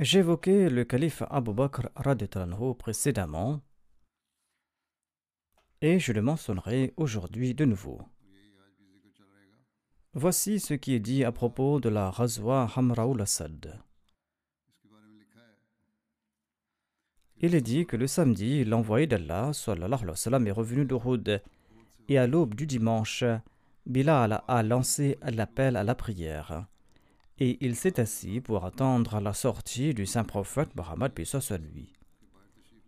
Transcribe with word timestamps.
J'évoquais 0.00 0.70
le 0.70 0.84
calife 0.84 1.22
Abu 1.28 1.52
Bakr 1.52 1.90
radiallahu 1.94 2.74
précédemment 2.74 3.60
et 5.82 5.98
je 5.98 6.14
le 6.14 6.22
mentionnerai 6.22 6.94
aujourd'hui 6.96 7.54
de 7.54 7.66
nouveau. 7.66 8.00
Voici 10.14 10.58
ce 10.58 10.72
qui 10.72 10.94
est 10.94 11.00
dit 11.00 11.22
à 11.22 11.32
propos 11.32 11.80
de 11.80 11.90
la 11.90 12.10
Razwa 12.10 12.66
Hamraoul 12.74 13.20
Assad. 13.20 13.78
Il 17.42 17.54
est 17.54 17.60
dit 17.60 17.84
que 17.84 17.98
le 17.98 18.06
samedi, 18.06 18.64
l'envoyé 18.64 19.06
d'Allah 19.06 19.50
est 19.50 20.50
revenu 20.50 20.86
d'Uhud 20.86 21.42
et 22.08 22.16
à 22.16 22.26
l'aube 22.26 22.54
du 22.54 22.66
dimanche, 22.66 23.22
Bilal 23.84 24.42
a 24.48 24.62
lancé 24.62 25.18
l'appel 25.20 25.76
à 25.76 25.84
la 25.84 25.94
prière 25.94 26.70
et 27.40 27.56
il 27.64 27.74
s'est 27.74 27.98
assis 27.98 28.40
pour 28.40 28.64
attendre 28.66 29.18
la 29.20 29.32
sortie 29.32 29.94
du 29.94 30.04
saint 30.04 30.24
prophète 30.24 30.68
Mohammed 30.76 31.12
soit 31.24 31.58
lui. 31.58 31.92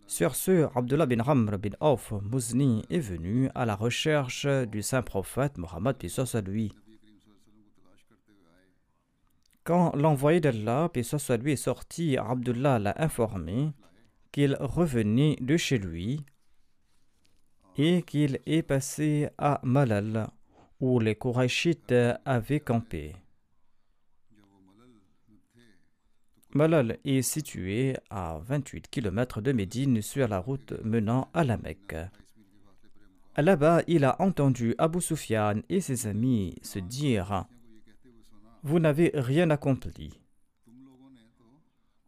Sur 0.06 0.34
ce, 0.34 0.68
Abdullah 0.76 1.06
bin 1.06 1.22
Ramr 1.22 1.58
bin 1.58 1.70
Auf 1.80 2.12
Muzni 2.30 2.82
est 2.90 2.98
venu 2.98 3.48
à 3.54 3.64
la 3.64 3.74
recherche 3.74 4.46
du 4.46 4.82
saint 4.82 5.02
prophète 5.02 5.56
Mohammed 5.56 5.96
soit 6.06 6.42
lui. 6.42 6.72
Quand 9.64 9.96
l'envoyé 9.96 10.40
d'Allah 10.40 10.90
soit 11.02 11.36
lui 11.38 11.52
est 11.52 11.56
sorti, 11.56 12.18
Abdullah 12.18 12.78
l'a 12.78 12.94
informé 13.02 13.72
qu'il 14.32 14.56
revenait 14.60 15.36
de 15.40 15.56
chez 15.56 15.78
lui 15.78 16.26
et 17.78 18.02
qu'il 18.02 18.40
est 18.44 18.62
passé 18.62 19.30
à 19.38 19.60
Malal 19.62 20.28
où 20.80 20.98
les 20.98 21.14
Kourachites 21.14 21.94
avaient 22.26 22.60
campé. 22.60 23.14
Malal 26.54 26.98
est 27.06 27.22
situé 27.22 27.96
à 28.10 28.38
28 28.44 28.88
km 28.90 29.40
de 29.40 29.52
Médine 29.52 30.02
sur 30.02 30.28
la 30.28 30.38
route 30.38 30.74
menant 30.84 31.28
à 31.32 31.44
la 31.44 31.56
Mecque. 31.56 31.96
Là-bas, 33.38 33.80
il 33.86 34.04
a 34.04 34.20
entendu 34.20 34.74
Abu 34.76 35.00
Sufyan 35.00 35.62
et 35.70 35.80
ses 35.80 36.06
amis 36.06 36.56
se 36.60 36.78
dire 36.78 37.46
Vous 38.62 38.78
n'avez 38.78 39.10
rien 39.14 39.48
accompli. 39.48 40.20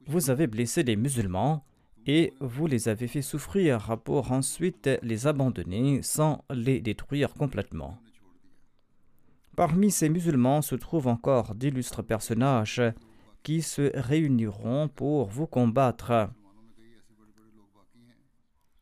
Vous 0.06 0.28
avez 0.28 0.46
blessé 0.46 0.84
des 0.84 0.96
musulmans 0.96 1.64
et 2.06 2.34
vous 2.40 2.66
les 2.66 2.88
avez 2.88 3.08
fait 3.08 3.22
souffrir 3.22 3.98
pour 4.04 4.30
ensuite 4.30 4.90
les 5.02 5.26
abandonner 5.26 6.02
sans 6.02 6.44
les 6.50 6.80
détruire 6.80 7.32
complètement. 7.32 7.96
Parmi 9.56 9.90
ces 9.90 10.10
musulmans 10.10 10.60
se 10.60 10.74
trouvent 10.74 11.08
encore 11.08 11.54
d'illustres 11.54 12.02
personnages 12.02 12.82
qui 13.44 13.62
se 13.62 13.92
réuniront 13.94 14.88
pour 14.88 15.28
vous 15.28 15.46
combattre. 15.46 16.30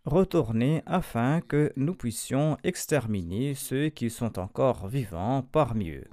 Retournez 0.05 0.83
afin 0.87 1.41
que 1.41 1.73
nous 1.77 1.95
puissions 1.95 2.57
exterminer 2.65 3.55
ceux 3.55 3.89
qui 3.91 4.09
sont 4.09 4.39
encore 4.39 4.89
vivants 4.89 5.43
parmi 5.53 5.91
eux. 5.91 6.09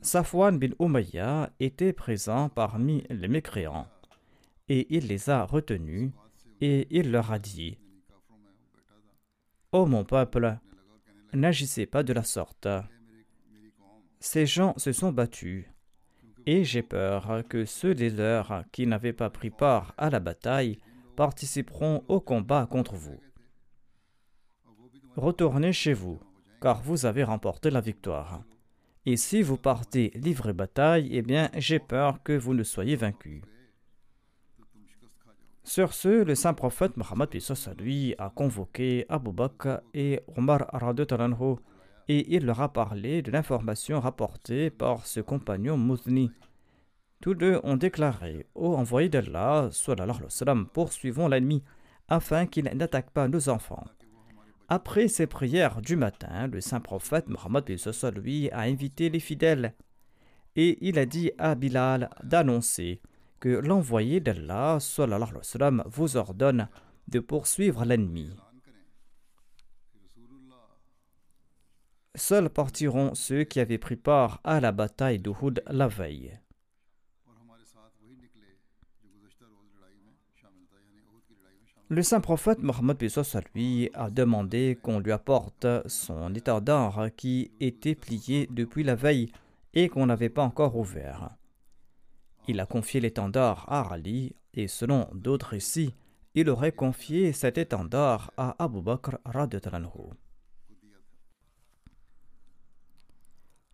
Safwan 0.00 0.58
bin 0.58 0.70
Umayya 0.80 1.50
était 1.60 1.92
présent 1.92 2.48
parmi 2.48 3.04
les 3.10 3.28
mécréants, 3.28 3.88
et 4.68 4.86
il 4.96 5.06
les 5.06 5.28
a 5.28 5.44
retenus, 5.44 6.12
et 6.60 6.86
il 6.90 7.10
leur 7.10 7.30
a 7.30 7.38
dit 7.38 7.78
Ô 9.72 9.86
mon 9.86 10.04
peuple, 10.04 10.58
n'agissez 11.34 11.84
pas 11.84 12.02
de 12.02 12.12
la 12.14 12.22
sorte 12.22 12.68
ces 14.20 14.46
gens 14.46 14.74
se 14.76 14.92
sont 14.92 15.12
battus, 15.12 15.66
et 16.46 16.64
j'ai 16.64 16.82
peur 16.82 17.42
que 17.48 17.64
ceux 17.64 17.94
des 17.94 18.10
leurs 18.10 18.64
qui 18.72 18.86
n'avaient 18.86 19.12
pas 19.12 19.30
pris 19.30 19.50
part 19.50 19.94
à 19.98 20.10
la 20.10 20.20
bataille 20.20 20.78
participeront 21.16 22.04
au 22.08 22.20
combat 22.20 22.66
contre 22.66 22.94
vous. 22.94 23.20
Retournez 25.16 25.72
chez 25.72 25.92
vous, 25.92 26.20
car 26.60 26.80
vous 26.80 27.06
avez 27.06 27.24
remporté 27.24 27.70
la 27.70 27.80
victoire. 27.80 28.44
Et 29.04 29.16
si 29.16 29.42
vous 29.42 29.56
partez 29.56 30.12
livrer 30.14 30.52
bataille, 30.52 31.08
eh 31.12 31.22
bien 31.22 31.50
j'ai 31.56 31.78
peur 31.78 32.22
que 32.22 32.32
vous 32.32 32.54
ne 32.54 32.62
soyez 32.62 32.96
vaincus. 32.96 33.42
Sur 35.64 35.92
ce, 35.92 36.24
le 36.24 36.34
saint 36.34 36.54
prophète 36.54 36.96
Mohammed 36.96 37.28
lui 37.78 38.14
a 38.18 38.30
convoqué 38.30 39.04
Abu 39.08 39.32
Bakr 39.32 39.80
et 39.92 40.20
Omar 40.36 40.66
et 42.08 42.34
il 42.34 42.46
leur 42.46 42.60
a 42.60 42.72
parlé 42.72 43.22
de 43.22 43.30
l'information 43.30 44.00
rapportée 44.00 44.70
par 44.70 45.06
ce 45.06 45.20
compagnon 45.20 45.76
Muzni. 45.76 46.30
Tous 47.20 47.34
deux 47.34 47.60
ont 47.64 47.76
déclaré 47.76 48.46
Ô 48.54 48.74
envoyé 48.74 49.08
d'Allah, 49.08 49.70
poursuivons 50.72 51.28
l'ennemi 51.28 51.62
afin 52.08 52.46
qu'il 52.46 52.64
n'attaque 52.64 53.10
pas 53.10 53.28
nos 53.28 53.48
enfants. 53.48 53.84
Après 54.68 55.08
ces 55.08 55.26
prières 55.26 55.80
du 55.80 55.96
matin, 55.96 56.46
le 56.46 56.60
saint 56.60 56.80
prophète 56.80 57.28
Mohammed 57.28 57.64
lui 58.16 58.50
a 58.50 58.60
invité 58.60 59.10
les 59.10 59.20
fidèles 59.20 59.74
et 60.56 60.78
il 60.80 60.98
a 60.98 61.06
dit 61.06 61.30
à 61.38 61.54
Bilal 61.54 62.10
d'annoncer 62.22 63.00
que 63.40 63.48
l'envoyé 63.48 64.20
d'Allah 64.20 64.78
vous 65.86 66.16
ordonne 66.16 66.68
de 67.08 67.20
poursuivre 67.20 67.84
l'ennemi. 67.84 68.30
Seuls 72.18 72.50
partiront 72.50 73.14
ceux 73.14 73.44
qui 73.44 73.60
avaient 73.60 73.78
pris 73.78 73.94
part 73.94 74.40
à 74.42 74.60
la 74.60 74.72
bataille 74.72 75.20
d'Uhud 75.20 75.62
la 75.68 75.86
veille. 75.86 76.36
Le 81.90 82.02
saint 82.02 82.20
prophète 82.20 82.58
Mohammed 82.58 82.98
lui 83.54 83.88
a 83.94 84.10
demandé 84.10 84.76
qu'on 84.82 84.98
lui 84.98 85.12
apporte 85.12 85.66
son 85.86 86.34
étendard 86.34 87.08
qui 87.16 87.52
était 87.60 87.94
plié 87.94 88.48
depuis 88.50 88.82
la 88.82 88.96
veille 88.96 89.30
et 89.72 89.88
qu'on 89.88 90.06
n'avait 90.06 90.28
pas 90.28 90.42
encore 90.42 90.76
ouvert. 90.76 91.30
Il 92.48 92.58
a 92.58 92.66
confié 92.66 93.00
l'étendard 93.00 93.64
à 93.68 93.92
Ali 93.92 94.34
et 94.54 94.66
selon 94.66 95.08
d'autres 95.14 95.50
récits, 95.50 95.94
il 96.34 96.50
aurait 96.50 96.72
confié 96.72 97.32
cet 97.32 97.58
étendard 97.58 98.32
à 98.36 98.56
Abu 98.58 98.82
Bakr 98.82 99.18
radhiyallahu 99.24 100.27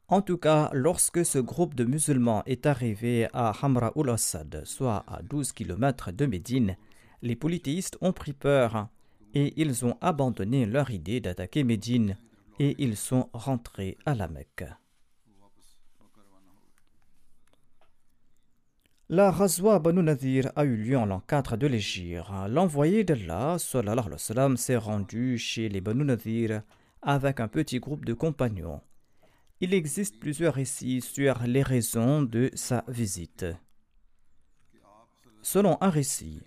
En 0.08 0.20
tout 0.20 0.36
cas, 0.36 0.68
lorsque 0.74 1.24
ce 1.24 1.38
groupe 1.38 1.74
de 1.74 1.84
musulmans 1.84 2.42
est 2.44 2.66
arrivé 2.66 3.26
à 3.32 3.52
Hamra 3.62 3.90
ul 3.96 4.10
Assad, 4.10 4.62
soit 4.66 5.02
à 5.08 5.22
12 5.22 5.52
km 5.52 6.12
de 6.12 6.26
Médine, 6.26 6.76
les 7.22 7.36
polythéistes 7.36 7.96
ont 8.02 8.12
pris 8.12 8.34
peur 8.34 8.88
et 9.32 9.54
ils 9.56 9.86
ont 9.86 9.96
abandonné 10.02 10.66
leur 10.66 10.90
idée 10.90 11.20
d'attaquer 11.20 11.64
Médine 11.64 12.18
et 12.58 12.76
ils 12.78 12.98
sont 12.98 13.30
rentrés 13.32 13.96
à 14.04 14.14
la 14.14 14.28
Mecque. 14.28 14.66
La 19.08 19.30
Razwa 19.30 19.78
Banu 19.78 20.02
Nadir 20.02 20.52
a 20.54 20.64
eu 20.64 20.76
lieu 20.76 20.98
en 20.98 21.06
l'an 21.06 21.20
4 21.26 21.56
de 21.56 21.66
l'Égypte. 21.66 22.24
L'envoyé 22.48 23.04
d'Allah, 23.04 23.56
s'est 23.58 24.76
rendu 24.76 25.38
chez 25.38 25.70
les 25.70 25.80
Banu 25.80 26.04
Nadir 26.04 26.62
avec 27.00 27.40
un 27.40 27.48
petit 27.48 27.80
groupe 27.80 28.04
de 28.04 28.12
compagnons. 28.12 28.82
Il 29.60 29.72
existe 29.72 30.18
plusieurs 30.18 30.54
récits 30.54 31.00
sur 31.00 31.38
les 31.46 31.62
raisons 31.62 32.22
de 32.22 32.50
sa 32.54 32.84
visite. 32.88 33.46
Selon 35.42 35.78
un 35.80 35.90
récit, 35.90 36.42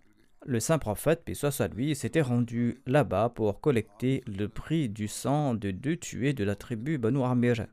le 0.45 0.59
saint 0.59 0.77
prophète, 0.77 1.23
paix 1.23 1.33
soit 1.33 1.67
lui, 1.69 1.95
s'était 1.95 2.21
rendu 2.21 2.81
là-bas 2.85 3.29
pour 3.29 3.61
collecter 3.61 4.23
le 4.27 4.49
prix 4.49 4.89
du 4.89 5.07
sang 5.07 5.53
de 5.53 5.71
deux 5.71 5.95
tués 5.95 6.33
de 6.33 6.43
la 6.43 6.55
tribu 6.55 6.97
Banu 6.97 7.23
Amir. 7.23 7.67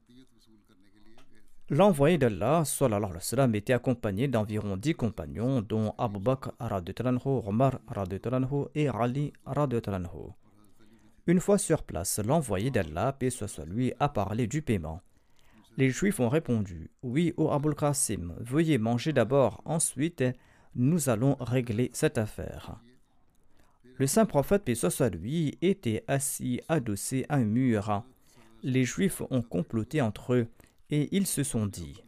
L'envoyé 1.69 2.17
d'Allah 2.17 2.63
sallam, 2.65 3.55
était 3.55 3.73
accompagné 3.73 4.29
d'environ 4.29 4.77
dix 4.77 4.95
compagnons, 4.95 5.63
dont 5.63 5.95
Abu 5.99 6.21
Bakr 6.21 6.53
Omar 7.27 7.81
et 8.75 8.89
Ali. 8.89 9.33
Une 11.27 11.41
fois 11.41 11.59
sur 11.59 11.83
place, 11.83 12.21
l'envoyé 12.25 12.71
d'Allah, 12.71 13.13
paix 13.13 13.31
soit 13.31 13.65
lui, 13.65 13.93
a 13.99 14.09
parlé 14.09 14.47
du 14.47 14.63
paiement. 14.63 15.01
Les 15.77 15.91
Juifs 15.91 16.21
ont 16.21 16.29
répondu 16.29 16.91
Oui, 17.03 17.35
ô 17.37 17.51
Abul 17.51 17.75
Qasim, 17.75 18.35
veuillez 18.39 18.79
manger 18.79 19.13
d'abord, 19.13 19.61
ensuite 19.65 20.23
nous 20.77 21.09
allons 21.09 21.37
régler 21.41 21.91
cette 21.93 22.17
affaire. 22.17 22.81
Le 23.97 24.07
saint 24.07 24.25
prophète, 24.25 24.65
paix 24.65 24.75
était 25.63 26.05
assis 26.07 26.61
adossé 26.69 27.27
à 27.29 27.37
un 27.37 27.45
mur. 27.45 28.05
Les 28.63 28.85
Juifs 28.85 29.23
ont 29.31 29.43
comploté 29.43 30.01
entre 30.01 30.35
eux 30.35 30.47
et 30.91 31.09
ils 31.11 31.27
se 31.27 31.43
sont 31.43 31.67
dit 31.67 32.03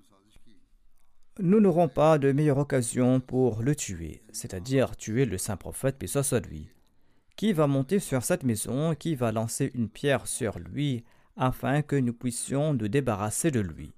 Nous 1.41 1.61
n'aurons 1.61 1.89
pas 1.89 2.19
de 2.19 2.31
meilleure 2.31 2.59
occasion 2.59 3.19
pour 3.19 3.63
le 3.63 3.75
tuer, 3.75 4.23
c'est-à-dire 4.33 4.97
tuer 4.97 5.25
le 5.25 5.39
saint 5.39 5.57
prophète, 5.57 5.99
paix. 5.99 6.07
Qui 7.37 7.53
va 7.53 7.67
monter 7.67 7.99
sur 7.99 8.23
cette 8.23 8.45
maison, 8.45 8.95
qui 8.95 9.15
va 9.17 9.33
lancer 9.33 9.71
une 9.75 9.89
pierre 9.89 10.27
sur 10.27 10.59
lui, 10.59 11.05
afin 11.37 11.83
que 11.83 11.97
nous 11.97 12.13
puissions 12.13 12.75
nous 12.75 12.89
débarrasser 12.89 13.51
de 13.51 13.61
lui 13.61 13.93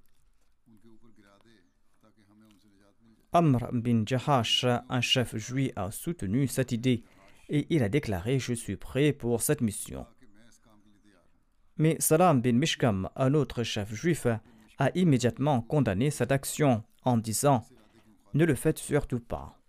Amr 3.31 3.69
bin 3.71 4.03
Jahash, 4.07 4.65
un 4.65 5.01
chef 5.01 5.35
juif, 5.37 5.71
a 5.75 5.91
soutenu 5.91 6.47
cette 6.47 6.71
idée 6.71 7.03
et 7.47 7.67
il 7.69 7.83
a 7.83 7.89
déclaré 7.89 8.39
Je 8.39 8.53
suis 8.53 8.75
prêt 8.75 9.13
pour 9.13 9.41
cette 9.41 9.61
mission. 9.61 10.07
Mais 11.77 11.95
Salam 11.99 12.41
bin 12.41 12.53
Mishkam, 12.53 13.09
un 13.15 13.33
autre 13.35 13.63
chef 13.63 13.93
juif, 13.93 14.25
a 14.79 14.89
immédiatement 14.95 15.61
condamné 15.61 16.09
cette 16.09 16.31
action 16.31 16.83
en 17.03 17.17
disant 17.17 17.63
Ne 18.33 18.45
le 18.45 18.55
faites 18.55 18.79
surtout 18.79 19.19
pas. 19.19 19.59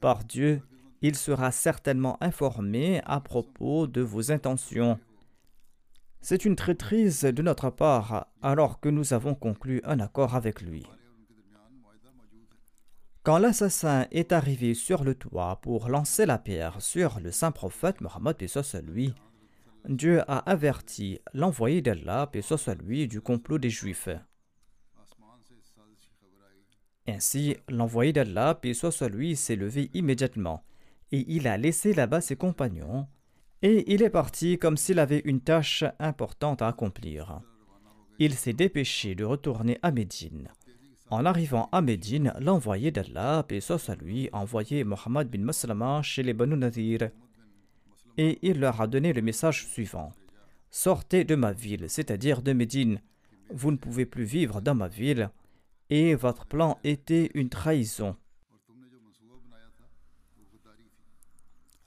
Par 0.00 0.24
Dieu, 0.24 0.62
il 1.02 1.16
sera 1.16 1.50
certainement 1.50 2.16
informé 2.22 3.00
à 3.04 3.20
propos 3.20 3.86
de 3.86 4.02
vos 4.02 4.30
intentions. 4.30 5.00
C'est 6.26 6.46
une 6.46 6.56
traîtrise 6.56 7.20
de 7.20 7.42
notre 7.42 7.68
part 7.68 8.28
alors 8.40 8.80
que 8.80 8.88
nous 8.88 9.12
avons 9.12 9.34
conclu 9.34 9.82
un 9.84 10.00
accord 10.00 10.34
avec 10.34 10.62
lui. 10.62 10.86
Quand 13.22 13.36
l'assassin 13.36 14.06
est 14.10 14.32
arrivé 14.32 14.72
sur 14.72 15.04
le 15.04 15.14
toit 15.14 15.60
pour 15.60 15.90
lancer 15.90 16.24
la 16.24 16.38
pierre 16.38 16.80
sur 16.80 17.20
le 17.20 17.30
saint 17.30 17.52
prophète 17.52 18.00
Mohammed 18.00 18.38
lui, 18.86 19.14
Dieu 19.86 20.22
a 20.26 20.38
averti 20.38 21.20
l'envoyé 21.34 21.82
d'Allah 21.82 22.30
lui 22.82 23.06
du 23.06 23.20
complot 23.20 23.58
des 23.58 23.68
Juifs. 23.68 24.08
Ainsi, 27.06 27.58
l'envoyé 27.68 28.14
d'Allah, 28.14 28.58
soit 28.72 29.10
lui, 29.10 29.36
s'est 29.36 29.56
levé 29.56 29.90
immédiatement, 29.92 30.64
et 31.12 31.22
il 31.28 31.46
a 31.46 31.58
laissé 31.58 31.92
là-bas 31.92 32.22
ses 32.22 32.36
compagnons, 32.36 33.08
et 33.64 33.92
il 33.92 34.02
est 34.02 34.10
parti 34.10 34.58
comme 34.58 34.76
s'il 34.76 34.98
avait 34.98 35.22
une 35.24 35.40
tâche 35.40 35.84
importante 35.98 36.60
à 36.60 36.68
accomplir. 36.68 37.40
Il 38.18 38.34
s'est 38.34 38.52
dépêché 38.52 39.14
de 39.14 39.24
retourner 39.24 39.78
à 39.82 39.90
Médine. 39.90 40.48
En 41.08 41.24
arrivant 41.24 41.70
à 41.72 41.80
Médine, 41.80 42.34
l'envoyé 42.38 42.90
d'Allah, 42.90 43.42
paix 43.48 43.60
soit 43.60 43.96
lui, 43.96 44.28
a 44.32 44.38
envoyé 44.38 44.84
Mohammed 44.84 45.30
bin 45.30 45.40
Maslama 45.40 46.02
chez 46.02 46.22
les 46.22 46.34
Banu 46.34 46.58
Nadir, 46.58 47.10
et 48.18 48.38
il 48.42 48.60
leur 48.60 48.82
a 48.82 48.86
donné 48.86 49.14
le 49.14 49.22
message 49.22 49.66
suivant. 49.66 50.12
Sortez 50.70 51.24
de 51.24 51.34
ma 51.34 51.52
ville, 51.52 51.86
c'est-à-dire 51.88 52.42
de 52.42 52.52
Médine. 52.52 53.00
Vous 53.50 53.70
ne 53.70 53.78
pouvez 53.78 54.04
plus 54.04 54.24
vivre 54.24 54.60
dans 54.60 54.74
ma 54.74 54.88
ville 54.88 55.30
et 55.88 56.14
votre 56.14 56.44
plan 56.44 56.78
était 56.84 57.30
une 57.34 57.48
trahison. 57.48 58.16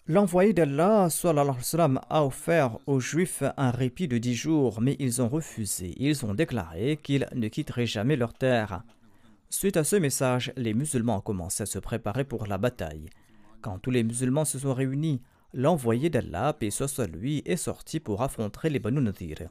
L'envoyé 0.09 0.54
d'Allah 0.54 1.09
a 2.09 2.25
offert 2.25 2.77
aux 2.88 3.01
Juifs 3.01 3.44
un 3.57 3.71
répit 3.71 4.07
de 4.07 4.18
dix 4.18 4.36
jours, 4.36 4.80
mais 4.80 4.95
ils 5.00 5.21
ont 5.21 5.27
refusé. 5.27 5.94
Ils 5.98 6.25
ont 6.25 6.33
déclaré 6.33 6.98
qu'ils 7.04 7.27
ne 7.36 7.50
quitteraient 7.50 7.86
jamais 7.86 8.15
leur 8.15 8.33
terre. 8.33 8.83
Suite 9.50 9.75
à 9.75 9.83
ce 9.83 9.98
message, 9.98 10.54
les 10.56 10.74
musulmans 10.74 11.18
ont 11.18 11.21
commencé 11.21 11.63
à 11.63 11.65
se 11.65 11.80
préparer 11.80 12.24
pour 12.24 12.48
la 12.48 12.57
bataille. 12.57 13.09
Quand 13.59 13.80
tous 13.80 13.92
les 13.92 14.06
musulmans 14.06 14.45
se 14.45 14.59
sont 14.59 14.74
réunis, 14.74 15.21
l'envoyé 15.54 16.10
d'Allah, 16.10 16.53
paix 16.53 16.69
soit 16.69 17.06
lui, 17.07 17.42
est 17.45 17.57
sorti 17.57 18.00
pour 18.00 18.21
affronter 18.21 18.69
les 18.69 18.80
Banu 18.80 19.01
Nadir. 19.01 19.50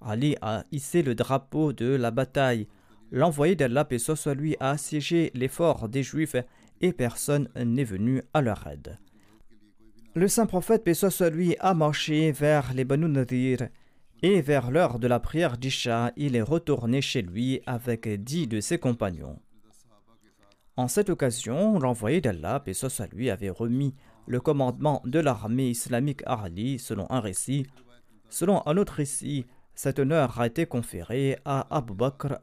Ali 0.00 0.36
a 0.40 0.62
hissé 0.70 1.02
le 1.02 1.16
drapeau 1.16 1.72
de 1.72 1.86
la 1.86 2.12
bataille 2.12 2.68
L'envoyé 3.10 3.56
d'Allah, 3.56 3.84
paix 3.84 3.98
soit 3.98 4.34
lui, 4.34 4.56
a 4.60 4.70
assiégé 4.70 5.32
les 5.34 5.48
forts 5.48 5.88
des 5.88 6.04
Juifs 6.04 6.36
et 6.80 6.92
personne 6.92 7.48
n'est 7.56 7.82
venu 7.82 8.22
à 8.34 8.40
leur 8.40 8.64
aide. 8.68 8.98
Le 10.16 10.28
saint 10.28 10.46
prophète, 10.46 10.82
paix 10.82 10.94
lui, 11.30 11.56
a 11.60 11.74
marché 11.74 12.32
vers 12.32 12.72
les 12.72 12.86
Banu 12.86 13.06
Nadir 13.06 13.68
et 14.22 14.40
vers 14.40 14.70
l'heure 14.70 14.98
de 14.98 15.06
la 15.06 15.20
prière 15.20 15.58
d'Isha, 15.58 16.10
il 16.16 16.36
est 16.36 16.42
retourné 16.42 17.02
chez 17.02 17.20
lui 17.20 17.60
avec 17.66 18.08
dix 18.24 18.46
de 18.46 18.60
ses 18.60 18.78
compagnons. 18.78 19.38
En 20.78 20.88
cette 20.88 21.10
occasion, 21.10 21.78
l'envoyé 21.78 22.22
d'Allah, 22.22 22.60
paix 22.60 22.72
lui, 23.12 23.28
avait 23.28 23.50
remis 23.50 23.94
le 24.26 24.40
commandement 24.40 25.02
de 25.04 25.18
l'armée 25.18 25.68
islamique 25.68 26.22
à 26.24 26.44
Ali, 26.44 26.78
selon 26.78 27.06
un 27.10 27.20
récit. 27.20 27.66
Selon 28.30 28.66
un 28.66 28.78
autre 28.78 28.94
récit, 28.94 29.44
cet 29.74 29.98
honneur 29.98 30.40
a 30.40 30.46
été 30.46 30.64
conféré 30.64 31.36
à 31.44 31.66
Abu 31.76 31.92
Bakr 31.92 32.38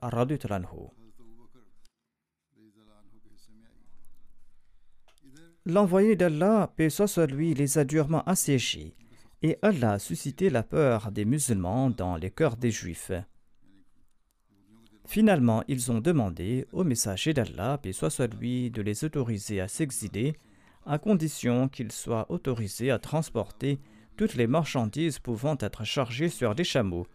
L'envoyé 5.65 6.17
d'Allah, 6.17 6.73
paix 6.75 6.89
soit 6.89 7.25
lui, 7.25 7.53
les 7.53 7.77
a 7.77 7.85
durement 7.85 8.23
assiégés, 8.25 8.97
et 9.41 9.57
Allah 9.61 9.93
a 9.93 9.99
suscité 9.99 10.49
la 10.49 10.61
peur 10.61 11.09
des 11.11 11.23
musulmans 11.23 11.89
dans 11.89 12.17
les 12.17 12.31
cœurs 12.31 12.57
des 12.57 12.69
juifs. 12.71 13.13
Finalement, 15.05 15.63
ils 15.69 15.89
ont 15.89 16.01
demandé 16.01 16.65
au 16.73 16.83
messager 16.83 17.33
d'Allah, 17.33 17.77
paix 17.77 17.93
soit 17.93 18.27
lui, 18.35 18.71
de 18.71 18.81
les 18.81 19.05
autoriser 19.05 19.61
à 19.61 19.69
s'exiler, 19.69 20.35
à 20.85 20.97
condition 20.97 21.69
qu'ils 21.69 21.93
soient 21.93 22.29
autorisés 22.29 22.91
à 22.91 22.99
transporter 22.99 23.79
toutes 24.17 24.35
les 24.35 24.47
marchandises 24.47 25.19
pouvant 25.19 25.55
être 25.61 25.85
chargées 25.85 26.29
sur 26.29 26.55
des 26.55 26.65
chameaux, 26.65 27.07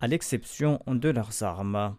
à 0.00 0.06
l'exception 0.06 0.80
de 0.86 1.10
leurs 1.10 1.42
armes. 1.42 1.96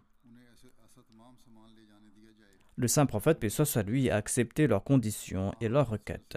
Le 2.82 2.88
saint 2.88 3.06
prophète, 3.06 3.38
paix 3.38 3.48
soit 3.48 3.84
lui, 3.84 4.10
a 4.10 4.16
accepté 4.16 4.66
leurs 4.66 4.82
conditions 4.82 5.52
et 5.60 5.68
leurs 5.68 5.88
requêtes. 5.88 6.36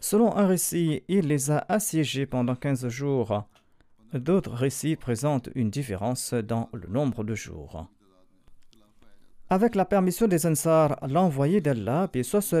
Selon 0.00 0.34
un 0.34 0.46
récit, 0.46 1.02
il 1.08 1.28
les 1.28 1.50
a 1.50 1.62
assiégés 1.68 2.24
pendant 2.24 2.54
quinze 2.54 2.88
jours. 2.88 3.46
D'autres 4.14 4.54
récits 4.54 4.96
présentent 4.96 5.50
une 5.54 5.68
différence 5.68 6.32
dans 6.32 6.70
le 6.72 6.88
nombre 6.88 7.22
de 7.22 7.34
jours. 7.34 7.86
Avec 9.50 9.74
la 9.74 9.84
permission 9.84 10.26
des 10.26 10.46
Ansar, 10.46 10.98
l'envoyé 11.06 11.60
d'Allah, 11.60 12.08
paix 12.08 12.22
soit 12.22 12.54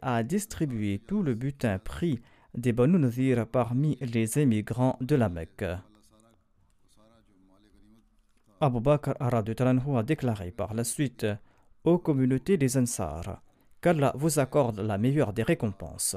a 0.00 0.22
distribué 0.22 1.02
tout 1.06 1.22
le 1.22 1.34
butin 1.34 1.78
pris 1.78 2.22
des 2.54 2.72
Banu 2.72 2.98
Nadir 2.98 3.46
parmi 3.46 3.98
les 4.00 4.38
émigrants 4.38 4.96
de 5.02 5.16
la 5.16 5.28
Mecque. 5.28 5.66
Abu 8.58 8.80
Bakr 8.80 9.12
a 9.20 10.02
déclaré 10.02 10.50
par 10.50 10.72
la 10.72 10.84
suite 10.84 11.26
aux 11.84 11.98
communautés 11.98 12.56
des 12.56 12.76
Ansar 12.76 13.42
qu'Allah 13.80 14.12
vous 14.16 14.38
accorde 14.38 14.80
la 14.80 14.98
meilleure 14.98 15.32
des 15.32 15.42
récompenses. 15.42 16.16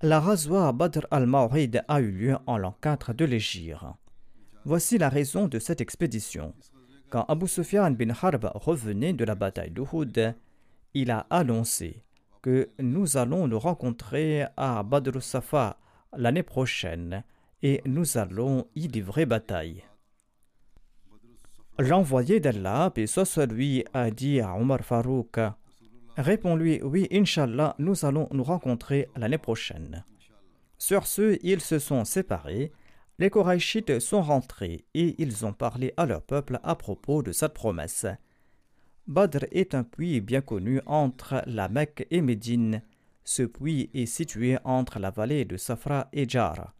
La 0.00 0.18
Razwa 0.18 0.72
Badr 0.72 1.06
al-Mawrid 1.10 1.84
a 1.86 2.00
eu 2.00 2.10
lieu 2.10 2.36
en 2.46 2.58
l'an 2.58 2.76
4 2.80 3.12
de 3.12 3.24
l'Égypte. 3.24 3.78
Voici 4.64 4.98
la 4.98 5.08
raison 5.08 5.48
de 5.48 5.58
cette 5.58 5.80
expédition. 5.80 6.54
Quand 7.10 7.24
Abu 7.28 7.46
Sufyan 7.46 7.90
bin 7.90 8.10
Harb 8.10 8.50
revenait 8.54 9.12
de 9.12 9.24
la 9.24 9.34
bataille 9.34 9.70
d'Uhud, 9.70 10.34
il 10.94 11.10
a 11.10 11.26
annoncé 11.30 12.02
que 12.42 12.70
nous 12.80 13.16
allons 13.16 13.46
nous 13.46 13.58
rencontrer 13.58 14.44
à 14.56 14.82
Badr 14.82 15.22
Safa 15.22 15.78
l'année 16.16 16.42
prochaine 16.42 17.22
et 17.62 17.80
nous 17.86 18.18
allons 18.18 18.66
y 18.74 18.88
livrer 18.88 19.26
bataille. 19.26 19.84
L'envoyé 21.78 22.38
d'Allah, 22.38 22.90
puis 22.94 23.08
soit 23.08 23.46
lui, 23.46 23.84
a 23.94 24.10
dit 24.10 24.40
à 24.40 24.54
Omar 24.56 24.80
Farouk 24.80 25.38
Réponds-lui, 26.18 26.82
oui, 26.82 27.08
Inch'Allah, 27.10 27.74
nous 27.78 28.04
allons 28.04 28.28
nous 28.32 28.44
rencontrer 28.44 29.08
l'année 29.16 29.38
prochaine. 29.38 30.04
Sur 30.76 31.06
ce, 31.06 31.38
ils 31.42 31.62
se 31.62 31.78
sont 31.78 32.04
séparés, 32.04 32.72
les 33.18 33.30
Korachites 33.30 34.00
sont 34.00 34.20
rentrés 34.20 34.84
et 34.94 35.14
ils 35.22 35.46
ont 35.46 35.52
parlé 35.54 35.94
à 35.96 36.04
leur 36.04 36.22
peuple 36.22 36.60
à 36.62 36.74
propos 36.74 37.22
de 37.22 37.32
cette 37.32 37.54
promesse. 37.54 38.06
Badr 39.06 39.46
est 39.50 39.74
un 39.74 39.84
puits 39.84 40.20
bien 40.20 40.42
connu 40.42 40.80
entre 40.86 41.42
la 41.46 41.68
Mecque 41.68 42.06
et 42.10 42.20
Médine. 42.20 42.82
Ce 43.24 43.42
puits 43.42 43.90
est 43.94 44.06
situé 44.06 44.58
entre 44.64 44.98
la 44.98 45.10
vallée 45.10 45.44
de 45.44 45.56
Safra 45.56 46.08
et 46.12 46.28
Jara. 46.28 46.74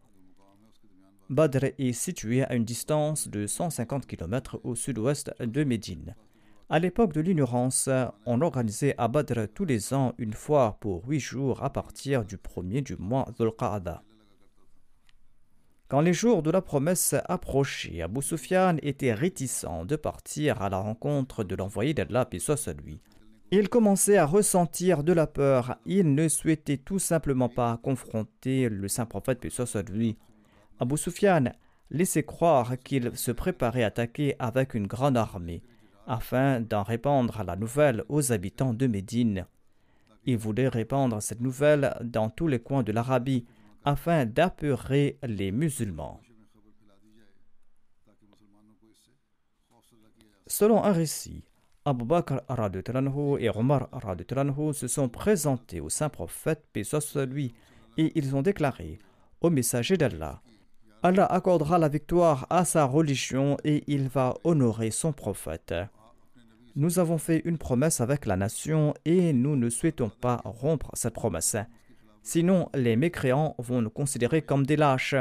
Badr 1.29 1.65
est 1.77 1.93
situé 1.93 2.43
à 2.43 2.53
une 2.53 2.65
distance 2.65 3.29
de 3.29 3.47
150 3.47 4.05
km 4.05 4.59
au 4.63 4.75
sud-ouest 4.75 5.33
de 5.39 5.63
Médine. 5.63 6.15
À 6.69 6.79
l'époque 6.79 7.13
de 7.13 7.21
l'ignorance, 7.21 7.89
on 8.25 8.41
organisait 8.41 8.93
à 8.97 9.07
Badr 9.07 9.47
tous 9.53 9.63
les 9.63 9.93
ans 9.93 10.13
une 10.17 10.33
fois 10.33 10.77
pour 10.81 11.07
huit 11.07 11.21
jours 11.21 11.63
à 11.63 11.71
partir 11.71 12.25
du 12.25 12.37
premier 12.37 12.81
du 12.81 12.97
mois 12.97 13.27
Dhul 13.37 13.51
Quand 15.87 16.01
les 16.01 16.13
jours 16.13 16.43
de 16.43 16.51
la 16.51 16.61
promesse 16.61 17.15
approchaient, 17.25 18.01
Abu 18.01 18.21
Sufyan 18.21 18.75
était 18.81 19.13
réticent 19.13 19.85
de 19.85 19.95
partir 19.95 20.61
à 20.61 20.69
la 20.69 20.79
rencontre 20.79 21.45
de 21.45 21.55
l'envoyé 21.55 21.93
d'Allah, 21.93 22.25
puis 22.25 22.41
soit 22.41 22.73
lui. 22.83 22.99
Il 23.51 23.69
commençait 23.69 24.17
à 24.17 24.25
ressentir 24.25 25.03
de 25.03 25.13
la 25.13 25.27
peur. 25.27 25.77
Il 25.85 26.15
ne 26.15 26.27
souhaitait 26.27 26.77
tout 26.77 26.99
simplement 26.99 27.49
pas 27.49 27.79
confronter 27.81 28.67
le 28.67 28.87
saint 28.87 29.05
prophète, 29.05 29.39
puis 29.39 29.51
soit 29.51 29.87
lui. 29.89 30.17
Abu 30.79 30.97
Sufyan 30.97 31.51
laissait 31.91 32.23
croire 32.23 32.77
qu'il 32.79 33.15
se 33.15 33.31
préparait 33.31 33.83
à 33.83 33.87
attaquer 33.87 34.35
avec 34.39 34.73
une 34.73 34.87
grande 34.87 35.17
armée 35.17 35.63
afin 36.07 36.59
d'en 36.59 36.83
répandre 36.83 37.43
la 37.43 37.55
nouvelle 37.55 38.03
aux 38.09 38.31
habitants 38.31 38.73
de 38.73 38.87
Médine. 38.87 39.45
Il 40.25 40.37
voulait 40.37 40.67
répandre 40.67 41.21
cette 41.21 41.41
nouvelle 41.41 41.95
dans 42.01 42.29
tous 42.29 42.47
les 42.47 42.59
coins 42.59 42.83
de 42.83 42.91
l'Arabie 42.91 43.45
afin 43.85 44.25
d'apeurer 44.25 45.17
les 45.23 45.51
musulmans. 45.51 46.19
Selon 50.47 50.83
un 50.83 50.91
récit, 50.91 51.43
Abu 51.85 52.05
Bakr 52.05 52.39
et 53.39 53.49
Omar 53.49 53.89
se 54.73 54.87
sont 54.87 55.09
présentés 55.09 55.81
au 55.81 55.89
saint 55.89 56.09
prophète, 56.09 56.63
paix 56.71 56.83
soit 56.83 57.25
lui, 57.25 57.53
et 57.97 58.11
ils 58.15 58.35
ont 58.35 58.41
déclaré 58.41 58.99
Au 59.41 59.49
messager 59.49 59.97
d'Allah, 59.97 60.41
Allah 61.05 61.25
accordera 61.25 61.77
la 61.79 61.89
victoire 61.89 62.47
à 62.49 62.63
sa 62.63 62.85
religion 62.85 63.57
et 63.65 63.83
il 63.87 64.07
va 64.07 64.35
honorer 64.45 64.89
son 64.89 65.11
prophète. 65.11 65.75
Nous 66.77 66.97
avons 66.97 67.17
fait 67.17 67.41
une 67.43 67.57
promesse 67.57 67.99
avec 67.99 68.25
la 68.25 68.37
nation 68.37 68.93
et 69.03 69.33
nous 69.33 69.57
ne 69.57 69.69
souhaitons 69.69 70.09
pas 70.09 70.41
rompre 70.45 70.91
cette 70.93 71.13
promesse. 71.13 71.57
Sinon, 72.21 72.69
les 72.73 72.95
mécréants 72.95 73.53
vont 73.57 73.81
nous 73.81 73.89
considérer 73.89 74.43
comme 74.43 74.65
des 74.65 74.77
lâches. 74.77 75.15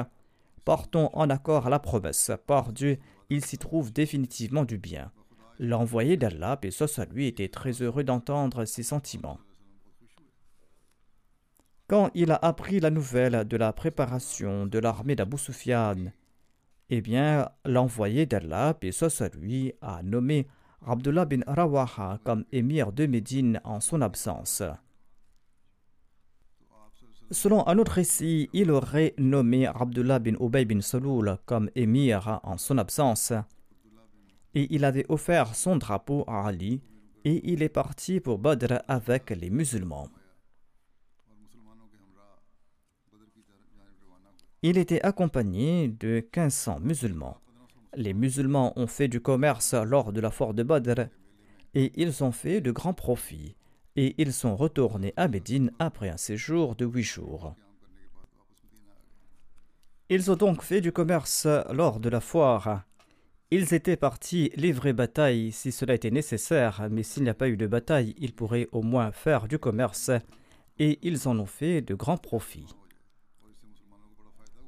Portons 0.65 1.11
en 1.15 1.29
accord 1.31 1.69
la 1.69 1.81
promesse. 1.81 2.31
Par 2.47 2.73
Dieu, 2.73 2.99
il 3.29 3.45
s'y 3.45 3.59
trouve 3.59 3.93
définitivement 3.93 4.65
du 4.65 4.79
bien. 4.79 5.11
L'envoyé 5.59 6.17
d'Allah, 6.17 6.61
et 6.63 6.71
soit 6.71 7.13
lui, 7.13 7.27
était 7.27 7.49
très 7.49 7.83
heureux 7.83 8.05
d'entendre 8.05 8.67
ces 8.67 8.85
sentiments. 8.85 9.41
Quand 11.93 12.11
il 12.15 12.31
a 12.31 12.37
appris 12.37 12.81
la 12.81 12.89
nouvelle 12.89 13.47
de 13.47 13.57
la 13.59 13.71
préparation 13.75 14.65
de 14.65 14.79
l'armée 14.79 15.15
d'Abu 15.15 15.37
Sufyan, 15.37 16.11
eh 16.89 17.03
bien, 17.03 17.51
l'envoyé 17.67 18.25
d'Allah, 18.25 18.75
et 18.81 19.77
a 19.83 20.03
nommé 20.03 20.47
Abdullah 20.87 21.27
bin 21.27 21.41
Rawaha 21.47 22.19
comme 22.25 22.47
émir 22.51 22.93
de 22.93 23.05
Médine 23.05 23.61
en 23.65 23.81
son 23.81 24.01
absence. 24.01 24.63
Selon 27.31 27.69
un 27.69 27.77
autre 27.77 27.93
récit, 27.93 28.49
il 28.55 28.71
aurait 28.71 29.13
nommé 29.19 29.67
Abdullah 29.67 30.19
bin 30.19 30.37
Ubay 30.41 30.65
bin 30.65 30.81
Saloul 30.81 31.37
comme 31.45 31.69
émir 31.75 32.41
en 32.43 32.57
son 32.57 32.79
absence, 32.79 33.35
et 34.55 34.67
il 34.75 34.87
avait 34.87 35.05
offert 35.11 35.55
son 35.55 35.77
drapeau 35.77 36.25
à 36.27 36.47
Ali, 36.47 36.81
et 37.27 37.53
il 37.53 37.63
est 37.63 37.69
parti 37.69 38.19
pour 38.19 38.39
Badr 38.39 38.79
avec 38.89 39.29
les 39.29 39.51
musulmans. 39.51 40.09
Il 44.65 44.79
était 44.79 45.03
accompagné 45.03 45.89
de 45.89 46.25
1500 46.37 46.79
musulmans. 46.81 47.39
Les 47.97 48.15
musulmans 48.15 48.73
ont 48.77 48.87
fait 48.87 49.09
du 49.09 49.21
commerce 49.21 49.75
lors 49.75 50.13
de 50.13 50.21
la 50.21 50.31
foire 50.31 50.55
de 50.55 50.63
Badr 50.63 51.09
et 51.75 51.91
ils 51.97 52.23
ont 52.23 52.31
fait 52.31 52.61
de 52.61 52.71
grands 52.71 52.95
profits 52.95 53.57
et 53.97 54.15
ils 54.19 54.33
sont 54.33 54.55
retournés 54.55 55.15
à 55.17 55.27
Médine 55.27 55.73
après 55.81 56.11
un 56.11 56.17
séjour 56.17 56.77
de 56.77 56.85
huit 56.85 57.03
jours. 57.03 57.57
Ils 60.09 60.31
ont 60.31 60.37
donc 60.37 60.63
fait 60.63 60.81
du 60.81 60.93
commerce 60.93 61.49
lors 61.73 61.99
de 61.99 62.09
la 62.09 62.21
foire. 62.21 62.85
Ils 63.51 63.75
étaient 63.75 63.97
partis 63.97 64.53
livrer 64.55 64.93
bataille 64.93 65.51
si 65.51 65.73
cela 65.73 65.95
était 65.95 66.13
nécessaire, 66.13 66.87
mais 66.89 67.03
s'il 67.03 67.25
n'y 67.25 67.31
a 67.31 67.35
pas 67.35 67.49
eu 67.49 67.57
de 67.57 67.67
bataille, 67.67 68.15
ils 68.17 68.33
pourraient 68.33 68.69
au 68.71 68.83
moins 68.83 69.11
faire 69.11 69.49
du 69.49 69.59
commerce, 69.59 70.13
et 70.79 71.01
ils 71.03 71.27
en 71.29 71.39
ont 71.39 71.47
fait 71.47 71.83
de 71.83 71.95
grands 71.95 72.17
profits. 72.17 72.77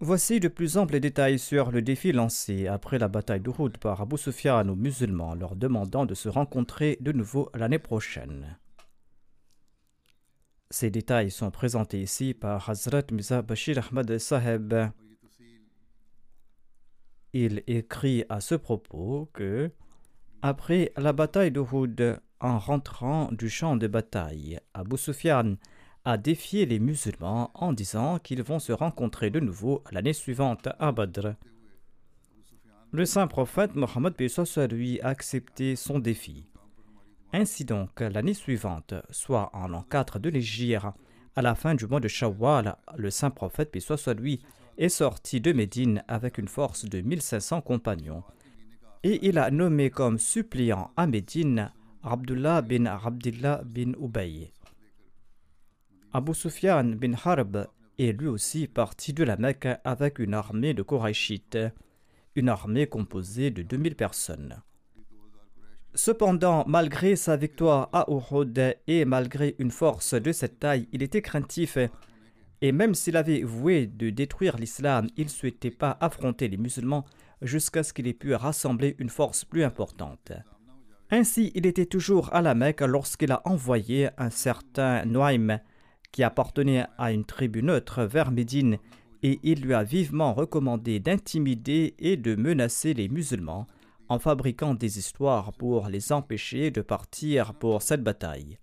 Voici 0.00 0.40
de 0.40 0.48
plus 0.48 0.76
amples 0.76 1.00
détails 1.00 1.38
sur 1.38 1.70
le 1.70 1.80
défi 1.80 2.12
lancé 2.12 2.66
après 2.66 2.98
la 2.98 3.08
bataille 3.08 3.40
d'Uhud 3.40 3.78
par 3.78 4.00
Abu 4.00 4.18
Sufyan 4.18 4.68
aux 4.68 4.74
musulmans, 4.74 5.34
leur 5.34 5.56
demandant 5.56 6.04
de 6.04 6.14
se 6.14 6.28
rencontrer 6.28 6.98
de 7.00 7.12
nouveau 7.12 7.50
l'année 7.54 7.78
prochaine. 7.78 8.58
Ces 10.70 10.90
détails 10.90 11.30
sont 11.30 11.50
présentés 11.50 12.02
ici 12.02 12.34
par 12.34 12.68
Hazrat 12.68 13.04
Mirza 13.12 13.42
Bashir 13.42 13.78
Ahmad 13.78 14.18
Saheb. 14.18 14.74
Il 17.32 17.62
écrit 17.66 18.24
à 18.28 18.40
ce 18.40 18.56
propos 18.56 19.30
que, 19.32 19.70
après 20.42 20.92
la 20.96 21.12
bataille 21.12 21.52
d'Uhud, 21.52 22.20
en 22.40 22.58
rentrant 22.58 23.30
du 23.32 23.48
champ 23.48 23.76
de 23.76 23.86
bataille, 23.86 24.60
Abu 24.74 24.98
Sufyan 24.98 25.54
a 26.04 26.18
défié 26.18 26.66
les 26.66 26.78
musulmans 26.78 27.50
en 27.54 27.72
disant 27.72 28.18
qu'ils 28.18 28.42
vont 28.42 28.58
se 28.58 28.72
rencontrer 28.72 29.30
de 29.30 29.40
nouveau 29.40 29.82
l'année 29.90 30.12
suivante 30.12 30.68
à 30.78 30.92
Badr. 30.92 31.34
Le 32.92 33.06
saint 33.06 33.26
prophète 33.26 33.74
Mohammed 33.74 34.14
lui 34.70 35.00
a 35.00 35.08
accepté 35.08 35.76
son 35.76 35.98
défi. 35.98 36.46
Ainsi 37.32 37.64
donc, 37.64 38.00
l'année 38.00 38.34
suivante, 38.34 38.94
soit 39.10 39.50
en 39.54 39.66
l'an 39.66 39.84
4 39.90 40.18
de 40.18 40.28
l'Égypte, 40.28 40.86
à 41.34 41.42
la 41.42 41.56
fin 41.56 41.74
du 41.74 41.86
mois 41.86 41.98
de 41.98 42.06
Shawwal, 42.06 42.76
le 42.96 43.10
saint 43.10 43.30
prophète 43.30 43.74
lui 44.16 44.40
est 44.78 44.88
sorti 44.88 45.40
de 45.40 45.52
Médine 45.52 46.04
avec 46.06 46.38
une 46.38 46.48
force 46.48 46.84
de 46.84 47.00
1500 47.00 47.62
compagnons. 47.62 48.22
Et 49.02 49.26
il 49.26 49.38
a 49.38 49.50
nommé 49.50 49.90
comme 49.90 50.18
suppliant 50.18 50.90
à 50.96 51.06
Médine 51.06 51.72
Abdullah 52.04 52.62
bin 52.62 52.86
Abdullah 52.86 53.62
bin 53.64 53.92
Ubay. 54.00 54.52
Abu 56.16 56.32
Sufyan 56.32 56.84
bin 56.84 57.14
Harb 57.24 57.66
est 57.98 58.12
lui 58.12 58.28
aussi 58.28 58.68
parti 58.68 59.12
de 59.12 59.24
la 59.24 59.36
Mecque 59.36 59.66
avec 59.82 60.20
une 60.20 60.32
armée 60.32 60.72
de 60.72 60.84
Korachites, 60.84 61.58
une 62.36 62.48
armée 62.48 62.86
composée 62.86 63.50
de 63.50 63.62
2000 63.62 63.96
personnes. 63.96 64.62
Cependant, 65.92 66.62
malgré 66.68 67.16
sa 67.16 67.36
victoire 67.36 67.88
à 67.92 68.06
Uhud 68.08 68.76
et 68.86 69.04
malgré 69.04 69.56
une 69.58 69.72
force 69.72 70.14
de 70.14 70.30
cette 70.30 70.60
taille, 70.60 70.86
il 70.92 71.02
était 71.02 71.20
craintif 71.20 71.78
et 72.60 72.70
même 72.70 72.94
s'il 72.94 73.16
avait 73.16 73.42
voué 73.42 73.88
de 73.88 74.10
détruire 74.10 74.56
l'islam, 74.56 75.08
il 75.16 75.24
ne 75.24 75.30
souhaitait 75.30 75.72
pas 75.72 75.98
affronter 76.00 76.46
les 76.46 76.58
musulmans 76.58 77.04
jusqu'à 77.42 77.82
ce 77.82 77.92
qu'il 77.92 78.06
ait 78.06 78.12
pu 78.12 78.36
rassembler 78.36 78.94
une 79.00 79.10
force 79.10 79.44
plus 79.44 79.64
importante. 79.64 80.30
Ainsi, 81.10 81.50
il 81.56 81.66
était 81.66 81.86
toujours 81.86 82.32
à 82.32 82.40
la 82.40 82.54
Mecque 82.54 82.82
lorsqu'il 82.82 83.32
a 83.32 83.42
envoyé 83.44 84.10
un 84.16 84.30
certain 84.30 85.04
Noaim 85.06 85.58
qui 86.14 86.22
appartenait 86.22 86.86
à 86.96 87.10
une 87.10 87.24
tribu 87.24 87.60
neutre 87.60 88.04
vers 88.04 88.30
Médine, 88.30 88.78
et 89.24 89.40
il 89.42 89.62
lui 89.62 89.74
a 89.74 89.82
vivement 89.82 90.32
recommandé 90.32 91.00
d'intimider 91.00 91.96
et 91.98 92.16
de 92.16 92.36
menacer 92.36 92.94
les 92.94 93.08
musulmans 93.08 93.66
en 94.08 94.20
fabriquant 94.20 94.74
des 94.74 95.00
histoires 95.00 95.52
pour 95.54 95.88
les 95.88 96.12
empêcher 96.12 96.70
de 96.70 96.82
partir 96.82 97.52
pour 97.54 97.82
cette 97.82 98.04
bataille. 98.04 98.58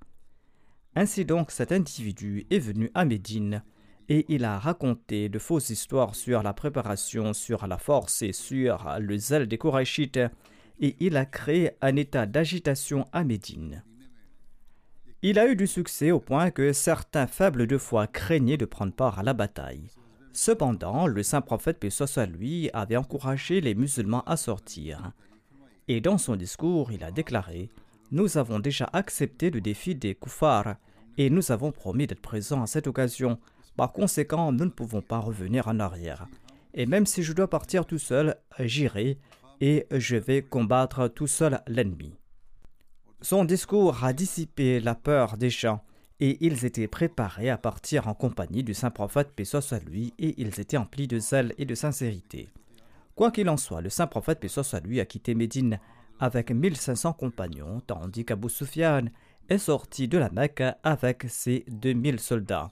Ainsi 0.96 1.26
donc 1.26 1.52
cet 1.52 1.74
individu 1.74 2.48
est 2.50 2.60
venu 2.60 2.90
à 2.94 3.04
Médine 3.04 3.64
et 4.08 4.26
il 4.30 4.46
a 4.46 4.58
raconté 4.58 5.28
de 5.28 5.38
fausses 5.38 5.72
histoires 5.72 6.16
sur 6.16 6.44
la 6.44 6.54
préparation, 6.54 7.34
sur 7.34 7.68
la 7.68 7.78
force 7.78 8.22
et 8.22 8.32
sur 8.32 8.96
le 8.98 9.18
zèle 9.18 9.48
des 9.48 9.58
Korachites 9.58 10.22
et 10.80 10.96
il 11.02 11.18
a 11.18 11.26
créé 11.26 11.72
un 11.82 11.98
état 11.98 12.26
d'agitation 12.26 13.08
à 13.12 13.26
Médine. 13.26 13.84
Il 15.24 15.38
a 15.38 15.48
eu 15.48 15.56
du 15.56 15.68
succès 15.68 16.10
au 16.10 16.20
point 16.20 16.50
que 16.50 16.74
certains 16.74 17.28
faibles 17.28 17.68
de 17.68 17.78
foi 17.78 18.08
craignaient 18.08 18.58
de 18.58 18.66
prendre 18.66 18.92
part 18.94 19.20
à 19.20 19.24
la 19.24 19.34
bataille. 19.34 19.88
Cependant, 20.34 21.06
le 21.06 21.22
saint 21.22 21.42
prophète, 21.42 21.80
paix 21.80 21.90
lui, 22.26 22.72
avait 22.74 22.98
encouragé 22.98 23.62
les 23.62 23.76
musulmans 23.76 24.24
à 24.26 24.36
sortir. 24.36 25.12
Et 25.88 26.02
dans 26.02 26.18
son 26.18 26.36
discours, 26.36 26.92
il 26.92 27.04
a 27.04 27.12
déclaré 27.12 27.70
Nous 28.12 28.40
avons 28.40 28.58
déjà 28.58 28.90
accepté 28.94 29.52
le 29.52 29.62
défi 29.62 29.94
des 29.94 30.16
koufars 30.16 30.76
et 31.20 31.30
nous 31.30 31.52
avons 31.52 31.72
promis 31.72 32.08
d'être 32.08 32.22
présents 32.22 32.64
à 32.64 32.68
cette 32.68 32.88
occasion. 32.88 33.38
Par 33.78 33.94
conséquent, 33.94 34.52
nous 34.52 34.66
ne 34.66 34.72
pouvons 34.72 35.04
pas 35.04 35.20
revenir 35.20 35.68
en 35.68 35.80
arrière. 35.80 36.28
Et 36.74 36.88
même 36.88 37.06
si 37.06 37.22
je 37.22 37.34
dois 37.34 37.50
partir 37.50 37.86
tout 37.86 38.00
seul, 38.00 38.38
j'irai 38.58 39.20
et 39.60 39.86
je 39.92 40.16
vais 40.16 40.42
combattre 40.42 41.08
tout 41.10 41.28
seul 41.28 41.62
l'ennemi. 41.68 42.16
Son 43.24 43.46
discours 43.46 44.04
a 44.04 44.14
dissipé 44.14 44.80
la 44.80 44.96
peur 44.96 45.38
des 45.38 45.52
gens 45.52 45.82
et 46.20 46.44
ils 46.44 46.66
étaient 46.66 46.88
préparés 46.88 47.52
à 47.52 47.58
partir 47.58 48.08
en 48.08 48.16
compagnie 48.16 48.64
du 48.64 48.74
saint 48.74 48.90
prophète, 48.90 49.32
paix 49.36 49.46
soit 49.46 49.84
lui, 49.86 50.14
et 50.18 50.42
ils 50.42 50.60
étaient 50.60 50.78
emplis 50.78 51.08
de 51.08 51.20
zèle 51.20 51.54
et 51.60 51.66
de 51.66 51.76
sincérité. 51.76 52.50
Quoi 53.16 53.30
qu'il 53.30 53.48
en 53.50 53.58
soit, 53.58 53.82
le 53.82 53.90
saint 53.90 54.08
prophète, 54.08 54.40
paix 54.40 54.48
soit 54.48 54.80
lui, 54.80 55.00
a 55.00 55.06
quitté 55.06 55.36
Médine 55.36 55.80
avec 56.20 56.50
1500 56.52 57.14
compagnons, 57.14 57.82
tandis 57.86 58.26
qu'Abu 58.26 58.50
Sufyan 58.50 59.06
est 59.50 59.60
sorti 59.60 60.08
de 60.08 60.18
la 60.18 60.32
Mecque 60.32 60.64
avec 60.84 61.26
ses 61.28 61.64
2000 61.68 62.20
soldats. 62.20 62.72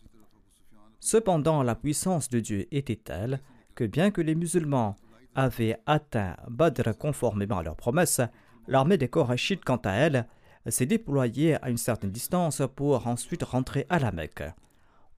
Cependant, 0.99 1.61
la 1.61 1.75
puissance 1.75 2.29
de 2.29 2.39
Dieu 2.39 2.67
était 2.71 2.95
telle 2.95 3.39
que 3.75 3.83
bien 3.83 4.09
que 4.09 4.21
les 4.21 4.35
musulmans 4.35 4.95
avaient 5.35 5.77
atteint 5.85 6.35
Badr 6.47 6.97
conformément 6.97 7.59
à 7.59 7.63
leur 7.63 7.75
promesse, 7.75 8.21
l'armée 8.67 8.97
des 8.97 9.07
Korachites, 9.07 9.63
quant 9.63 9.81
à 9.85 9.91
elle, 9.91 10.27
s'est 10.67 10.85
déployée 10.85 11.55
à 11.63 11.69
une 11.69 11.77
certaine 11.77 12.11
distance 12.11 12.61
pour 12.75 13.07
ensuite 13.07 13.43
rentrer 13.43 13.85
à 13.89 13.99
la 13.99 14.11
Mecque. 14.11 14.43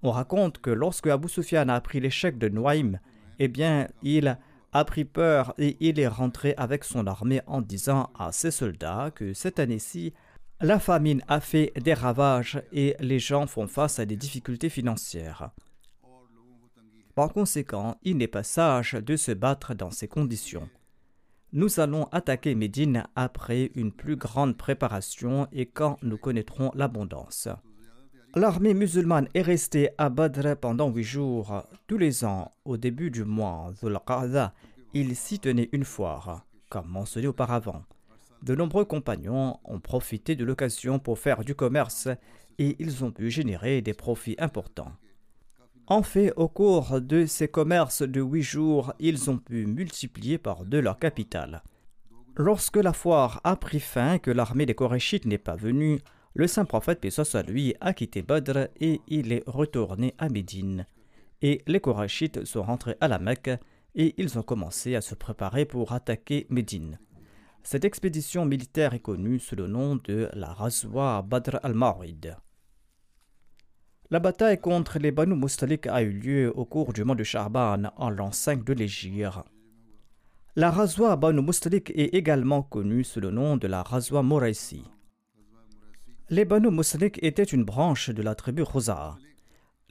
On 0.04 0.12
raconte 0.12 0.60
que 0.60 0.70
lorsque 0.70 1.08
Abu 1.08 1.30
Sufyan 1.30 1.70
a 1.70 1.76
appris 1.76 2.00
l'échec 2.00 2.38
de 2.38 2.50
Noaim, 2.50 3.00
eh 3.40 3.48
bien, 3.48 3.88
il 4.02 4.38
a 4.74 4.86
pris 4.86 5.06
peur 5.06 5.54
et 5.58 5.78
il 5.80 6.00
est 6.00 6.08
rentré 6.08 6.54
avec 6.58 6.84
son 6.84 7.06
armée 7.08 7.42
en 7.48 7.62
disant 7.62 8.10
à 8.18 8.32
ses 8.32 8.52
soldats 8.52 9.12
que 9.14 9.34
cette 9.34 9.60
année-ci, 9.60 10.14
la 10.60 10.80
famine 10.80 11.24
a 11.28 11.40
fait 11.40 11.74
des 11.76 11.94
ravages 11.94 12.62
et 12.72 12.96
les 13.00 13.20
gens 13.20 13.48
font 13.48 13.68
face 13.68 14.00
à 14.00 14.06
des 14.06 14.16
difficultés 14.16 14.70
financières. 14.70 15.52
Par 17.16 17.34
conséquent, 17.34 17.98
il 18.04 18.18
n'est 18.18 18.28
pas 18.28 18.44
sage 18.44 18.94
de 18.94 19.16
se 19.16 19.32
battre 19.32 19.74
dans 19.74 19.92
ces 19.92 20.08
conditions. 20.08 20.70
Nous 21.54 21.82
allons 21.82 22.06
attaquer 22.14 22.56
Médine 22.56 23.04
après 23.18 23.72
une 23.76 23.92
plus 23.92 24.16
grande 24.16 24.56
préparation 24.56 25.50
et 25.52 25.66
quand 25.66 25.98
nous 26.02 26.18
connaîtrons 26.18 26.72
l'abondance. 26.76 27.50
L'armée 28.36 28.74
musulmane 28.74 29.28
est 29.34 29.42
restée 29.42 29.90
à 29.98 30.10
Badr 30.10 30.56
pendant 30.56 30.90
huit 30.90 31.04
jours. 31.04 31.64
Tous 31.88 31.98
les 31.98 32.24
ans, 32.24 32.54
au 32.64 32.78
début 32.78 33.12
du 33.12 33.26
mois 33.26 33.74
Dhul 33.82 34.00
il 34.94 35.16
s'y 35.18 35.40
tenait 35.40 35.68
une 35.74 35.84
foire, 35.84 36.46
comme 36.70 36.88
mentionné 36.88 37.28
auparavant. 37.28 37.84
De 38.44 38.56
nombreux 38.56 38.86
compagnons 38.86 39.60
ont 39.66 39.80
profité 39.82 40.38
de 40.38 40.46
l'occasion 40.46 41.00
pour 41.00 41.20
faire 41.20 41.44
du 41.44 41.54
commerce 41.54 42.08
et 42.60 42.78
ils 42.80 43.04
ont 43.04 43.12
pu 43.12 43.30
générer 43.30 43.82
des 43.82 43.94
profits 43.94 44.36
importants. 44.40 44.94
En 45.88 46.04
fait, 46.04 46.32
au 46.38 46.48
cours 46.48 47.02
de 47.02 47.26
ces 47.26 47.48
commerces 47.48 48.02
de 48.02 48.22
huit 48.22 48.44
jours, 48.44 48.94
ils 49.00 49.30
ont 49.30 49.38
pu 49.38 49.66
multiplier 49.66 50.38
par 50.38 50.64
deux 50.66 50.80
leur 50.80 51.00
capital. 51.00 51.64
Lorsque 52.38 52.78
la 52.78 52.94
foire 52.94 53.42
a 53.44 53.56
pris 53.58 53.82
fin, 53.82 54.18
que 54.18 54.32
l'armée 54.32 54.66
des 54.66 54.76
Korachites 54.76 55.26
n'est 55.26 55.38
pas 55.38 55.56
venue, 55.56 56.00
le 56.34 56.48
saint 56.48 56.64
prophète, 56.64 57.10
soit 57.10 57.44
lui, 57.44 57.76
a 57.82 57.94
quitté 57.94 58.22
Badr 58.22 58.68
et 58.80 59.02
il 59.08 59.34
est 59.34 59.44
retourné 59.48 60.16
à 60.18 60.30
Médine. 60.30 60.86
Et 61.42 61.62
les 61.68 61.82
Korachites 61.82 62.46
sont 62.46 62.64
rentrés 62.64 62.96
à 63.02 63.10
la 63.10 63.20
Mecque 63.20 63.52
et 63.96 64.14
ils 64.18 64.40
ont 64.40 64.44
commencé 64.44 64.96
à 64.96 65.02
se 65.02 65.16
préparer 65.16 65.66
pour 65.66 65.92
attaquer 65.92 66.48
Médine. 66.50 67.00
Cette 67.64 67.84
expédition 67.84 68.46
militaire 68.46 68.94
est 68.94 69.00
connue 69.00 69.40
sous 69.40 69.56
le 69.56 69.68
nom 69.68 69.98
de 69.98 70.30
la 70.34 70.54
Razwa 70.54 71.22
Badr 71.22 71.60
al-Mawid. 71.64 72.38
La 74.12 74.20
bataille 74.20 74.60
contre 74.60 75.00
les 75.00 75.12
Banu 75.12 75.36
Mustalik 75.36 75.88
a 75.88 76.02
eu 76.02 76.12
lieu 76.12 76.52
au 76.58 76.66
cours 76.66 76.92
du 76.92 77.06
mois 77.06 77.16
de 77.16 77.24
Charban 77.24 77.84
en 77.96 78.10
l'an 78.10 78.34
5 78.34 78.66
de 78.66 78.74
l'Égypte. 78.74 79.40
La 80.58 80.70
Razwa 80.70 81.16
Banu 81.16 81.42
Mustalik 81.42 81.92
est 81.92 82.14
également 82.14 82.62
connue 82.62 83.06
sous 83.06 83.22
le 83.22 83.32
nom 83.32 83.56
de 83.56 83.68
la 83.68 83.84
Razwa 83.84 84.22
Moraisi. 84.22 84.84
Les 86.30 86.44
Banu 86.44 86.72
Mustalik 86.72 87.24
étaient 87.24 87.44
une 87.44 87.64
branche 87.64 88.10
de 88.10 88.22
la 88.22 88.36
tribu 88.36 88.64
Rosa. 88.64 89.18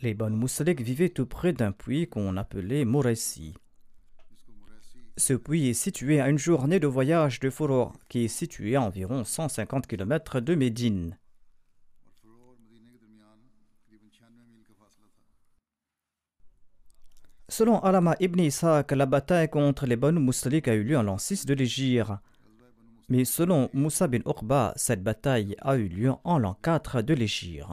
Les 0.02 0.12
Banu 0.12 0.36
Mustalik 0.36 0.82
vivaient 0.82 1.08
tout 1.08 1.24
près 1.24 1.54
d'un 1.54 1.72
puits 1.72 2.06
qu'on 2.06 2.36
appelait 2.36 2.84
Moraisi. 2.84 3.54
Ce 5.16 5.32
puits 5.32 5.68
est 5.68 5.72
situé 5.72 6.20
à 6.20 6.28
une 6.28 6.38
journée 6.38 6.78
de 6.78 6.86
voyage 6.86 7.40
de 7.40 7.48
Foro, 7.48 7.92
qui 8.10 8.26
est 8.26 8.28
situé 8.28 8.76
à 8.76 8.82
environ 8.82 9.24
150 9.24 9.86
km 9.86 10.40
de 10.40 10.54
Médine. 10.54 11.16
Selon 17.50 17.80
Alama 17.80 18.14
ibn 18.20 18.38
Ishaq, 18.38 18.92
la 18.92 19.06
bataille 19.06 19.48
contre 19.48 19.84
les 19.84 19.96
Banu 19.96 20.20
Mustalik 20.20 20.68
a 20.68 20.74
eu 20.74 20.84
lieu 20.84 20.96
en 20.96 21.02
l'an 21.02 21.18
6 21.18 21.46
de 21.46 21.54
l'Égypte. 21.54 22.12
Mais 23.08 23.24
selon 23.24 23.68
Moussa 23.74 24.06
bin 24.06 24.20
Uqba, 24.24 24.72
cette 24.76 25.02
bataille 25.02 25.56
a 25.60 25.76
eu 25.76 25.88
lieu 25.88 26.12
en 26.22 26.38
l'an 26.38 26.56
4 26.62 27.02
de 27.02 27.12
l'Égypte. 27.12 27.66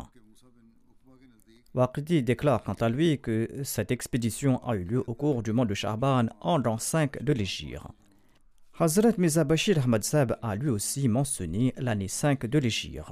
Waqidi 1.76 2.24
déclare 2.24 2.63
quant 2.63 2.74
à 2.74 2.90
lui 2.90 3.20
que 3.22 3.48
cette 3.63 3.92
expédition 3.92 4.58
a 4.68 4.76
eu 4.76 4.84
lieu 4.84 5.04
au 5.06 5.13
cours 5.13 5.44
du 5.44 5.54
mois 5.54 5.68
de 5.68 5.76
Charban 5.76 6.26
en 6.42 6.58
l'an 6.58 6.80
5 6.80 7.22
de 7.24 7.34
l'Égypte. 7.34 7.84
Hazrat 8.80 9.13
Mirza 9.20 9.44
Bashir 9.44 9.78
Ahmad 9.78 10.04
Sab 10.04 10.40
a 10.42 10.56
lui 10.56 10.72
aussi 10.72 11.08
mentionné 11.08 11.76
l'année 11.78 12.08
5 12.08 12.48
de 12.48 12.58
l'Égypte. 12.58 13.12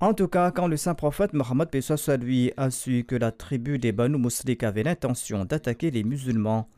En 0.00 0.14
tout 0.14 0.28
cas, 0.28 0.50
quand 0.50 0.66
le 0.66 0.76
saint 0.76 0.94
prophète 0.94 1.34
Mohammed 1.34 1.68
lui 2.22 2.52
a 2.56 2.70
su 2.70 3.04
que 3.04 3.16
la 3.16 3.32
tribu 3.32 3.78
des 3.78 3.92
Banu 3.92 4.18
Muslik 4.18 4.62
avait 4.62 4.82
l'intention 4.82 5.44
d'attaquer 5.44 5.90
les 5.90 6.04
musulmans, 6.04 6.68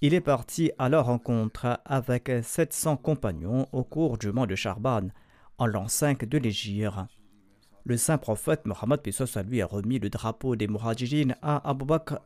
il 0.00 0.12
est 0.12 0.20
parti 0.20 0.72
à 0.78 0.88
leur 0.88 1.06
rencontre 1.06 1.80
avec 1.84 2.30
700 2.42 2.96
compagnons 2.96 3.68
au 3.72 3.84
cours 3.84 4.18
du 4.18 4.32
mois 4.32 4.46
de 4.46 4.56
Charban 4.56 5.08
en 5.58 5.66
l'an 5.66 5.86
5 5.86 6.24
de 6.24 6.38
l'Égypte 6.38 6.90
le 7.84 7.96
saint 7.98 8.18
prophète 8.18 8.64
Mohammed 8.64 9.00
lui 9.46 9.60
a 9.60 9.66
remis 9.66 9.98
le 9.98 10.08
drapeau 10.08 10.56
des 10.56 10.66
Muhajirin 10.66 11.34
à 11.42 11.68
Abu 11.68 11.84
Bakr 11.84 12.18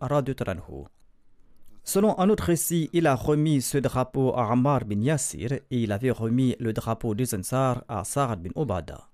Selon 1.82 2.18
un 2.18 2.28
autre 2.28 2.44
récit, 2.44 2.90
il 2.92 3.06
a 3.06 3.16
remis 3.16 3.60
ce 3.60 3.78
drapeau 3.78 4.34
à 4.36 4.52
Ammar 4.52 4.84
bin 4.84 5.00
Yasir 5.00 5.52
et 5.52 5.62
il 5.70 5.90
avait 5.90 6.12
remis 6.12 6.54
le 6.60 6.72
drapeau 6.72 7.14
des 7.14 7.34
Ansar 7.34 7.84
à 7.88 8.04
Sa'ad 8.04 8.40
bin 8.40 8.50
Obada. 8.54 9.08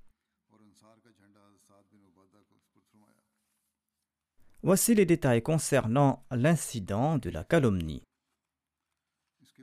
Voici 4.64 4.94
les 4.94 5.04
détails 5.04 5.42
concernant 5.42 6.24
l'incident 6.30 7.18
de 7.18 7.28
la 7.28 7.44
calomnie. 7.44 8.02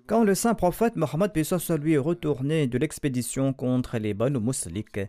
Quand 0.05 0.23
le 0.23 0.35
saint 0.35 0.53
prophète 0.53 0.95
Mohammed 0.95 1.31
lui 1.81 1.93
est 1.93 1.97
retourné 1.97 2.67
de 2.67 2.77
l'expédition 2.77 3.51
contre 3.51 3.97
les 3.97 4.13
Banu 4.13 4.39
Muslik, 4.39 4.99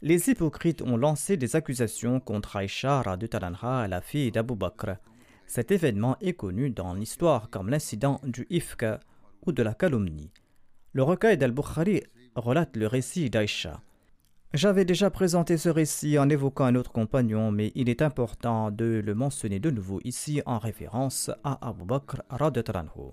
les 0.00 0.30
hypocrites 0.30 0.80
ont 0.80 0.96
lancé 0.96 1.36
des 1.36 1.56
accusations 1.56 2.20
contre 2.20 2.56
Aïcha 2.56 3.02
Talanha, 3.30 3.86
la 3.86 4.00
fille 4.00 4.32
d'Abu 4.32 4.54
Bakr. 4.56 4.96
Cet 5.46 5.70
événement 5.70 6.16
est 6.22 6.32
connu 6.32 6.70
dans 6.70 6.94
l'histoire 6.94 7.50
comme 7.50 7.68
l'incident 7.68 8.22
du 8.24 8.46
ifk 8.48 8.86
ou 9.44 9.52
de 9.52 9.62
la 9.62 9.74
calomnie. 9.74 10.32
Le 10.94 11.02
recueil 11.02 11.36
d'Al-Bukhari 11.36 12.02
relate 12.34 12.78
le 12.78 12.86
récit 12.86 13.28
d'Aïcha. 13.28 13.82
J'avais 14.54 14.84
déjà 14.84 15.10
présenté 15.10 15.56
ce 15.56 15.68
récit 15.68 16.16
en 16.16 16.28
évoquant 16.28 16.66
un 16.66 16.76
autre 16.76 16.92
compagnon, 16.92 17.50
mais 17.50 17.72
il 17.74 17.88
est 17.88 18.02
important 18.02 18.70
de 18.70 19.02
le 19.04 19.12
mentionner 19.12 19.58
de 19.58 19.68
nouveau 19.68 19.98
ici 20.04 20.42
en 20.46 20.60
référence 20.60 21.28
à 21.42 21.58
Abu 21.68 21.84
Bakr 21.84 22.22
Talanhu. 22.62 23.10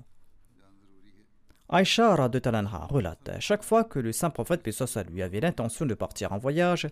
Aïcha 1.68 2.30
de 2.30 2.38
Talanha 2.38 2.86
relate 2.88 3.32
Chaque 3.40 3.64
fois 3.64 3.84
que 3.84 3.98
le 3.98 4.12
saint 4.12 4.30
prophète 4.30 4.62
Pessoa 4.62 5.02
lui 5.02 5.24
avait 5.24 5.40
l'intention 5.40 5.88
de 5.88 5.96
partir 5.96 6.32
en 6.32 6.38
voyage, 6.38 6.88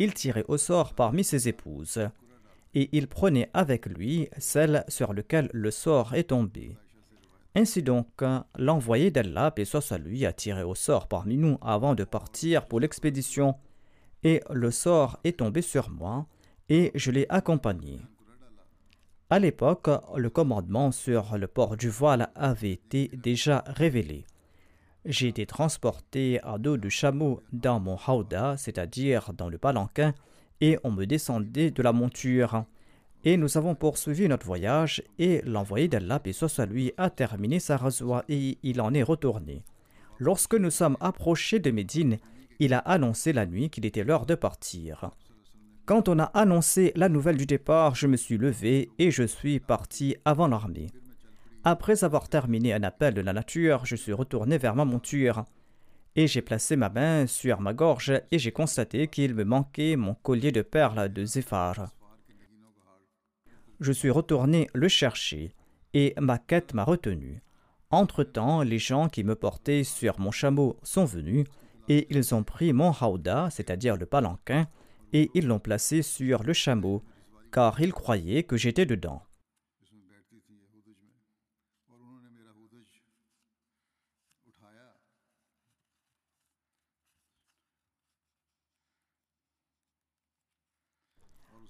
il 0.00 0.12
tirait 0.14 0.46
au 0.48 0.56
sort 0.56 0.94
parmi 0.94 1.22
ses 1.22 1.46
épouses, 1.46 2.00
et 2.74 2.88
il 2.90 3.06
prenait 3.06 3.50
avec 3.54 3.86
lui 3.86 4.28
celle 4.36 4.84
sur 4.88 5.14
laquelle 5.14 5.48
le 5.52 5.70
sort 5.70 6.12
est 6.14 6.30
tombé. 6.30 6.76
Ainsi 7.54 7.84
donc, 7.84 8.08
l'envoyé 8.58 9.12
d'Allah, 9.12 9.52
paix 9.52 9.64
lui, 10.00 10.26
a 10.26 10.32
tiré 10.32 10.64
au 10.64 10.74
sort 10.74 11.06
parmi 11.06 11.36
nous 11.36 11.56
avant 11.62 11.94
de 11.94 12.02
partir 12.02 12.66
pour 12.66 12.80
l'expédition, 12.80 13.54
et 14.24 14.40
le 14.50 14.70
sort 14.70 15.18
est 15.24 15.38
tombé 15.38 15.62
sur 15.62 15.90
moi, 15.90 16.26
et 16.68 16.90
je 16.94 17.10
l'ai 17.10 17.26
accompagné. 17.28 18.00
À 19.30 19.38
l'époque, 19.38 19.88
le 20.16 20.30
commandement 20.30 20.92
sur 20.92 21.38
le 21.38 21.46
port 21.46 21.76
du 21.76 21.88
voile 21.88 22.28
avait 22.34 22.72
été 22.72 23.08
déjà 23.14 23.64
révélé. 23.66 24.26
J'ai 25.04 25.28
été 25.28 25.46
transporté 25.46 26.38
à 26.42 26.58
dos 26.58 26.76
de 26.76 26.88
chameau 26.88 27.42
dans 27.52 27.80
mon 27.80 27.96
hauda, 28.06 28.56
c'est-à-dire 28.56 29.32
dans 29.32 29.48
le 29.48 29.58
palanquin, 29.58 30.12
et 30.60 30.78
on 30.84 30.92
me 30.92 31.06
descendait 31.06 31.70
de 31.70 31.82
la 31.82 31.92
monture. 31.92 32.64
Et 33.24 33.36
nous 33.36 33.56
avons 33.56 33.74
poursuivi 33.74 34.28
notre 34.28 34.46
voyage 34.46 35.02
et 35.18 35.42
l'envoyé 35.42 35.88
d'Allah, 35.88 36.20
et 36.24 36.32
soit 36.32 36.66
lui, 36.66 36.92
a 36.98 37.10
terminé 37.10 37.58
sa 37.58 37.76
rasoir 37.76 38.22
et 38.28 38.58
il 38.62 38.80
en 38.80 38.94
est 38.94 39.02
retourné. 39.02 39.64
Lorsque 40.18 40.54
nous 40.54 40.70
sommes 40.70 40.96
approchés 41.00 41.58
de 41.58 41.70
Médine, 41.70 42.18
il 42.62 42.74
a 42.74 42.78
annoncé 42.78 43.32
la 43.32 43.44
nuit 43.44 43.70
qu'il 43.70 43.86
était 43.86 44.04
l'heure 44.04 44.24
de 44.24 44.36
partir. 44.36 45.10
Quand 45.84 46.08
on 46.08 46.20
a 46.20 46.26
annoncé 46.26 46.92
la 46.94 47.08
nouvelle 47.08 47.36
du 47.36 47.44
départ, 47.44 47.96
je 47.96 48.06
me 48.06 48.16
suis 48.16 48.38
levé 48.38 48.88
et 49.00 49.10
je 49.10 49.24
suis 49.24 49.58
parti 49.58 50.14
avant 50.24 50.46
l'armée. 50.46 50.86
Après 51.64 52.04
avoir 52.04 52.28
terminé 52.28 52.72
un 52.72 52.84
appel 52.84 53.14
de 53.14 53.20
la 53.20 53.32
nature, 53.32 53.84
je 53.84 53.96
suis 53.96 54.12
retourné 54.12 54.58
vers 54.58 54.76
ma 54.76 54.84
monture 54.84 55.44
et 56.14 56.28
j'ai 56.28 56.40
placé 56.40 56.76
ma 56.76 56.88
main 56.88 57.26
sur 57.26 57.60
ma 57.60 57.74
gorge 57.74 58.12
et 58.30 58.38
j'ai 58.38 58.52
constaté 58.52 59.08
qu'il 59.08 59.34
me 59.34 59.42
manquait 59.42 59.96
mon 59.96 60.14
collier 60.14 60.52
de 60.52 60.62
perles 60.62 61.12
de 61.12 61.24
Zéphar. 61.24 61.90
Je 63.80 63.90
suis 63.90 64.10
retourné 64.10 64.68
le 64.72 64.86
chercher 64.86 65.52
et 65.94 66.14
ma 66.20 66.38
quête 66.38 66.74
m'a 66.74 66.84
retenu. 66.84 67.42
Entre-temps, 67.90 68.62
les 68.62 68.78
gens 68.78 69.08
qui 69.08 69.24
me 69.24 69.34
portaient 69.34 69.82
sur 69.82 70.20
mon 70.20 70.30
chameau 70.30 70.78
sont 70.84 71.04
venus 71.04 71.44
et 71.88 72.06
ils 72.10 72.34
ont 72.34 72.42
pris 72.42 72.72
mon 72.72 72.92
haouda, 72.92 73.50
c'est-à-dire 73.50 73.96
le 73.96 74.06
palanquin, 74.06 74.66
et 75.12 75.30
ils 75.34 75.46
l'ont 75.46 75.58
placé 75.58 76.02
sur 76.02 76.42
le 76.42 76.52
chameau, 76.52 77.02
car 77.50 77.80
ils 77.80 77.92
croyaient 77.92 78.44
que 78.44 78.56
j'étais 78.56 78.86
dedans. 78.86 79.22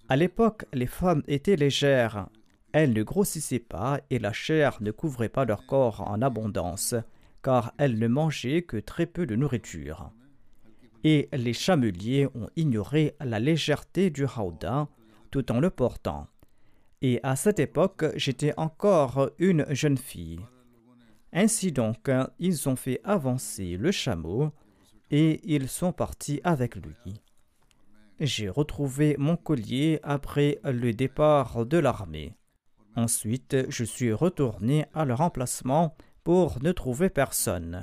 À 0.08 0.16
l'époque, 0.16 0.66
les 0.74 0.86
femmes 0.86 1.22
étaient 1.26 1.56
légères. 1.56 2.28
Elles 2.72 2.92
ne 2.92 3.02
grossissaient 3.02 3.58
pas 3.58 3.98
et 4.10 4.18
la 4.18 4.34
chair 4.34 4.76
ne 4.82 4.90
couvrait 4.90 5.30
pas 5.30 5.46
leur 5.46 5.64
corps 5.64 6.02
en 6.02 6.20
abondance, 6.20 6.94
car 7.42 7.72
elles 7.78 7.98
ne 7.98 8.08
mangeaient 8.08 8.62
que 8.62 8.76
très 8.76 9.06
peu 9.06 9.26
de 9.26 9.36
nourriture 9.36 10.12
et 11.04 11.28
les 11.32 11.52
chameliers 11.52 12.26
ont 12.34 12.48
ignoré 12.56 13.14
la 13.20 13.38
légèreté 13.38 14.10
du 14.10 14.24
hauda 14.24 14.88
tout 15.30 15.50
en 15.50 15.60
le 15.60 15.70
portant. 15.70 16.28
Et 17.00 17.18
à 17.22 17.36
cette 17.36 17.58
époque, 17.58 18.04
j'étais 18.14 18.52
encore 18.56 19.30
une 19.38 19.66
jeune 19.70 19.98
fille. 19.98 20.40
Ainsi 21.32 21.72
donc, 21.72 22.10
ils 22.38 22.68
ont 22.68 22.76
fait 22.76 23.00
avancer 23.02 23.76
le 23.76 23.90
chameau 23.90 24.52
et 25.10 25.40
ils 25.44 25.68
sont 25.68 25.92
partis 25.92 26.40
avec 26.44 26.76
lui. 26.76 27.20
J'ai 28.20 28.48
retrouvé 28.48 29.16
mon 29.18 29.36
collier 29.36 29.98
après 30.02 30.60
le 30.64 30.92
départ 30.92 31.66
de 31.66 31.78
l'armée. 31.78 32.36
Ensuite, 32.94 33.56
je 33.68 33.84
suis 33.84 34.12
retourné 34.12 34.84
à 34.92 35.04
leur 35.04 35.22
emplacement 35.22 35.96
pour 36.24 36.62
ne 36.62 36.72
trouver 36.72 37.10
personne 37.10 37.82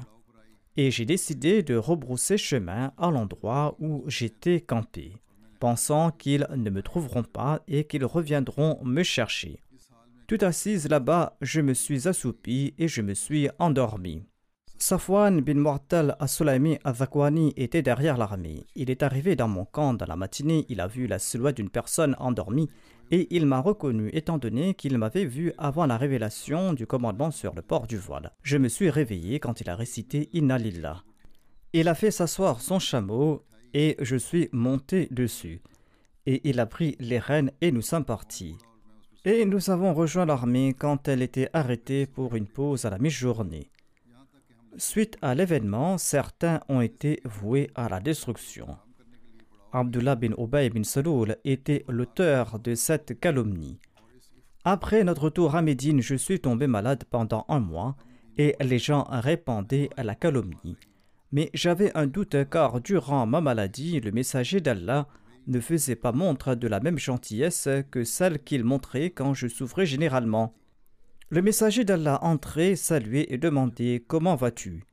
et 0.80 0.92
j'ai 0.92 1.04
décidé 1.04 1.62
de 1.62 1.76
rebrousser 1.76 2.38
chemin 2.38 2.94
à 2.98 3.12
l'endroit 3.12 3.76
où 3.80 4.06
j'étais 4.08 4.62
campé, 4.62 5.18
pensant 5.60 6.10
qu'ils 6.10 6.48
ne 6.56 6.70
me 6.70 6.82
trouveront 6.82 7.24
pas 7.24 7.62
et 7.68 7.84
qu'ils 7.84 8.06
reviendront 8.06 8.80
me 8.86 9.04
chercher. 9.04 9.60
Tout 10.26 10.38
assise 10.40 10.88
là-bas, 10.88 11.36
je 11.42 11.60
me 11.60 11.74
suis 11.74 12.08
assoupi 12.08 12.76
et 12.78 12.88
je 12.88 13.02
me 13.02 13.14
suis 13.14 13.50
endormi. 13.60 14.24
Safwan 14.82 15.42
bin 15.42 15.56
Mortal 15.56 16.16
Al-Zakwani 16.20 17.54
était 17.58 17.82
derrière 17.82 18.16
l'armée. 18.16 18.66
Il 18.76 18.90
est 18.90 19.04
arrivé 19.04 19.36
dans 19.36 19.50
mon 19.50 19.66
camp 19.66 19.94
dans 19.94 20.06
la 20.06 20.16
matinée, 20.16 20.66
il 20.70 20.80
a 20.80 20.88
vu 20.88 21.06
la 21.06 21.20
silhouette 21.20 21.58
d'une 21.58 21.70
personne 21.70 22.16
endormie 22.18 22.70
et 23.12 23.28
il 23.36 23.46
m'a 23.46 23.60
reconnu 23.60 24.10
étant 24.14 24.38
donné 24.38 24.76
qu'il 24.76 24.98
m'avait 24.98 25.26
vu 25.26 25.52
avant 25.58 25.86
la 25.86 25.98
révélation 25.98 26.72
du 26.72 26.88
commandement 26.88 27.30
sur 27.30 27.54
le 27.56 27.62
port 27.62 27.88
du 27.88 27.98
voile. 27.98 28.32
Je 28.42 28.56
me 28.56 28.70
suis 28.70 28.90
réveillé 28.90 29.42
quand 29.42 29.60
il 29.60 29.70
a 29.70 29.76
récité 29.76 30.30
Inna 30.32 30.58
Lillah. 30.58 31.04
Il 31.74 31.90
a 31.90 31.94
fait 31.94 32.10
s'asseoir 32.10 32.62
son 32.62 32.80
chameau 32.80 33.44
et 33.74 33.98
je 34.00 34.16
suis 34.16 34.48
monté 34.54 35.10
dessus. 35.12 35.62
Et 36.26 36.48
il 36.50 36.58
a 36.62 36.66
pris 36.66 36.96
les 37.02 37.20
rênes 37.20 37.52
et 37.60 37.74
nous 37.74 37.82
sommes 37.82 38.06
partis. 38.06 38.56
Et 39.26 39.44
nous 39.44 39.70
avons 39.72 39.94
rejoint 39.94 40.26
l'armée 40.26 40.74
quand 40.74 41.10
elle 41.10 41.22
était 41.22 41.50
arrêtée 41.52 42.06
pour 42.06 42.38
une 42.38 42.48
pause 42.48 42.86
à 42.86 42.90
la 42.90 42.98
mi-journée. 42.98 43.70
Suite 44.78 45.18
à 45.22 45.36
l'événement, 45.36 45.98
certains 45.98 46.62
ont 46.70 46.82
été 46.82 47.22
voués 47.26 47.70
à 47.76 47.90
la 47.90 48.00
destruction. 48.00 48.78
Abdullah 49.72 50.16
bin 50.16 50.34
Ubay 50.38 50.70
bin 50.70 50.84
Saloul 50.84 51.38
était 51.44 51.86
l'auteur 51.88 52.60
de 52.60 52.76
cette 52.76 53.20
calomnie. 53.20 53.80
Après 54.64 55.04
notre 55.04 55.24
retour 55.24 55.56
à 55.56 55.62
Médine, 55.62 56.02
je 56.02 56.16
suis 56.16 56.40
tombé 56.40 56.68
malade 56.68 57.04
pendant 57.10 57.46
un 57.50 57.60
mois 57.60 57.96
et 58.38 58.56
les 58.62 58.80
gens 58.80 59.06
répandaient 59.10 59.90
la 59.98 60.16
calomnie. 60.16 60.78
Mais 61.32 61.50
j'avais 61.54 61.96
un 61.96 62.08
doute 62.08 62.50
car 62.50 62.82
durant 62.82 63.26
ma 63.26 63.42
maladie, 63.42 64.00
le 64.00 64.12
messager 64.12 64.62
d'Allah 64.62 65.08
ne 65.48 65.60
faisait 65.60 65.96
pas 65.96 66.12
montre 66.12 66.56
de 66.56 66.68
la 66.68 66.80
même 66.80 66.98
gentillesse 66.98 67.68
que 67.92 68.04
celle 68.04 68.44
qu'il 68.44 68.64
montrait 68.64 69.10
quand 69.10 69.34
je 69.34 69.48
souffrais 69.48 69.86
généralement. 69.86 70.54
Le 71.32 71.44
messager 71.44 71.84
d'Allah 71.84 72.18
entrait, 72.24 72.76
saluait 72.76 73.28
et 73.30 73.38
demandait 73.38 74.04
Comment 74.08 74.36
vas-tu? 74.36 74.84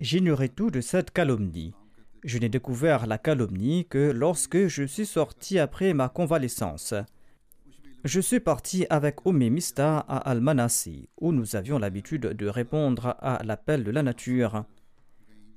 J'ignorais 0.00 0.50
tout 0.50 0.70
de 0.70 0.80
cette 0.80 1.10
calomnie. 1.10 1.74
Je 2.22 2.38
n'ai 2.38 2.48
découvert 2.48 3.08
la 3.08 3.18
calomnie 3.18 3.84
que 3.86 4.12
lorsque 4.12 4.68
je 4.68 4.84
suis 4.84 5.04
sorti 5.06 5.58
après 5.58 5.94
ma 5.94 6.08
convalescence. 6.08 6.94
Je 8.04 8.20
suis 8.20 8.38
parti 8.38 8.86
avec 8.88 9.26
Oumé 9.26 9.50
Mista 9.50 9.98
à 9.98 10.18
Al-Manassi, 10.30 11.08
où 11.20 11.32
nous 11.32 11.56
avions 11.56 11.80
l'habitude 11.80 12.22
de 12.22 12.46
répondre 12.46 13.16
à 13.18 13.42
l'appel 13.42 13.82
de 13.82 13.90
la 13.90 14.04
nature. 14.04 14.64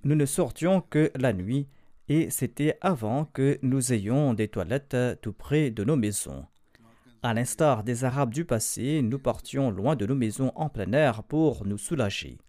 Nous 0.04 0.16
ne 0.16 0.26
sortions 0.26 0.82
que 0.82 1.12
la 1.14 1.32
nuit, 1.32 1.68
et 2.10 2.32
c'était 2.32 2.80
avant 2.82 3.26
que 3.26 3.60
nous 3.62 3.94
ayons 3.94 4.34
des 4.34 4.48
toilettes 4.48 4.98
tout 5.22 5.34
près 5.34 5.70
de 5.70 5.84
nos 5.84 5.96
maisons. 5.96 6.48
À 7.24 7.36
l'instar 7.36 7.84
des 7.84 8.04
Arabes 8.04 8.34
du 8.34 8.46
passé, 8.46 9.04
nous 9.04 9.20
partions 9.20 9.70
loin 9.70 9.96
de 9.96 10.08
nos 10.08 10.16
maisons 10.16 10.52
en 10.56 10.70
plein 10.70 10.92
air 10.94 11.22
pour 11.22 11.68
nous 11.68 11.78
soulager. 11.78 12.40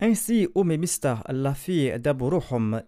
Ainsi, 0.00 0.46
Oumé 0.54 0.78
la 1.28 1.54
fille 1.54 1.98
d'Abu 1.98 2.26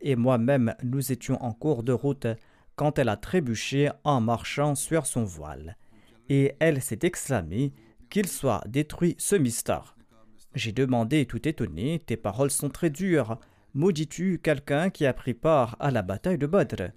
et 0.00 0.14
moi-même, 0.14 0.74
nous 0.84 1.10
étions 1.10 1.42
en 1.42 1.52
cours 1.52 1.82
de 1.82 1.92
route 1.92 2.28
quand 2.76 2.98
elle 3.00 3.08
a 3.08 3.16
trébuché 3.16 3.90
en 4.04 4.20
marchant 4.20 4.76
sur 4.76 5.06
son 5.06 5.24
voile. 5.24 5.76
Et 6.28 6.54
elle 6.60 6.80
s'est 6.80 7.00
exclamée 7.02 7.72
qu'il 8.08 8.28
soit 8.28 8.62
détruit 8.68 9.16
ce 9.18 9.34
mistar. 9.34 9.95
J'ai 10.56 10.72
demandé 10.72 11.26
tout 11.26 11.46
étonné 11.46 12.02
Tes 12.06 12.16
paroles 12.16 12.50
sont 12.50 12.70
très 12.70 12.88
dures. 12.88 13.38
Maudis-tu 13.74 14.40
quelqu'un 14.42 14.88
qui 14.88 15.04
a 15.04 15.12
pris 15.12 15.34
part 15.34 15.76
à 15.80 15.90
la 15.90 16.00
bataille 16.00 16.38
de 16.38 16.46
Badr? 16.46 16.92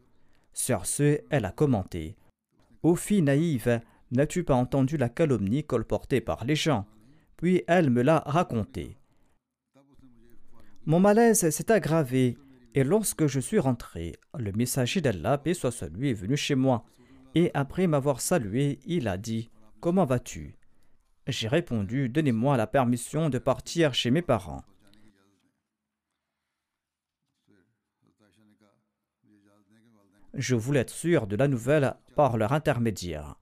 Sur 0.53 0.85
ce, 0.85 1.19
elle 1.29 1.43
a 1.43 1.51
commenté. 1.51 2.15
Ô 2.83 2.95
fille 2.95 3.21
naïve, 3.21 3.81
n'as-tu 4.11 4.45
pas 4.45 4.55
entendu 4.55 4.95
la 4.95 5.09
calomnie 5.09 5.65
colportée 5.65 6.21
par 6.21 6.45
les 6.45 6.55
gens? 6.55 6.87
Puis 7.35 7.63
elle 7.67 7.89
me 7.89 8.01
l'a 8.01 8.23
racontée. 8.25 8.97
Mon 10.85 11.01
malaise 11.01 11.49
s'est 11.49 11.69
aggravé, 11.69 12.37
et 12.75 12.85
lorsque 12.85 13.27
je 13.27 13.41
suis 13.41 13.59
rentré, 13.59 14.15
le 14.37 14.53
messager 14.53 15.01
d'Allah, 15.01 15.37
paix 15.37 15.53
soit 15.53 15.71
sur 15.71 15.89
lui, 15.89 16.11
est 16.11 16.13
venu 16.13 16.37
chez 16.37 16.55
moi, 16.55 16.85
et 17.35 17.51
après 17.53 17.87
m'avoir 17.87 18.21
salué, 18.21 18.79
il 18.85 19.09
a 19.09 19.17
dit 19.17 19.49
Comment 19.81 20.05
vas-tu? 20.05 20.58
J'ai 21.31 21.47
répondu 21.47 22.09
Donnez-moi 22.09 22.57
la 22.57 22.65
permission 22.65 23.29
de 23.29 23.37
partir 23.37 23.93
chez 23.93 24.09
mes 24.09 24.23
parents. 24.23 24.63
Je 30.33 30.55
voulais 30.55 30.79
être 30.79 30.89
sûr 30.89 31.27
de 31.27 31.35
la 31.35 31.47
nouvelle 31.47 31.95
par 32.15 32.37
leur 32.37 32.53
intermédiaire. 32.53 33.35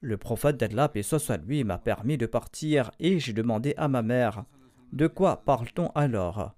Le 0.00 0.16
prophète 0.16 0.56
d'Allah, 0.56 0.90
et 0.94 1.02
soit 1.02 1.36
lui, 1.36 1.62
m'a 1.62 1.78
permis 1.78 2.18
de 2.18 2.26
partir 2.26 2.90
et 2.98 3.20
j'ai 3.20 3.32
demandé 3.32 3.74
à 3.76 3.86
ma 3.86 4.02
mère 4.02 4.44
De 4.92 5.06
quoi 5.06 5.44
parle-t-on 5.44 5.90
alors? 5.94 6.52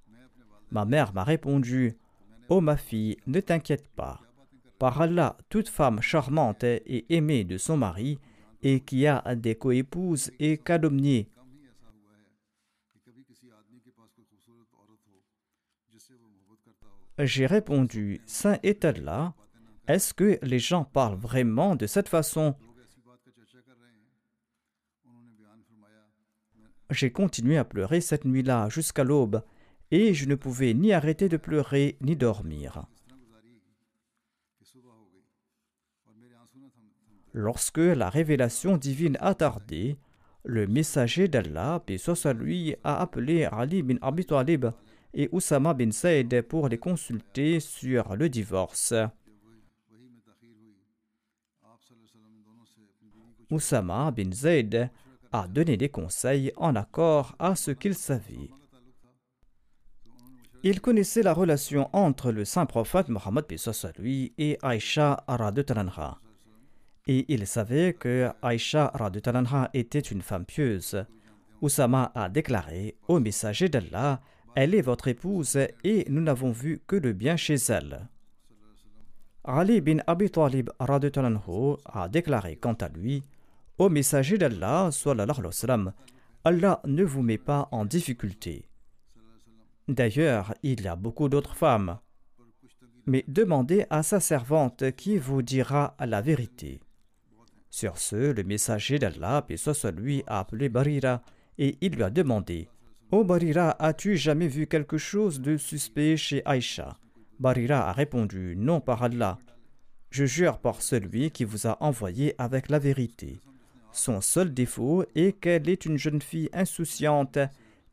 Ma 0.70 0.86
mère 0.86 1.12
m'a 1.12 1.22
répondu 1.22 1.98
Ô 2.48 2.56
oh, 2.56 2.60
ma 2.60 2.76
fille, 2.76 3.18
ne 3.26 3.40
t'inquiète 3.40 3.88
pas. 3.88 4.25
Par 4.78 5.00
Allah, 5.00 5.36
toute 5.48 5.68
femme 5.68 6.02
charmante 6.02 6.64
et 6.64 7.06
aimée 7.14 7.44
de 7.44 7.56
son 7.56 7.76
mari 7.76 8.18
et 8.62 8.80
qui 8.80 9.06
a 9.06 9.34
des 9.34 9.54
coépouses 9.54 10.30
est 10.38 10.62
calomniée. 10.62 11.30
J'ai 17.18 17.46
répondu 17.46 18.20
Saint 18.26 18.58
est 18.62 18.84
Allah. 18.84 19.34
Est-ce 19.88 20.12
que 20.12 20.38
les 20.42 20.58
gens 20.58 20.84
parlent 20.84 21.18
vraiment 21.18 21.74
de 21.74 21.86
cette 21.86 22.08
façon? 22.08 22.54
J'ai 26.90 27.10
continué 27.10 27.56
à 27.56 27.64
pleurer 27.64 28.00
cette 28.00 28.26
nuit-là 28.26 28.68
jusqu'à 28.68 29.02
l'aube, 29.02 29.42
et 29.90 30.12
je 30.12 30.26
ne 30.26 30.34
pouvais 30.34 30.74
ni 30.74 30.92
arrêter 30.92 31.28
de 31.28 31.36
pleurer 31.36 31.96
ni 32.00 32.16
dormir. 32.16 32.86
Lorsque 37.38 37.76
la 37.76 38.08
révélation 38.08 38.78
divine 38.78 39.18
a 39.20 39.34
tardé, 39.34 39.98
le 40.42 40.66
messager 40.66 41.28
d'Allah, 41.28 41.82
paix 41.84 41.98
soit 41.98 42.32
lui, 42.32 42.74
a 42.82 42.98
appelé 42.98 43.44
Ali 43.44 43.82
bin 43.82 43.96
Abi 44.00 44.24
Talib 44.24 44.64
et 45.12 45.28
Oussama 45.32 45.74
bin 45.74 45.90
Saïd 45.90 46.40
pour 46.48 46.70
les 46.70 46.78
consulter 46.78 47.60
sur 47.60 48.16
le 48.16 48.30
divorce. 48.30 48.94
Oussama 53.50 54.10
bin 54.12 54.32
Zayd 54.32 54.88
a 55.30 55.46
donné 55.46 55.76
des 55.76 55.90
conseils 55.90 56.52
en 56.56 56.74
accord 56.74 57.36
à 57.38 57.54
ce 57.54 57.70
qu'il 57.70 57.94
savait. 57.94 58.48
Il 60.62 60.80
connaissait 60.80 61.22
la 61.22 61.34
relation 61.34 61.90
entre 61.92 62.32
le 62.32 62.46
saint 62.46 62.64
prophète 62.64 63.10
Mohammed 63.10 63.44
lui 63.98 64.32
et 64.38 64.56
Aïcha 64.62 65.22
Talanha. 65.66 66.18
Et 67.06 67.24
il 67.32 67.46
savait 67.46 67.94
que 67.94 68.30
Aïcha 68.42 68.92
Talanha 69.22 69.70
était 69.74 70.00
une 70.00 70.22
femme 70.22 70.44
pieuse. 70.44 71.04
Oussama 71.60 72.12
a 72.14 72.28
déclaré 72.28 72.96
au 73.08 73.20
messager 73.20 73.68
d'Allah 73.68 74.20
Elle 74.54 74.74
est 74.74 74.82
votre 74.82 75.08
épouse 75.08 75.58
et 75.84 76.04
nous 76.08 76.20
n'avons 76.20 76.50
vu 76.50 76.80
que 76.86 76.96
le 76.96 77.12
bien 77.12 77.36
chez 77.36 77.56
elle. 77.68 78.08
Ali 79.44 79.80
bin 79.80 79.98
Abi 80.06 80.30
Talib 80.30 80.70
a 80.80 82.08
déclaré 82.08 82.56
quant 82.56 82.74
à 82.74 82.88
lui 82.88 83.22
Ô 83.78 83.88
messager 83.88 84.38
d'Allah, 84.38 84.90
Allah 86.44 86.80
ne 86.84 87.04
vous 87.04 87.22
met 87.22 87.38
pas 87.38 87.68
en 87.70 87.84
difficulté. 87.84 88.68
D'ailleurs, 89.86 90.54
il 90.62 90.80
y 90.80 90.88
a 90.88 90.96
beaucoup 90.96 91.28
d'autres 91.28 91.54
femmes. 91.54 91.98
Mais 93.04 93.24
demandez 93.28 93.86
à 93.90 94.02
sa 94.02 94.18
servante 94.18 94.90
qui 94.96 95.18
vous 95.18 95.42
dira 95.42 95.94
la 96.00 96.20
vérité. 96.22 96.80
Sur 97.76 97.98
ce, 97.98 98.32
le 98.32 98.42
messager 98.42 98.98
d'Allah, 98.98 99.44
et 99.50 99.58
soit 99.58 99.90
lui, 99.90 100.24
a 100.26 100.38
appelé 100.38 100.70
Barira 100.70 101.20
et 101.58 101.76
il 101.82 101.92
lui 101.92 102.04
a 102.04 102.08
demandé 102.08 102.70
Ô 103.10 103.22
Barira, 103.22 103.76
as-tu 103.78 104.16
jamais 104.16 104.48
vu 104.48 104.66
quelque 104.66 104.96
chose 104.96 105.42
de 105.42 105.58
suspect 105.58 106.16
chez 106.16 106.40
Aïcha? 106.46 106.96
Barira 107.38 107.86
a 107.86 107.92
répondu 107.92 108.54
Non, 108.56 108.80
par 108.80 109.02
Allah. 109.02 109.36
Je 110.08 110.24
jure 110.24 110.56
par 110.56 110.80
celui 110.80 111.30
qui 111.30 111.44
vous 111.44 111.66
a 111.66 111.76
envoyé 111.82 112.34
avec 112.38 112.70
la 112.70 112.78
vérité. 112.78 113.40
Son 113.92 114.22
seul 114.22 114.54
défaut 114.54 115.04
est 115.14 115.38
qu'elle 115.38 115.68
est 115.68 115.84
une 115.84 115.98
jeune 115.98 116.22
fille 116.22 116.48
insouciante 116.54 117.38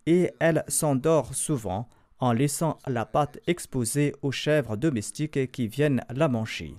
et 0.06 0.32
elle 0.40 0.64
s'endort 0.70 1.36
souvent 1.36 1.90
en 2.20 2.32
laissant 2.32 2.78
la 2.88 3.04
pâte 3.06 3.38
exposée 3.48 4.16
aux 4.22 4.32
chèvres 4.32 4.78
domestiques 4.78 5.52
qui 5.52 5.68
viennent 5.68 6.06
la 6.10 6.30
manger. 6.30 6.74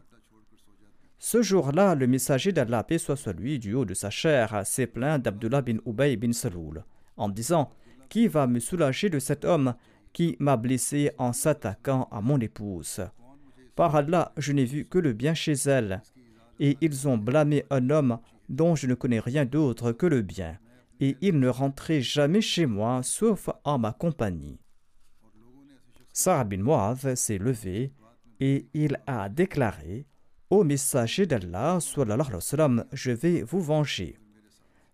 Ce 1.18 1.42
jour-là, 1.42 1.94
le 1.94 2.06
messager 2.06 2.52
d'Allah, 2.52 2.84
paix 2.84 2.98
soit 2.98 3.32
lui, 3.32 3.58
du 3.58 3.74
haut 3.74 3.84
de 3.84 3.94
sa 3.94 4.10
chair, 4.10 4.62
s'est 4.66 4.86
plaint 4.86 5.22
d'Abdullah 5.22 5.62
bin 5.62 5.78
Ubay 5.86 6.16
bin 6.16 6.32
Saloul, 6.32 6.84
en 7.16 7.28
disant 7.28 7.70
Qui 8.08 8.28
va 8.28 8.46
me 8.46 8.60
soulager 8.60 9.08
de 9.08 9.18
cet 9.18 9.44
homme 9.44 9.74
qui 10.12 10.36
m'a 10.38 10.56
blessé 10.56 11.10
en 11.18 11.32
s'attaquant 11.32 12.08
à 12.10 12.20
mon 12.20 12.38
épouse? 12.40 13.00
Par 13.74 13.96
Allah, 13.96 14.32
je 14.36 14.52
n'ai 14.52 14.64
vu 14.64 14.84
que 14.84 14.98
le 14.98 15.12
bien 15.12 15.34
chez 15.34 15.54
elle. 15.66 16.02
Et 16.60 16.76
ils 16.80 17.08
ont 17.08 17.18
blâmé 17.18 17.64
un 17.70 17.90
homme 17.90 18.18
dont 18.48 18.76
je 18.76 18.86
ne 18.86 18.94
connais 18.94 19.18
rien 19.18 19.44
d'autre 19.44 19.90
que 19.90 20.06
le 20.06 20.22
bien 20.22 20.58
et 21.00 21.16
il 21.20 21.38
ne 21.38 21.48
rentrait 21.48 22.00
jamais 22.00 22.40
chez 22.40 22.66
moi 22.66 23.02
sauf 23.02 23.48
en 23.64 23.78
ma 23.78 23.92
compagnie. 23.92 24.60
Sarah 26.12 26.44
bin 26.44 26.62
Mu'adh 26.62 27.14
s'est 27.16 27.38
levé 27.38 27.92
et 28.40 28.68
il 28.74 29.00
a 29.06 29.28
déclaré 29.28 30.06
Ô 30.54 30.62
messager 30.62 31.26
d'Allah, 31.26 31.80
je 31.80 33.10
vais 33.10 33.42
vous 33.42 33.60
venger. 33.60 34.16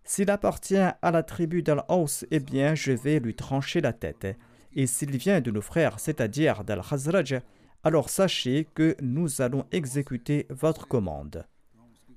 S'il 0.03 0.31
appartient 0.31 0.75
à 0.75 1.11
la 1.11 1.21
tribu 1.21 1.61
d'Al-Aus, 1.61 2.25
eh 2.31 2.39
bien, 2.39 2.73
je 2.73 2.93
vais 2.93 3.19
lui 3.19 3.35
trancher 3.35 3.79
la 3.79 3.93
tête. 3.93 4.25
Et 4.73 4.87
s'il 4.87 5.15
vient 5.17 5.39
de 5.39 5.51
nos 5.51 5.61
frères, 5.61 5.99
c'est-à-dire 5.99 6.63
d'Al-Khazraj, 6.63 7.41
alors 7.83 8.09
sachez 8.09 8.69
que 8.73 8.95
nous 9.03 9.39
allons 9.43 9.67
exécuter 9.71 10.47
votre 10.49 10.87
commande. 10.87 11.45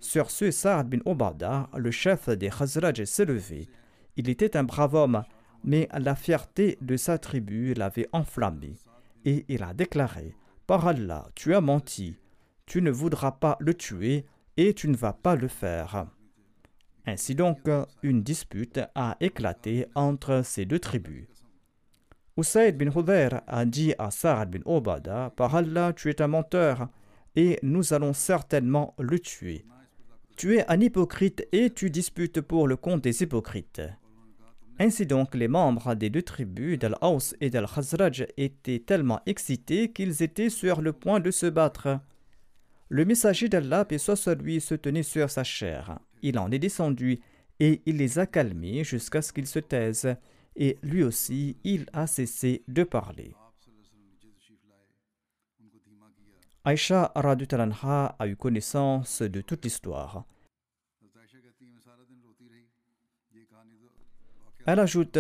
Sur 0.01 0.31
ce, 0.31 0.51
Saad 0.51 0.89
bin 0.89 1.01
Obada, 1.05 1.69
le 1.77 1.91
chef 1.91 2.31
des 2.31 2.49
Khazraj, 2.49 3.05
s'est 3.05 3.27
levé. 3.27 3.69
Il 4.17 4.31
était 4.31 4.57
un 4.57 4.65
brave 4.65 4.95
homme, 4.95 5.23
mais 5.65 5.87
la 5.93 6.15
fierté 6.15 6.79
de 6.81 6.97
sa 6.97 7.19
tribu 7.19 7.75
l'avait 7.75 8.09
enflammé. 8.13 8.79
Et 9.27 9.45
il 9.51 9.63
a 9.63 9.75
déclaré 9.75 10.35
Par 10.67 10.89
Allah, 10.89 11.27
tu 11.35 11.55
as 11.55 11.61
menti, 11.61 12.17
tu 12.67 12.83
ne 12.83 12.91
voudras 12.91 13.33
pas 13.33 13.57
le 13.61 13.75
tuer 13.75 14.27
et 14.57 14.75
tu 14.75 14.89
ne 14.89 14.97
vas 14.97 15.13
pas 15.13 15.37
le 15.37 15.49
faire. 15.49 16.07
Ainsi 17.07 17.35
donc, 17.35 17.69
une 18.03 18.23
dispute 18.23 18.81
a 18.95 19.17
éclaté 19.21 19.87
entre 19.95 20.43
ces 20.45 20.65
deux 20.65 20.79
tribus. 20.79 21.27
Usaid 22.37 22.77
bin 22.77 22.91
Hudayr 22.91 23.43
a 23.47 23.65
dit 23.65 23.95
à 23.99 24.11
Saad 24.11 24.51
bin 24.51 24.63
Obada 24.65 25.33
Par 25.37 25.55
Allah, 25.55 25.93
tu 25.93 26.11
es 26.11 26.21
un 26.21 26.29
menteur, 26.29 26.89
et 27.37 27.59
nous 27.63 27.93
allons 27.93 28.13
certainement 28.13 28.95
le 28.99 29.19
tuer. 29.19 29.65
Tu 30.37 30.57
es 30.57 30.69
un 30.69 30.81
hypocrite 30.81 31.47
et 31.53 31.71
tu 31.71 31.91
disputes 31.91 32.41
pour 32.41 32.67
le 32.67 32.77
compte 32.77 33.03
des 33.03 33.23
hypocrites. 33.23 33.83
Ainsi 34.81 35.07
donc, 35.07 35.37
les 35.37 35.47
membres 35.47 35.95
des 35.95 36.11
deux 36.11 36.23
tribus 36.23 36.79
d'Al-Aus 36.79 37.37
et 37.41 37.51
d'Al-Khazraj 37.51 38.27
étaient 38.37 38.81
tellement 38.81 39.21
excités 39.27 39.93
qu'ils 39.93 40.23
étaient 40.23 40.51
sur 40.51 40.81
le 40.81 40.93
point 40.93 41.21
de 41.21 41.31
se 41.31 41.47
battre. 41.47 42.01
Le 42.89 43.05
messager 43.05 43.49
d'Allah, 43.49 43.87
lui, 44.41 44.61
se 44.61 44.75
tenait 44.75 45.03
sur 45.03 45.31
sa 45.31 45.45
chair. 45.45 45.99
Il 46.23 46.39
en 46.39 46.51
est 46.51 46.59
descendu 46.59 47.21
et 47.61 47.83
il 47.87 47.97
les 47.97 48.19
a 48.19 48.27
calmés 48.27 48.85
jusqu'à 48.85 49.23
ce 49.23 49.33
qu'ils 49.33 49.47
se 49.47 49.59
taisent, 49.59 50.17
et 50.57 50.79
lui 50.83 51.03
aussi, 51.03 51.57
il 51.65 51.87
a 51.93 52.07
cessé 52.07 52.63
de 52.69 52.85
parler. 52.85 53.35
Aïcha 56.65 57.13
a 57.15 58.27
eu 58.27 58.37
connaissance 58.37 59.23
de 59.23 59.41
toute 59.41 59.65
l'histoire. 59.65 60.25
Elle 64.67 64.81
ajoute 64.81 65.19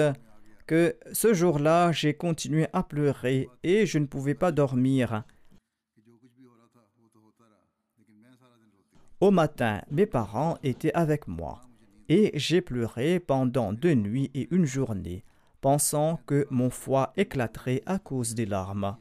que 0.67 0.97
ce 1.13 1.35
jour-là, 1.35 1.93
j'ai 1.93 2.15
continué 2.15 2.67
à 2.73 2.83
pleurer 2.83 3.49
et 3.63 3.85
je 3.85 3.99
ne 3.99 4.07
pouvais 4.07 4.35
pas 4.35 4.53
dormir. 4.53 5.25
Au 9.25 9.31
matin, 9.31 9.81
mes 9.91 10.05
parents 10.05 10.59
étaient 10.63 10.93
avec 10.93 11.29
moi 11.29 11.63
et 12.11 12.31
j'ai 12.35 12.61
pleuré 12.61 13.21
pendant 13.21 13.73
deux 13.73 13.95
nuits 13.95 14.31
et 14.35 14.55
une 14.55 14.67
journée, 14.67 15.25
pensant 15.63 16.21
que 16.27 16.47
mon 16.51 16.69
foie 16.69 17.15
éclaterait 17.17 17.81
à 17.87 17.99
cause 17.99 18.35
des 18.35 18.45
larmes. 18.45 18.99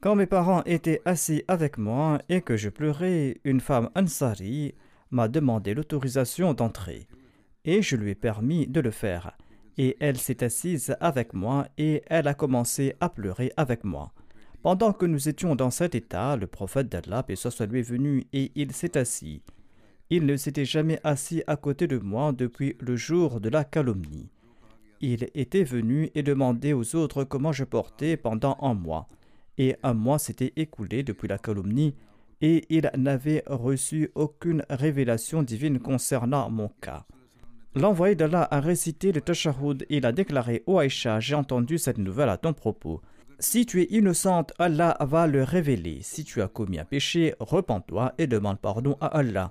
Quand 0.00 0.16
mes 0.16 0.26
parents 0.26 0.64
étaient 0.64 1.02
assis 1.04 1.44
avec 1.46 1.78
moi 1.78 2.18
et 2.28 2.40
que 2.40 2.56
je 2.56 2.68
pleurais, 2.68 3.40
une 3.44 3.60
femme 3.60 3.90
ansari 3.94 4.74
m'a 5.12 5.28
demandé 5.28 5.72
l'autorisation 5.72 6.52
d'entrer, 6.52 7.06
et 7.64 7.80
je 7.80 7.94
lui 7.94 8.10
ai 8.10 8.16
permis 8.16 8.66
de 8.66 8.80
le 8.80 8.90
faire. 8.90 9.38
Et 9.78 9.96
elle 10.00 10.18
s'est 10.18 10.42
assise 10.42 10.96
avec 10.98 11.32
moi 11.32 11.68
et 11.78 12.02
elle 12.08 12.26
a 12.26 12.34
commencé 12.34 12.96
à 12.98 13.08
pleurer 13.08 13.52
avec 13.56 13.84
moi. 13.84 14.12
Pendant 14.64 14.94
que 14.94 15.04
nous 15.04 15.28
étions 15.28 15.54
dans 15.56 15.68
cet 15.68 15.94
état, 15.94 16.36
le 16.36 16.46
prophète 16.46 16.88
d'Allah, 16.88 17.22
et 17.28 17.36
soit 17.36 17.66
lui 17.66 17.80
est 17.80 17.82
venu 17.82 18.24
et 18.32 18.50
il 18.54 18.72
s'est 18.72 18.96
assis. 18.96 19.42
Il 20.08 20.24
ne 20.24 20.38
s'était 20.38 20.64
jamais 20.64 20.98
assis 21.04 21.42
à 21.46 21.56
côté 21.56 21.86
de 21.86 21.98
moi 21.98 22.32
depuis 22.32 22.74
le 22.80 22.96
jour 22.96 23.42
de 23.42 23.50
la 23.50 23.64
calomnie. 23.64 24.30
Il 25.02 25.28
était 25.34 25.64
venu 25.64 26.10
et 26.14 26.22
demandait 26.22 26.72
aux 26.72 26.96
autres 26.96 27.24
comment 27.24 27.52
je 27.52 27.64
portais 27.64 28.16
pendant 28.16 28.56
un 28.62 28.72
mois 28.72 29.06
et 29.58 29.76
un 29.82 29.92
mois 29.92 30.18
s'était 30.18 30.54
écoulé 30.56 31.02
depuis 31.02 31.28
la 31.28 31.36
calomnie, 31.36 31.94
et 32.40 32.64
il 32.70 32.90
n'avait 32.96 33.42
reçu 33.46 34.12
aucune 34.14 34.64
révélation 34.70 35.42
divine 35.42 35.78
concernant 35.78 36.48
mon 36.48 36.70
cas. 36.80 37.04
L'envoyé 37.74 38.14
d'Allah 38.14 38.48
a 38.50 38.60
récité 38.60 39.12
le 39.12 39.20
Tashahud 39.20 39.82
et 39.90 39.98
il 39.98 40.06
a 40.06 40.12
déclaré 40.12 40.62
Ô 40.66 40.78
Aïcha, 40.78 41.20
j'ai 41.20 41.34
entendu 41.34 41.76
cette 41.76 41.98
nouvelle 41.98 42.30
à 42.30 42.38
ton 42.38 42.54
propos. 42.54 43.02
Si 43.44 43.66
tu 43.66 43.82
es 43.82 43.88
innocente, 43.90 44.54
Allah 44.58 44.96
va 45.00 45.26
le 45.26 45.42
révéler. 45.42 45.98
Si 46.00 46.24
tu 46.24 46.40
as 46.40 46.48
commis 46.48 46.78
un 46.78 46.86
péché, 46.86 47.34
repens-toi 47.38 48.14
et 48.16 48.26
demande 48.26 48.58
pardon 48.58 48.96
à 49.02 49.08
Allah. 49.08 49.50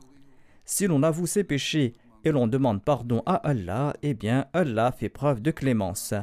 Si 0.65 0.87
l'on 0.87 1.03
avoue 1.03 1.27
ses 1.27 1.43
péchés 1.43 1.93
et 2.25 2.31
l'on 2.31 2.47
demande 2.47 2.83
pardon 2.83 3.21
à 3.27 3.35
Allah, 3.35 3.93
eh 4.01 4.15
bien 4.15 4.47
Allah 4.51 4.91
fait 4.91 5.09
preuve 5.09 5.43
de 5.43 5.51
clémence. 5.51 6.15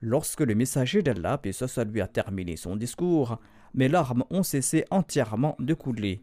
Lorsque 0.00 0.42
le 0.42 0.54
messager 0.54 1.02
d'Allah, 1.02 1.40
et 1.42 1.50
ça, 1.50 1.82
lui 1.82 2.00
a 2.00 2.06
terminé 2.06 2.56
son 2.56 2.76
discours, 2.76 3.40
mes 3.74 3.88
larmes 3.88 4.24
ont 4.30 4.44
cessé 4.44 4.84
entièrement 4.92 5.56
de 5.58 5.74
couler. 5.74 6.22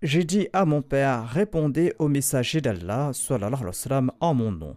J'ai 0.00 0.22
dit 0.22 0.46
à 0.52 0.64
mon 0.64 0.80
père, 0.80 1.28
répondez 1.28 1.92
au 1.98 2.06
messager 2.06 2.60
d'Allah 2.60 3.10
en 4.20 4.32
mon 4.32 4.52
nom. 4.52 4.76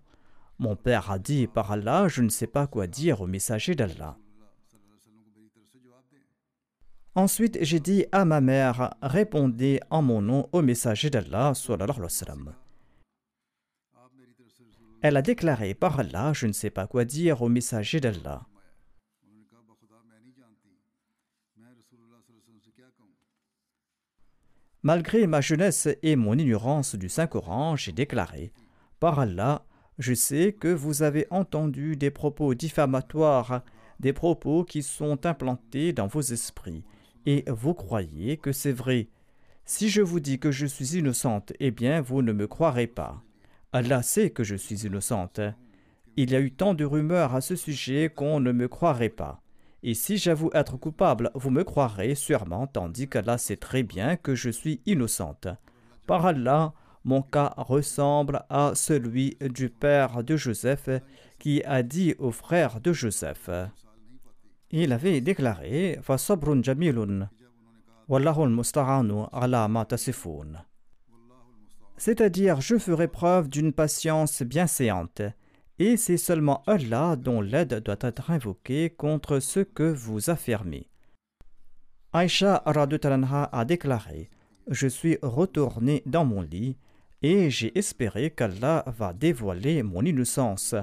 Mon 0.57 0.75
père 0.75 1.11
a 1.11 1.19
dit, 1.19 1.45
par 1.45 1.71
Allah, 1.71 2.07
je 2.07 2.23
ne 2.23 2.29
sais 2.29 2.47
pas 2.47 2.65
quoi 2.65 2.87
dire 2.87 3.21
au 3.21 3.27
messager 3.27 3.75
d'Allah. 3.75 4.17
Ensuite, 7.15 7.59
j'ai 7.61 7.79
dit 7.79 8.05
à 8.11 8.25
ma 8.25 8.41
mère, 8.41 8.95
répondez 9.03 9.79
en 9.91 10.01
mon 10.01 10.21
nom 10.21 10.49
au 10.51 10.63
messager 10.63 11.11
d'Allah. 11.11 11.53
Elle 15.01 15.17
a 15.17 15.21
déclaré, 15.21 15.75
par 15.75 15.99
Allah, 15.99 16.33
je 16.33 16.47
ne 16.47 16.53
sais 16.53 16.71
pas 16.71 16.87
quoi 16.87 17.05
dire 17.05 17.43
au 17.43 17.49
messager 17.49 17.99
d'Allah. 17.99 18.47
Malgré 24.81 25.27
ma 25.27 25.39
jeunesse 25.39 25.87
et 26.01 26.15
mon 26.15 26.37
ignorance 26.37 26.95
du 26.95 27.09
Saint-Coran, 27.09 27.75
j'ai 27.75 27.91
déclaré 27.91 28.51
Par 28.99 29.19
Allah, 29.19 29.65
je 29.99 30.13
sais 30.13 30.51
que 30.51 30.67
vous 30.67 31.03
avez 31.03 31.27
entendu 31.29 31.95
des 31.95 32.11
propos 32.11 32.55
diffamatoires, 32.55 33.63
des 33.99 34.13
propos 34.13 34.65
qui 34.65 34.81
sont 34.81 35.25
implantés 35.25 35.93
dans 35.93 36.07
vos 36.07 36.21
esprits, 36.21 36.83
et 37.25 37.45
vous 37.47 37.73
croyez 37.73 38.37
que 38.37 38.51
c'est 38.51 38.71
vrai? 38.71 39.07
Si 39.65 39.89
je 39.89 40.01
vous 40.01 40.19
dis 40.19 40.39
que 40.39 40.51
je 40.51 40.65
suis 40.65 40.97
innocente, 40.97 41.53
eh 41.59 41.71
bien 41.71 42.01
vous 42.01 42.21
ne 42.21 42.33
me 42.33 42.47
croirez 42.47 42.87
pas. 42.87 43.21
Allah 43.71 44.03
sait 44.03 44.29
que 44.29 44.43
je 44.43 44.55
suis 44.55 44.85
innocente. 44.85 45.39
Il 46.15 46.31
y 46.31 46.35
a 46.35 46.39
eu 46.39 46.51
tant 46.51 46.73
de 46.73 46.85
rumeurs 46.85 47.33
à 47.33 47.41
ce 47.41 47.55
sujet 47.55 48.11
qu'on 48.13 48.39
ne 48.39 48.51
me 48.51 48.67
croirait 48.67 49.09
pas. 49.09 49.41
Et 49.81 49.95
si 49.95 50.17
j'avoue 50.17 50.51
être 50.53 50.77
coupable, 50.77 51.31
vous 51.33 51.49
me 51.49 51.63
croirez 51.63 52.15
sûrement, 52.15 52.67
tandis 52.67 53.09
qu'Allah 53.09 53.37
sait 53.37 53.57
très 53.57 53.83
bien 53.83 54.15
que 54.15 54.35
je 54.35 54.49
suis 54.49 54.81
innocente. 54.85 55.47
Par 56.07 56.25
Allah, 56.25 56.73
mon 57.03 57.21
cas 57.21 57.53
ressemble 57.57 58.43
à 58.49 58.73
celui 58.75 59.37
du 59.41 59.69
père 59.69 60.23
de 60.23 60.37
Joseph 60.37 60.89
qui 61.39 61.63
a 61.63 61.83
dit 61.83 62.15
au 62.19 62.31
frère 62.31 62.79
de 62.79 62.93
Joseph. 62.93 63.49
Il 64.75 64.91
avait 64.91 65.21
déclaré 65.21 65.99
C'est-à-dire, 71.95 72.59
je 72.59 72.79
ferai 72.79 73.07
preuve 73.07 73.49
d'une 73.49 73.71
patience 73.71 74.41
bienséante 74.41 75.21
et 75.77 75.95
c'est 75.95 76.17
seulement 76.17 76.63
Allah 76.65 77.15
dont 77.15 77.39
l'aide 77.39 77.83
doit 77.83 77.99
être 78.01 78.31
invoquée 78.31 78.89
contre 78.89 79.39
ce 79.39 79.59
que 79.59 79.83
vous 79.83 80.31
affirmez. 80.31 80.89
Aïcha 82.11 82.55
a 82.55 83.65
déclaré 83.65 84.31
Je 84.67 84.87
suis 84.87 85.19
retourné 85.21 86.01
dans 86.07 86.25
mon 86.25 86.41
lit 86.41 86.77
et 87.21 87.51
j'ai 87.51 87.77
espéré 87.77 88.31
qu'Allah 88.31 88.83
va 88.87 89.13
dévoiler 89.13 89.83
mon 89.83 90.03
innocence. 90.03 90.73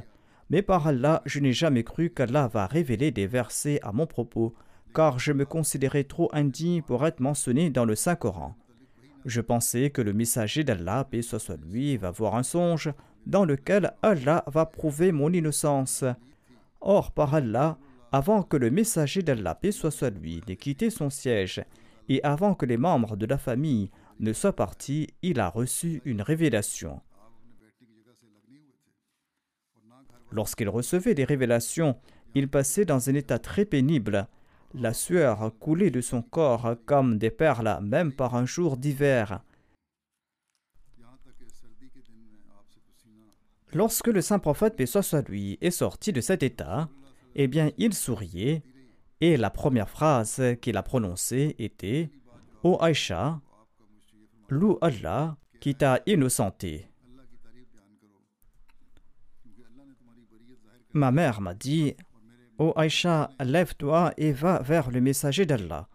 Mais 0.51 0.63
par 0.63 0.89
Allah, 0.89 1.23
je 1.27 1.39
n'ai 1.39 1.53
jamais 1.53 1.85
cru 1.85 2.11
qu'Allah 2.11 2.49
va 2.49 2.67
révéler 2.67 3.13
des 3.13 3.29
versets 3.29 3.79
à 3.83 3.93
mon 3.93 4.07
propos, 4.07 4.53
car 4.95 5.21
je 5.21 5.33
me 5.33 5.45
considérais 5.45 6.05
trop 6.05 6.29
indigne 6.33 6.83
pour 6.83 7.07
être 7.07 7.21
mentionné 7.21 7.71
dans 7.71 7.85
le 7.85 7.95
Saint-Coran. 7.95 8.57
Je 9.25 9.41
pensais 9.41 9.91
que 9.91 10.03
le 10.03 10.13
messager 10.13 10.65
d'Allah, 10.65 11.07
paix 11.09 11.23
soit 11.23 11.57
lui, 11.71 11.97
va 11.97 12.11
voir 12.11 12.35
un 12.35 12.43
songe 12.43 12.93
dans 13.27 13.45
lequel 13.45 13.93
Allah 14.03 14.43
va 14.49 14.67
prouver 14.67 15.13
mon 15.13 15.33
innocence. 15.33 16.05
Or, 16.81 17.13
par 17.13 17.35
Allah, 17.35 17.79
avant 18.11 18.43
que 18.43 18.57
le 18.57 18.71
messager 18.71 19.23
d'Allah, 19.23 19.55
paix 19.55 19.73
soit 19.73 20.11
lui, 20.11 20.43
n'ait 20.49 20.57
quitté 20.57 20.91
son 20.91 21.11
siège, 21.11 21.63
et 22.09 22.21
avant 22.25 22.55
que 22.55 22.67
les 22.67 22.79
membres 22.79 23.17
de 23.17 23.27
la 23.27 23.39
famille 23.39 23.91
ne 24.19 24.33
soient 24.33 24.57
partis, 24.57 25.09
il 25.23 25.39
a 25.39 25.49
reçu 25.49 26.03
une 26.05 26.23
révélation. 26.23 27.01
Lorsqu'il 30.33 30.69
recevait 30.69 31.15
des 31.15 31.25
révélations, 31.25 31.97
il 32.35 32.49
passait 32.49 32.85
dans 32.85 33.09
un 33.09 33.15
état 33.15 33.39
très 33.39 33.65
pénible. 33.65 34.29
La 34.75 34.95
sueur 34.95 35.53
coulait 35.59 35.91
de 35.91 36.01
son 36.01 36.23
corps 36.23 36.77
comme 36.87 37.19
des 37.19 37.31
perles, 37.31 37.79
même 37.83 38.13
par 38.13 38.37
un 38.37 38.47
jour 38.47 38.77
d'hiver. 38.77 39.43
Lorsque 43.73 44.09
le 44.09 44.21
saint 44.21 44.39
prophète, 44.39 44.85
soit 44.87 45.29
lui, 45.29 45.59
est 45.61 45.71
sorti 45.71 46.13
de 46.13 46.21
cet 46.21 46.43
état, 46.43 46.89
eh 47.35 47.47
bien, 47.47 47.71
il 47.79 47.95
souriait, 47.95 48.63
et 49.21 49.37
la 49.37 49.51
première 49.51 49.89
phrase 49.89 50.43
qu'il 50.61 50.77
a 50.77 50.83
prononcée 50.83 51.55
était 51.59 52.11
Ô 52.65 52.79
Aïcha, 52.81 53.41
Allah 54.81 55.37
qui 55.61 55.75
t'a 55.75 56.01
innocenté. 56.07 56.90
Ma 60.93 61.11
mère 61.13 61.41
m'a 61.41 61.55
dit 61.55 61.95
Ô 62.59 62.73
Aïcha, 62.77 63.31
lève-toi 63.41 64.13
et 64.17 64.33
va 64.33 64.61
vers 64.63 64.91
le 64.91 65.01
messager 65.01 65.47
d'Allah. 65.47 65.89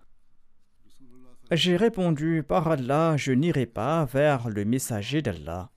J'ai 1.51 1.77
répondu 1.77 2.43
Par 2.47 2.67
Allah, 2.67 3.17
je 3.17 3.31
n'irai 3.31 3.65
pas 3.65 4.05
vers 4.05 4.49
le 4.49 4.65
messager 4.65 5.21
d'Allah 5.21 5.69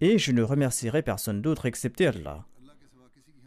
et 0.00 0.18
je 0.18 0.32
ne 0.32 0.42
remercierai 0.42 1.02
personne 1.02 1.42
d'autre 1.42 1.66
excepté 1.66 2.06
Allah. 2.06 2.46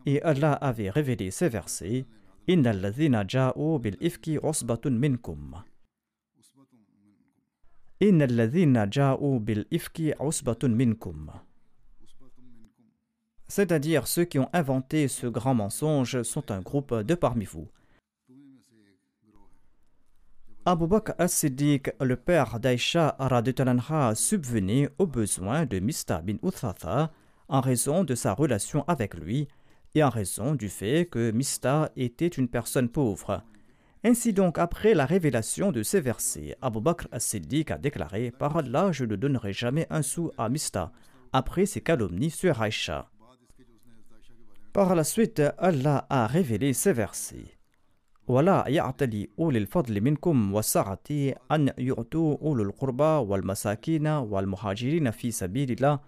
Et 0.06 0.22
Allah 0.22 0.54
avait 0.54 0.90
révélé 0.90 1.32
ces 1.32 1.50
versets 1.50 2.06
ja'u 2.48 3.80
bil 3.80 3.98
ifki 4.02 4.38
minkum. 4.90 5.64
ja'u 8.92 9.40
bil 9.40 9.66
ifki 9.72 10.14
minkum. 10.70 11.32
C'est-à-dire 13.48 14.08
ceux 14.08 14.26
qui 14.26 14.40
ont 14.40 14.50
inventé 14.54 15.08
ce 15.08 15.28
grand 15.28 15.54
mensonge 15.54 16.24
sont 16.24 16.52
un 16.52 16.62
groupe 16.62 16.94
de 16.94 17.16
parmi 17.16 17.46
vous. 17.46 17.68
Abu 20.66 20.88
Bakr 20.88 21.14
as-Siddiq, 21.18 21.92
le 22.00 22.16
père 22.16 22.58
d'Aïcha 22.58 23.18
subvenait 24.16 24.90
aux 24.98 25.08
besoins 25.08 25.66
de 25.66 25.80
Mista 25.80 26.22
bin 26.22 26.38
Uthatha 26.42 27.12
en 27.50 27.60
raison 27.60 28.06
de 28.06 28.16
sa 28.16 28.34
relation 28.34 28.86
avec 28.88 29.14
lui 29.14 29.50
et 29.94 30.04
en 30.04 30.10
raison 30.10 30.56
du 30.56 30.70
fait 30.70 31.06
que 31.06 31.32
Mista 31.32 31.92
était 31.98 32.28
une 32.28 32.48
personne 32.48 32.88
pauvre. 32.88 33.44
Ainsi 34.06 34.32
donc, 34.32 34.58
après 34.58 34.94
la 34.94 35.06
révélation 35.06 35.74
de 35.74 35.84
ces 35.84 36.00
versets, 36.00 36.58
Abu 36.62 36.80
Bakr 36.80 37.08
as-Siddiq 37.12 37.72
a 37.72 37.78
déclaré 37.78 38.32
Par 38.32 38.56
Allah, 38.56 38.94
je 38.94 39.04
ne 39.04 39.18
donnerai 39.18 39.52
jamais 39.52 39.86
un 39.90 40.02
sou 40.02 40.32
à 40.38 40.48
Mista, 40.48 40.94
après 41.34 41.66
ses 41.66 41.82
calomnies 41.82 42.32
sur 42.32 42.62
Aïcha. 42.62 43.10
Par 44.74 44.96
la 44.96 45.04
suite, 45.04 45.42
Allah 45.60 46.08
a 46.10 46.26
révélé 46.26 46.74
ces 46.74 46.94
versets. 46.94 47.58
ولا 48.28 48.64
يعتلي 48.68 49.30
أولي 49.40 49.58
الفضل 49.58 50.02
منكم 50.02 50.54
والسعة 50.54 51.00
أن 51.52 51.70
يؤتوا 51.78 52.38
أولو 52.42 52.64
القربى 52.64 53.04
والمساكين 53.04 54.08
والمهاجرين 54.08 55.12
في 55.12 55.32
سبيل 55.32 55.72
الله 55.72 56.00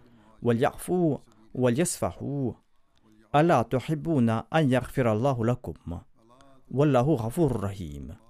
وليعفوا 0.41 1.17
وليسفحوا 1.54 2.54
ألا 3.36 3.62
تحبون 3.62 4.30
أن 4.30 4.71
يغفر 4.71 5.12
الله 5.12 5.45
لكم 5.45 5.73
والله 6.71 7.01
غفور 7.01 7.63
رحيم 7.63 8.24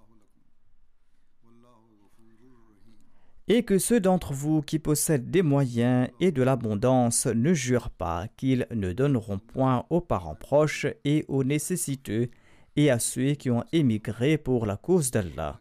Et 3.48 3.64
que 3.64 3.78
ceux 3.78 4.00
d'entre 4.00 4.34
vous 4.34 4.62
qui 4.62 4.80
possèdent 4.80 5.30
des 5.30 5.44
moyens 5.44 6.10
et 6.20 6.32
de 6.32 6.42
l'abondance 6.42 7.28
ne 7.28 7.54
jurent 7.54 7.92
pas 7.92 8.28
qu'ils 8.38 8.66
ne 8.72 8.92
donneront 8.92 9.38
point 9.38 9.86
aux 9.92 10.02
parents 10.02 10.36
proches 10.36 10.88
et 11.04 11.26
aux 11.28 11.44
nécessiteux 11.44 12.30
et 12.76 12.90
à 12.90 12.98
ceux 12.98 13.34
qui 13.34 13.52
ont 13.52 13.64
émigré 13.72 14.38
pour 14.38 14.66
la 14.66 14.78
cause 14.78 15.12
d'Allah. 15.12 15.60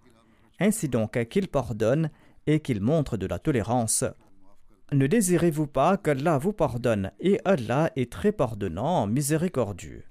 Ainsi 0.61 0.89
donc 0.89 1.22
qu'il 1.28 1.49
pardonne 1.49 2.11
et 2.47 2.61
qu'il 2.61 2.80
montre 2.80 3.18
de 3.18 3.26
la 3.26 3.39
tolérance. 3.39 4.05
Ne 4.93 5.07
désirez-vous 5.07 5.66
pas 5.66 5.97
qu'Allah 5.97 6.39
vous 6.39 6.53
pardonne 6.53 7.11
et 7.20 7.39
Allah 7.45 7.91
est 7.97 8.11
très 8.11 8.32
pardonnant, 8.32 9.07
miséricordieux. 9.07 10.05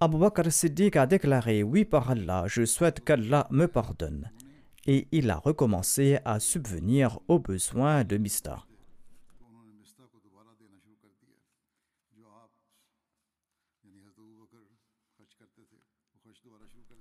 Abu 0.00 0.18
Bakr 0.18 0.50
Siddiq 0.50 0.96
a 0.96 1.06
déclaré 1.06 1.62
Oui 1.62 1.84
par 1.84 2.10
Allah, 2.10 2.44
je 2.46 2.64
souhaite 2.64 3.04
qu'Allah 3.04 3.46
me 3.50 3.66
pardonne. 3.66 4.30
Et 4.86 5.08
il 5.10 5.30
a 5.30 5.36
recommencé 5.36 6.18
à 6.24 6.38
subvenir 6.38 7.18
aux 7.28 7.38
besoins 7.38 8.04
de 8.04 8.16
Mista. 8.16 8.64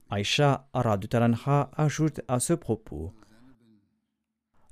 Aïcha 0.09 0.69
ajoute 0.73 2.21
à 2.27 2.39
ce 2.39 2.53
propos 2.53 3.13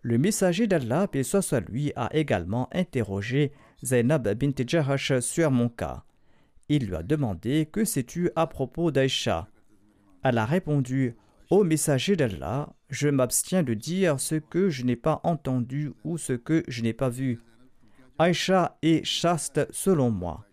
Le 0.02 0.18
messager 0.18 0.68
d'Allah, 0.68 1.08
paix 1.08 1.24
soit 1.24 1.60
lui, 1.60 1.92
a 1.96 2.10
également 2.16 2.70
interrogé 2.72 3.52
Zainab 3.84 4.28
bint 4.36 4.54
Jahash 4.66 5.20
sur 5.20 5.52
mon 5.52 5.70
cas. 5.70 6.04
Il 6.70 6.88
lui 6.88 6.96
a 6.96 7.04
demandé 7.04 7.68
Que 7.72 7.84
sais-tu 7.84 8.32
à 8.36 8.48
propos 8.48 8.92
d'Aïcha 8.92 9.48
Elle 10.24 10.38
a 10.38 10.46
répondu 10.46 11.16
Ô 11.50 11.64
messager 11.64 12.16
d'Allah, 12.16 12.74
je 12.90 13.10
m'abstiens 13.10 13.64
de 13.64 13.74
dire 13.74 14.20
ce 14.20 14.36
que 14.36 14.70
je 14.70 14.84
n'ai 14.84 14.96
pas 14.96 15.20
entendu 15.24 15.92
ou 16.04 16.18
ce 16.18 16.34
que 16.34 16.64
je 16.68 16.82
n'ai 16.82 16.94
pas 16.94 17.10
vu. 17.10 17.40
Aïcha 18.18 18.78
est 18.82 19.04
chaste 19.04 19.68
selon 19.72 20.10
moi. 20.10 20.46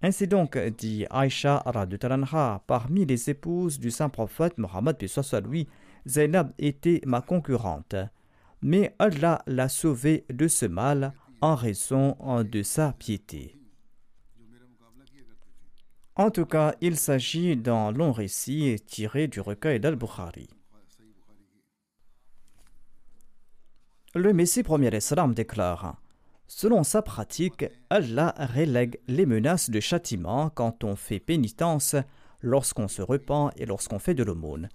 Ainsi 0.00 0.28
donc, 0.28 0.56
dit 0.56 1.06
Aïcha 1.10 1.62
parmi 2.66 3.04
les 3.04 3.30
épouses 3.30 3.80
du 3.80 3.90
saint 3.90 4.08
prophète 4.08 4.56
Mohammed 4.56 4.96
lui, 5.44 5.68
Zainab 6.06 6.52
était 6.58 7.02
ma 7.04 7.20
concurrente. 7.20 7.96
Mais 8.62 8.94
Allah 8.98 9.42
l'a 9.46 9.68
sauvée 9.68 10.24
de 10.30 10.48
ce 10.48 10.66
mal 10.66 11.12
en 11.40 11.54
raison 11.54 12.16
de 12.44 12.62
sa 12.62 12.92
piété. 12.92 13.58
En 16.16 16.30
tout 16.30 16.46
cas, 16.46 16.74
il 16.80 16.96
s'agit 16.96 17.56
d'un 17.56 17.92
long 17.92 18.10
récit 18.10 18.76
tiré 18.86 19.28
du 19.28 19.40
recueil 19.40 19.78
d'Al-Bukhari. 19.78 20.48
Le 24.14 24.32
Messie 24.32 24.64
premier 24.64 24.96
Islam 24.96 25.32
déclare 25.32 25.96
Selon 26.48 26.82
sa 26.82 27.02
pratique, 27.02 27.66
Allah 27.90 28.34
relègue 28.38 28.98
les 29.06 29.26
menaces 29.26 29.70
de 29.70 29.80
châtiment 29.80 30.48
quand 30.48 30.82
on 30.82 30.96
fait 30.96 31.20
pénitence, 31.20 31.94
lorsqu'on 32.40 32.88
se 32.88 33.02
repent 33.02 33.52
et 33.56 33.66
lorsqu'on 33.66 33.98
fait 33.98 34.14
de 34.14 34.24
l'aumône. 34.24 34.70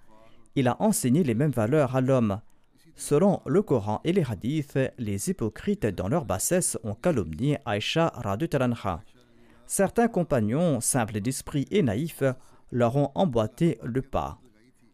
Il 0.54 0.68
a 0.68 0.80
enseigné 0.80 1.24
les 1.24 1.34
mêmes 1.34 1.50
valeurs 1.50 1.96
à 1.96 2.00
l'homme. 2.00 2.40
Selon 2.96 3.40
le 3.46 3.62
Coran 3.62 4.00
et 4.04 4.12
les 4.12 4.22
hadiths, 4.22 4.78
les 4.98 5.28
hypocrites 5.28 5.86
dans 5.86 6.08
leur 6.08 6.24
bassesse 6.24 6.78
ont 6.84 6.94
calomnié 6.94 7.58
Aïcha 7.64 8.12
Talanha. 8.50 9.02
Certains 9.66 10.08
compagnons, 10.08 10.80
simples 10.80 11.20
d'esprit 11.20 11.66
et 11.70 11.82
naïfs, 11.82 12.22
leur 12.70 12.96
ont 12.96 13.10
emboîté 13.14 13.78
le 13.82 14.02
pas. 14.02 14.38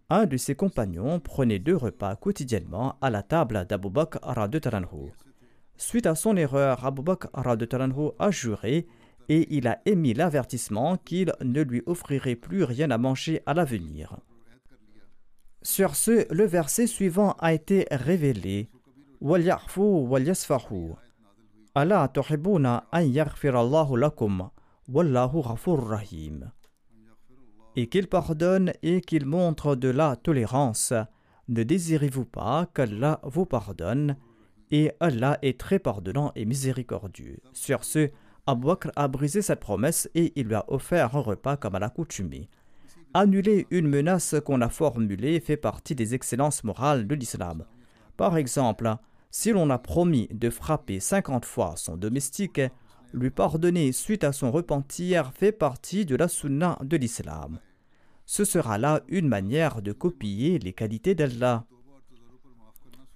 Un 0.09 0.27
de 0.27 0.37
ces 0.37 0.55
compagnons 0.55 1.21
prenait 1.21 1.59
deux 1.59 1.77
repas 1.77 2.17
quotidiennement 2.17 2.97
à 3.01 3.11
la 3.11 3.23
table 3.23 3.67
d'Abu 3.69 3.91
Bakr 3.91 4.19
Talanhu. 4.61 5.13
Suite 5.77 6.07
à 6.07 6.15
son 6.15 6.37
erreur, 6.37 6.85
Abu 6.85 7.03
Bakr 7.03 7.29
a 7.35 8.31
juré 8.31 8.87
et 9.29 9.57
il 9.57 9.69
a 9.69 9.81
émis 9.87 10.15
l'avertissement 10.15 10.97
qu'il 10.97 11.33
ne 11.43 11.63
lui 11.63 11.83
offrirait 11.87 12.35
plus 12.35 12.65
rien 12.65 12.91
à 12.91 12.99
manger 12.99 13.41
à 13.47 13.55
l'avenir. 13.55 14.17
Sur 15.63 15.95
ce, 15.95 16.33
le 16.33 16.45
verset 16.45 16.87
suivant 16.87 17.33
a 17.39 17.53
été 17.53 17.87
révélé. 17.91 18.71
Allah. 21.75 22.09
Et 27.77 27.89
qu'il 27.89 28.09
pardonne 28.09 28.73
et 28.83 29.03
qu'il 29.03 29.27
montre 29.27 29.77
de 29.77 29.89
la 29.89 30.17
tolérance. 30.17 30.95
Ne 31.49 31.63
désirez-vous 31.63 32.25
pas 32.25 32.67
qu'Allah 32.73 33.21
vous 33.25 33.45
pardonne? 33.45 34.17
Et 34.71 34.93
Allah 34.99 35.39
est 35.43 35.61
très 35.61 35.79
pardonnant 35.79 36.33
et 36.37 36.47
miséricordieux. 36.47 37.39
Sur 37.53 37.85
ce, 37.85 38.11
Abu 38.47 38.67
Bakr 38.67 38.91
a 38.97 39.09
brisé 39.09 39.43
cette 39.43 39.61
promesse 39.61 40.09
et 40.15 40.33
il 40.37 40.47
lui 40.47 40.55
a 40.55 40.65
offert 40.69 41.15
un 41.17 41.21
repas 41.21 41.57
comme 41.57 41.75
à 41.75 41.79
l'accoutumée. 41.79 42.49
Annuler 43.13 43.67
une 43.71 43.89
menace 43.89 44.37
qu'on 44.45 44.61
a 44.61 44.69
formulée 44.69 45.41
fait 45.41 45.57
partie 45.57 45.97
des 45.97 46.15
excellences 46.15 46.63
morales 46.63 47.09
de 47.09 47.17
l'islam. 47.17 47.65
Par 48.17 48.37
exemple, 48.37 48.95
si 49.33 49.51
l'on 49.51 49.69
a 49.71 49.79
promis 49.79 50.29
de 50.33 50.49
frapper 50.49 51.01
50 51.01 51.45
fois 51.45 51.75
son 51.77 51.97
domestique, 51.97 52.61
lui 53.13 53.31
pardonner 53.31 53.91
suite 53.91 54.23
à 54.23 54.33
son 54.33 54.53
repentir 54.53 55.33
fait 55.33 55.51
partie 55.51 56.07
de 56.07 56.15
la 56.15 56.29
sunna 56.29 56.79
de 56.85 56.97
l'islam. 56.97 57.59
Ce 58.27 58.45
sera 58.45 58.79
là 58.79 59.01
une 59.09 59.27
manière 59.27 59.83
de 59.83 59.91
copier 59.91 60.61
les 60.61 60.73
qualités 60.73 61.17
d'Allah. 61.17 61.65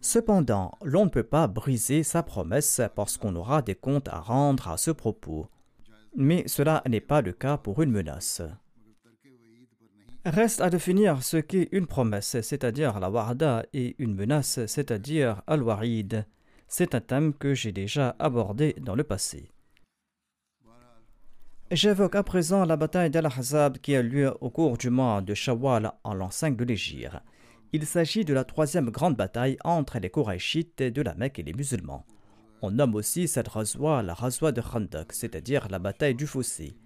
Cependant, 0.01 0.73
l'on 0.83 1.05
ne 1.05 1.11
peut 1.11 1.23
pas 1.23 1.47
briser 1.47 2.03
sa 2.03 2.25
promesse 2.25 2.81
parce 2.97 3.17
qu'on 3.17 3.37
aura 3.37 3.63
des 3.63 3.77
comptes 3.77 4.09
à 4.09 4.19
rendre 4.19 4.69
à 4.69 4.77
ce 4.77 4.91
propos. 4.91 5.47
Mais 6.17 6.43
cela 6.49 6.83
n'est 6.89 7.01
pas 7.01 7.23
le 7.23 7.33
cas 7.33 7.59
pour 7.59 7.81
une 7.81 7.93
menace. 7.93 8.43
Reste 10.25 10.63
à 10.63 10.71
définir 10.71 11.23
ce 11.23 11.37
qu'est 11.37 11.69
une 11.71 11.87
promesse, 11.87 12.41
c'est-à-dire 12.41 12.99
la 12.99 13.11
warda, 13.11 13.67
et 13.75 13.95
une 13.99 14.15
menace, 14.15 14.65
c'est-à-dire 14.67 15.43
al-warid. 15.47 16.25
C'est 16.67 16.95
un 16.95 17.01
thème 17.03 17.35
que 17.35 17.53
j'ai 17.53 17.73
déjà 17.73 18.17
abordé 18.19 18.75
dans 18.81 18.95
le 18.95 19.05
passé. 19.05 19.51
J'évoque 21.71 22.15
à 22.15 22.23
présent 22.23 22.65
la 22.65 22.77
bataille 22.77 23.11
d'Al-Hazab 23.11 23.79
qui 23.79 23.95
a 23.97 24.03
lieu 24.03 24.35
au 24.41 24.49
cours 24.49 24.79
du 24.79 24.89
mois 24.89 25.21
de 25.21 25.35
Shawwal 25.35 25.93
en 26.05 26.15
l'an 26.15 26.31
5 26.31 26.57
de 26.57 26.65
l'Égypte. 26.65 27.17
Il 27.73 27.85
s'agit 27.85 28.25
de 28.25 28.33
la 28.33 28.45
troisième 28.45 28.89
grande 28.89 29.17
bataille 29.17 29.59
entre 29.63 29.99
les 29.99 30.09
Korachites 30.09 30.83
de 30.83 31.03
la 31.03 31.15
Mecque 31.15 31.39
et 31.39 31.43
les 31.43 31.53
musulmans. 31.53 32.07
On 32.63 32.71
nomme 32.71 32.95
aussi 32.95 33.29
cette 33.29 33.49
razwa 33.49 34.03
la 34.03 34.15
razwa 34.15 34.53
de 34.53 34.63
Khandak, 34.63 35.13
c'est-à-dire 35.13 35.69
la 35.69 35.79
bataille 35.79 36.15
du 36.15 36.27
fossé. 36.27 36.79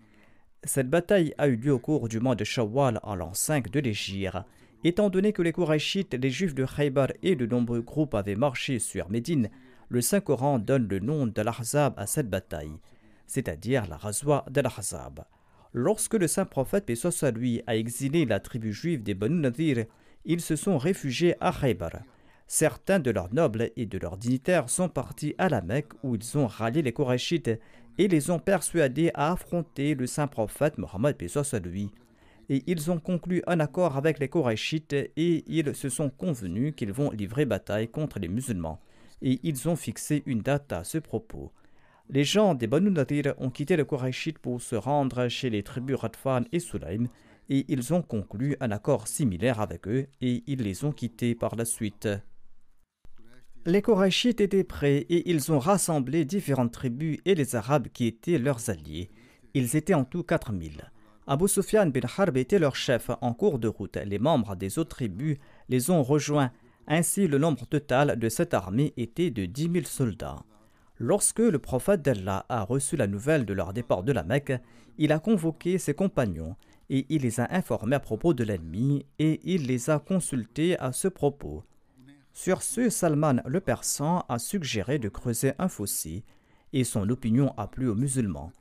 Cette 0.65 0.91
bataille 0.91 1.35
a 1.39 1.47
eu 1.47 1.55
lieu 1.55 1.73
au 1.73 1.79
cours 1.79 2.09
du 2.09 2.19
mois 2.19 2.35
de 2.35 2.43
Shawwal 2.43 2.99
en 3.05 3.15
l'an 3.15 3.33
5 3.33 3.71
de 3.71 3.79
l'Égypte. 3.79 4.37
Étant 4.83 5.09
donné 5.09 5.33
que 5.33 5.43
les 5.43 5.53
Korachites, 5.53 6.15
les 6.15 6.31
Juifs 6.31 6.55
de 6.55 6.67
Khaybar 6.67 7.09
et 7.23 7.37
de 7.37 7.47
nombreux 7.47 7.81
groupes 7.81 8.15
avaient 8.15 8.35
marché 8.35 8.81
sur 8.81 9.09
Médine, 9.09 9.51
le 9.89 10.01
Saint-Coran 10.01 10.59
donne 10.59 10.89
le 10.89 10.99
nom 10.99 11.29
de 11.29 11.43
l'Ahzab 11.43 11.95
à 11.97 12.07
cette 12.07 12.29
bataille, 12.29 12.77
c'est-à-dire 13.27 13.87
la 13.89 13.97
Razwa 13.97 14.45
de 14.51 14.61
l'Ahzab. 14.61 15.25
Lorsque 15.73 16.15
le 16.15 16.27
saint 16.27 16.45
prophète, 16.45 16.87
paix 16.87 16.95
lui, 17.33 17.63
a 17.69 17.77
exilé 17.77 18.25
la 18.25 18.41
tribu 18.41 18.73
juive 18.73 19.03
des 19.05 19.15
Banu 19.15 19.41
Nadir, 19.41 19.87
ils 20.25 20.41
se 20.41 20.57
sont 20.57 20.77
réfugiés 20.77 21.37
à 21.41 21.53
Khaybar. 21.53 21.93
Certains 22.49 22.99
de 22.99 23.13
leurs 23.13 23.33
nobles 23.33 23.71
et 23.77 23.87
de 23.87 23.99
leurs 23.99 24.17
dignitaires 24.17 24.71
sont 24.71 24.89
partis 24.89 25.35
à 25.39 25.49
la 25.49 25.61
Mecque 25.61 25.93
où 26.03 26.17
ils 26.17 26.37
ont 26.37 26.47
rallié 26.47 26.83
les 26.83 26.93
Korachites 26.93 27.61
et 27.99 28.09
les 28.09 28.31
ont 28.31 28.39
persuadés 28.39 29.11
à 29.15 29.33
affronter 29.33 29.95
le 29.95 30.07
saint 30.07 30.29
prophète 30.29 30.79
Mohammed 30.79 31.17
lui. 31.65 31.91
Et 32.49 32.63
ils 32.67 32.91
ont 32.91 32.99
conclu 32.99 33.43
un 33.47 33.61
accord 33.61 33.97
avec 33.97 34.19
les 34.19 34.29
Korachites 34.29 34.95
et 34.95 35.45
ils 35.47 35.75
se 35.75 35.91
sont 35.91 36.09
convenus 36.09 36.73
qu'ils 36.75 36.93
vont 36.93 37.11
livrer 37.11 37.45
bataille 37.45 37.89
contre 37.89 38.19
les 38.19 38.29
musulmans. 38.29 38.81
Et 39.21 39.41
ils 39.43 39.69
ont 39.69 39.77
fixé 39.77 40.23
une 40.25 40.41
date 40.41 40.73
à 40.73 40.85
ce 40.85 40.99
propos. 40.99 41.53
Les 42.09 42.25
gens 42.25 42.55
des 42.55 42.67
Banu 42.67 42.91
Nadir 42.91 43.35
ont 43.37 43.51
quitté 43.51 43.77
les 43.77 43.85
Korachites 43.85 44.39
pour 44.39 44.63
se 44.63 44.77
rendre 44.77 45.29
chez 45.29 45.51
les 45.51 45.63
tribus 45.63 45.97
Radfan 45.97 46.45
et 46.53 46.61
Sulaim 46.61 47.09
et 47.51 47.67
ils 47.69 47.93
ont 47.93 48.03
conclu 48.03 48.57
un 48.61 48.71
accord 48.71 49.09
similaire 49.09 49.61
avec 49.61 49.87
eux 49.89 50.07
et 50.23 50.43
ils 50.47 50.63
les 50.63 50.85
ont 50.85 50.93
quittés 50.93 51.35
par 51.35 51.55
la 51.57 51.65
suite. 51.65 52.09
Les 53.69 53.83
Korachites 53.83 54.41
étaient 54.41 54.65
prêts 54.65 55.05
et 55.11 55.31
ils 55.31 55.53
ont 55.53 55.59
rassemblé 55.59 56.25
différentes 56.25 56.73
tribus 56.73 57.19
et 57.27 57.35
les 57.35 57.55
Arabes 57.55 57.89
qui 57.93 58.07
étaient 58.07 58.39
leurs 58.39 58.71
alliés. 58.71 59.11
Ils 59.53 59.77
étaient 59.77 59.93
en 59.93 60.07
tout 60.07 60.23
4000. 60.23 60.91
Abu 61.27 61.49
Sufyan 61.49 61.85
bin 61.89 62.09
Harb 62.17 62.39
était 62.39 62.59
leur 62.59 62.75
chef 62.75 63.11
en 63.21 63.35
cours 63.35 63.59
de 63.59 63.69
route. 63.69 63.99
Les 64.07 64.19
membres 64.19 64.57
des 64.57 64.79
autres 64.79 64.97
tribus 64.97 65.37
les 65.69 65.91
ont 65.91 66.03
rejoints. 66.03 66.51
Ainsi, 66.87 67.29
le 67.29 67.37
nombre 67.37 67.67
total 67.67 68.19
de 68.19 68.31
cette 68.31 68.55
armée 68.55 68.95
était 68.97 69.31
de 69.31 69.45
10 69.45 69.71
000 69.71 69.85
soldats. 69.85 70.47
Lorsque 70.97 71.41
le 71.41 71.59
prophète 71.59 72.01
d'Allah 72.01 72.47
a 72.49 72.63
reçu 72.63 72.97
la 72.97 73.07
nouvelle 73.07 73.45
de 73.45 73.53
leur 73.53 73.75
départ 73.75 74.03
de 74.03 74.13
la 74.13 74.23
Mecque, 74.23 74.55
il 74.97 75.13
a 75.13 75.19
convoqué 75.19 75.77
ses 75.77 75.93
compagnons 75.93 76.57
et 76.89 77.05
il 77.11 77.21
les 77.21 77.39
a 77.39 77.55
informés 77.55 77.97
à 77.97 78.01
propos 78.01 78.33
de 78.33 78.45
l'ennemi 78.45 79.05
et 79.19 79.43
il 79.45 79.67
les 79.67 79.91
a 79.91 79.99
consultés 79.99 80.79
à 80.79 80.93
ce 80.93 81.09
propos. 81.09 81.65
Sur 82.41 82.63
ce, 82.63 82.89
Salman 82.89 83.43
le 83.47 83.59
Persan 83.59 84.25
a 84.29 84.39
suggéré 84.39 85.01
de 85.01 85.09
creuser 85.09 85.55
un 85.59 85.67
fossé, 85.67 86.23
et 86.73 86.85
son 86.85 87.11
opinion 87.11 87.53
a 87.57 87.67
plu 87.67 87.89
aux 87.89 87.97
musulmans. 87.97 88.53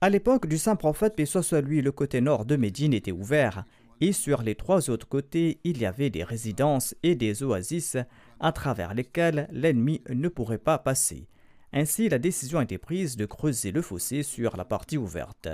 À 0.00 0.08
l'époque 0.08 0.46
du 0.46 0.56
saint 0.56 0.74
prophète, 0.74 1.14
paix 1.14 1.26
le 1.26 1.90
côté 1.90 2.22
nord 2.22 2.46
de 2.46 2.56
Médine 2.56 2.94
était 2.94 3.12
ouvert, 3.12 3.66
et 4.00 4.12
sur 4.12 4.40
les 4.40 4.54
trois 4.54 4.88
autres 4.88 5.06
côtés, 5.06 5.60
il 5.64 5.76
y 5.76 5.84
avait 5.84 6.08
des 6.08 6.24
résidences 6.24 6.94
et 7.02 7.14
des 7.14 7.42
oasis 7.42 7.98
à 8.40 8.52
travers 8.52 8.94
lesquelles 8.94 9.48
l'ennemi 9.52 10.00
ne 10.08 10.28
pourrait 10.28 10.56
pas 10.56 10.78
passer. 10.78 11.28
Ainsi, 11.74 12.08
la 12.08 12.18
décision 12.18 12.60
a 12.60 12.64
été 12.64 12.78
prise 12.78 13.18
de 13.18 13.26
creuser 13.26 13.70
le 13.70 13.82
fossé 13.82 14.22
sur 14.22 14.56
la 14.56 14.64
partie 14.64 14.96
ouverte. 14.96 15.48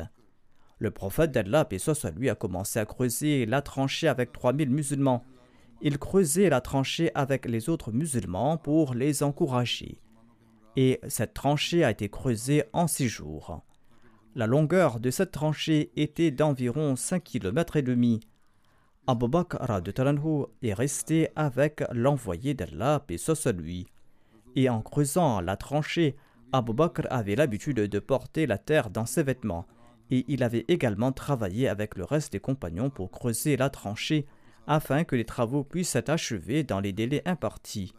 Le 0.79 0.93
prophète 0.93 1.33
d'Allah, 1.33 1.65
paix 1.65 1.79
soit 1.79 2.13
lui, 2.13 2.31
a 2.31 2.37
commencé 2.37 2.79
à 2.79 2.87
creuser 2.87 3.45
la 3.45 3.61
tranchée 3.61 4.07
avec 4.07 4.31
3000 4.31 4.71
musulmans 4.71 5.25
il 5.83 5.99
creusait 5.99 6.51
la 6.51 6.61
tranchée 6.61 7.11
avec 7.15 7.47
les 7.47 7.69
autres 7.69 7.93
musulmans 7.93 8.57
pour 8.57 8.95
les 8.95 9.23
encourager. 9.23 10.01
Et 10.77 11.01
cette 11.09 11.35
tranchée 11.35 11.85
a 11.85 11.91
été 11.91 12.09
creusée 12.09 12.65
en 12.73 12.87
six 12.87 13.09
jours. 13.09 13.63
La 14.35 14.47
longueur 14.47 15.01
de 15.01 15.11
cette 15.11 15.33
tranchée 15.33 15.91
était 15.97 16.31
d'environ 16.31 16.95
5 16.95 17.23
km 17.23 17.77
et 17.77 17.83
demi. 17.83 18.21
Abu 19.07 19.27
Bakr 19.27 19.59
est 20.63 20.75
resté 20.75 21.29
avec 21.35 21.83
l'envoyé 21.93 22.55
d'Allah, 22.55 23.03
paix 23.05 23.19
soit 23.19 23.53
lui. 23.53 23.87
Et 24.55 24.69
en 24.69 24.83
creusant 24.83 25.41
la 25.41 25.57
tranchée, 25.57 26.15
Abu 26.53 26.73
Bakr 26.73 27.07
avait 27.11 27.35
l'habitude 27.35 27.81
de 27.81 27.99
porter 27.99 28.47
la 28.47 28.59
terre 28.59 28.91
dans 28.91 29.07
ses 29.07 29.23
vêtements 29.23 29.67
et 30.11 30.25
il 30.29 30.43
avait 30.43 30.65
également 30.69 31.13
travaillé 31.13 31.69
avec 31.69 31.97
le 31.97 32.05
reste 32.05 32.33
des 32.33 32.41
compagnons 32.41 32.91
pour 32.91 33.11
creuser 33.11 33.57
la 33.57 33.71
tranchée 33.71 34.27
afin 34.67 35.05
que 35.05 35.17
les 35.17 35.25
travaux 35.25 35.65
puissent 35.65 35.97
être 35.97 36.11
achevés 36.11 36.63
dans 36.63 36.81
les 36.81 36.93
délais 36.93 37.23
impartis. 37.27 37.93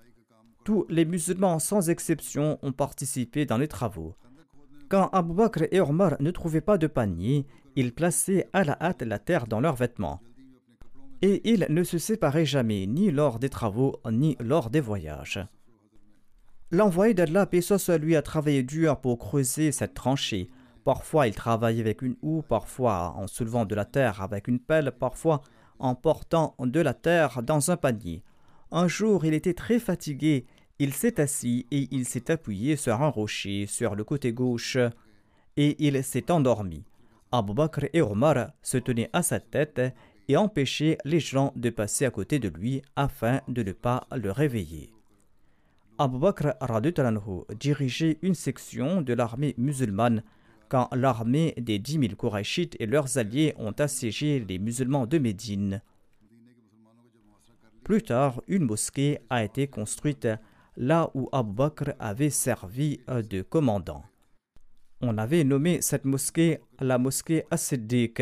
Tous 0.63 0.85
les 0.89 1.05
musulmans, 1.05 1.59
sans 1.59 1.89
exception, 1.89 2.59
ont 2.61 2.71
participé 2.71 3.45
dans 3.45 3.57
les 3.57 3.67
travaux. 3.67 4.15
Quand 4.89 5.09
Abu 5.13 5.33
Bakr 5.33 5.63
et 5.71 5.79
Omar 5.79 6.17
ne 6.19 6.31
trouvaient 6.31 6.61
pas 6.61 6.77
de 6.77 6.87
panier, 6.87 7.47
ils 7.75 7.93
plaçaient 7.93 8.49
à 8.53 8.63
la 8.63 8.77
hâte 8.81 9.01
la 9.01 9.19
terre 9.19 9.47
dans 9.47 9.59
leurs 9.59 9.75
vêtements. 9.75 10.21
Et 11.21 11.49
ils 11.49 11.65
ne 11.69 11.83
se 11.83 11.97
séparaient 11.97 12.45
jamais, 12.45 12.85
ni 12.87 13.11
lors 13.11 13.39
des 13.39 13.49
travaux, 13.49 14.01
ni 14.11 14.35
lors 14.39 14.69
des 14.69 14.81
voyages. 14.81 15.39
L'envoyé 16.71 17.13
d'Allah, 17.13 17.45
Pesos, 17.45 17.89
lui 17.99 18.15
a 18.15 18.21
travaillé 18.21 18.63
dur 18.63 18.99
pour 18.99 19.19
creuser 19.19 19.71
cette 19.71 19.93
tranchée. 19.93 20.49
Parfois, 20.83 21.27
il 21.27 21.35
travaillait 21.35 21.81
avec 21.81 22.01
une 22.01 22.15
houe, 22.21 22.41
parfois 22.41 23.13
en 23.17 23.27
soulevant 23.27 23.65
de 23.65 23.75
la 23.75 23.85
terre 23.85 24.21
avec 24.21 24.47
une 24.47 24.59
pelle, 24.59 24.91
parfois 24.91 25.41
en 25.81 25.95
portant 25.95 26.55
de 26.59 26.79
la 26.79 26.93
terre 26.93 27.43
dans 27.43 27.71
un 27.71 27.77
panier. 27.77 28.23
Un 28.71 28.87
jour, 28.87 29.25
il 29.25 29.33
était 29.33 29.53
très 29.53 29.79
fatigué. 29.79 30.45
Il 30.79 30.93
s'est 30.93 31.19
assis 31.19 31.67
et 31.71 31.87
il 31.91 32.05
s'est 32.05 32.31
appuyé 32.31 32.75
sur 32.75 33.01
un 33.01 33.09
rocher 33.09 33.65
sur 33.67 33.95
le 33.95 34.03
côté 34.03 34.31
gauche 34.31 34.77
et 35.57 35.75
il 35.85 36.03
s'est 36.03 36.31
endormi. 36.31 36.83
Abu 37.31 37.53
Bakr 37.53 37.85
et 37.93 38.01
Omar 38.01 38.51
se 38.61 38.77
tenaient 38.77 39.09
à 39.13 39.23
sa 39.23 39.39
tête 39.39 39.81
et 40.27 40.37
empêchaient 40.37 40.97
les 41.05 41.19
gens 41.19 41.53
de 41.55 41.69
passer 41.69 42.05
à 42.05 42.11
côté 42.11 42.39
de 42.39 42.49
lui 42.49 42.81
afin 42.95 43.41
de 43.47 43.63
ne 43.63 43.71
pas 43.73 44.07
le 44.15 44.31
réveiller. 44.31 44.93
Abu 45.97 46.17
Bakr 46.17 46.53
dirigeait 47.59 48.17
une 48.21 48.33
section 48.33 49.01
de 49.01 49.13
l'armée 49.13 49.53
musulmane 49.57 50.23
quand 50.71 50.87
l'armée 50.93 51.53
des 51.57 51.79
dix 51.79 51.97
mille 51.97 52.15
Korachites 52.15 52.77
et 52.79 52.85
leurs 52.85 53.17
alliés 53.17 53.53
ont 53.57 53.73
assiégé 53.73 54.39
les 54.39 54.57
musulmans 54.57 55.05
de 55.05 55.17
Médine. 55.17 55.81
Plus 57.83 58.01
tard, 58.01 58.41
une 58.47 58.63
mosquée 58.63 59.19
a 59.29 59.43
été 59.43 59.67
construite 59.67 60.29
là 60.77 61.11
où 61.13 61.27
Abu 61.33 61.51
Bakr 61.51 61.91
avait 61.99 62.29
servi 62.29 63.01
de 63.09 63.41
commandant. 63.41 64.05
On 65.01 65.17
avait 65.17 65.43
nommé 65.43 65.81
cette 65.81 66.05
mosquée 66.05 66.61
la 66.79 66.97
mosquée 66.97 67.43
As-Siddiq. 67.51 68.21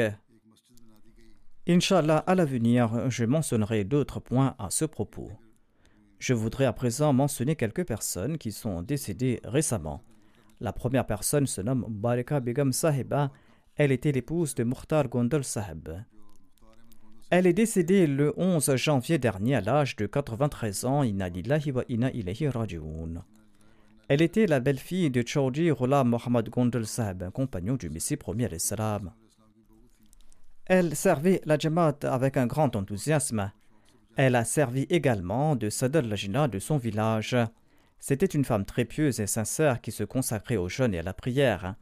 Inch'Allah, 1.68 2.24
à 2.26 2.34
l'avenir, 2.34 3.12
je 3.12 3.26
mentionnerai 3.26 3.84
d'autres 3.84 4.20
points 4.20 4.56
à 4.58 4.72
ce 4.72 4.86
propos. 4.86 5.30
Je 6.18 6.34
voudrais 6.34 6.66
à 6.66 6.74
présent 6.74 7.14
mentionner 7.14 7.56
quelques 7.56 7.86
personnes 7.86 8.40
qui 8.40 8.52
sont 8.52 8.82
décédées 8.82 9.40
récemment. 9.44 10.02
La 10.62 10.74
première 10.74 11.06
personne 11.06 11.48
se 11.48 11.62
nomme 11.62 11.86
Barika 11.88 12.40
Begum 12.40 12.74
Sahiba. 12.74 13.32
Elle 13.76 13.94
était 13.94 14.12
l'épouse 14.12 14.56
de 14.56 14.64
Mukhtar 14.64 15.08
Gondal 15.08 15.44
Sahib. 15.46 15.90
Elle 17.30 17.48
est 17.48 17.54
décédée 17.54 18.08
le 18.08 18.34
11 18.38 18.76
janvier 18.76 19.20
dernier 19.20 19.56
à 19.56 19.62
l'âge 19.62 19.96
de 19.96 20.06
93 20.06 20.86
ans. 20.86 21.04
Elle 24.10 24.22
était 24.22 24.48
la 24.48 24.60
belle-fille 24.60 25.12
de 25.12 25.24
Chaudhry 25.26 25.72
Rula 25.72 26.04
Mohammad 26.04 26.50
Gondal 26.50 26.86
Sahib, 26.86 27.24
un 27.24 27.32
compagnon 27.32 27.76
du 27.76 27.90
Messie 27.90 28.18
premier 28.18 28.50
l'Islam. 28.50 29.14
Elle 30.66 30.96
servait 30.96 31.42
la 31.46 31.58
Jamaat 31.58 32.00
avec 32.04 32.36
un 32.36 32.48
grand 32.48 32.76
enthousiasme. 32.76 33.52
Elle 34.18 34.36
a 34.36 34.44
servi 34.44 34.88
également 34.90 35.56
de 35.56 35.70
Sadr 35.70 36.02
Lajina 36.02 36.48
de 36.48 36.60
son 36.60 36.78
village. 36.78 37.38
C'était 38.00 38.26
une 38.26 38.46
femme 38.46 38.66
très 38.66 38.86
pieuse 38.86 39.20
et 39.20 39.28
sincère 39.28 39.82
qui 39.82 39.92
se 39.92 40.04
consacrait 40.04 40.56
aux 40.56 40.70
jeunes 40.70 40.94
et 40.94 41.00
à 41.00 41.04
la 41.04 41.14
prière. 41.14 41.76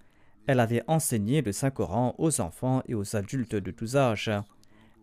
Elle 0.48 0.60
avait 0.60 0.84
enseigné 0.88 1.42
le 1.42 1.52
Saint-Coran 1.52 2.16
aux 2.18 2.42
enfants 2.42 2.82
et 2.88 2.96
aux 2.96 3.16
adultes 3.16 3.56
de 3.56 3.72
tous 3.72 3.96
âges. 3.96 4.32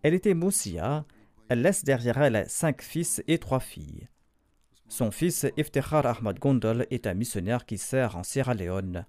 Elle 0.02 0.14
était 0.14 0.34
moussia. 0.34 1.04
Elle 1.48 1.62
laisse 1.62 1.84
derrière 1.84 2.20
elle 2.20 2.44
cinq 2.48 2.82
fils 2.82 3.22
et 3.28 3.38
trois 3.38 3.60
filles. 3.60 4.08
Son 4.88 5.10
fils 5.10 5.46
Iftikhar 5.56 6.04
Ahmad 6.04 6.38
Gondol 6.38 6.86
est 6.90 7.06
un 7.06 7.14
missionnaire 7.14 7.64
qui 7.64 7.78
sert 7.78 8.16
en 8.16 8.22
Sierra 8.22 8.54
Leone. 8.54 9.06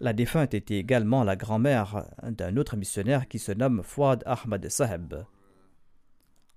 La 0.00 0.12
défunte 0.12 0.54
était 0.54 0.78
également 0.78 1.22
la 1.22 1.36
grand-mère 1.36 2.10
d'un 2.22 2.56
autre 2.56 2.76
missionnaire 2.76 3.28
qui 3.28 3.38
se 3.38 3.52
nomme 3.52 3.82
Fouad 3.84 4.22
Ahmad 4.26 4.68
Saheb. 4.68 5.14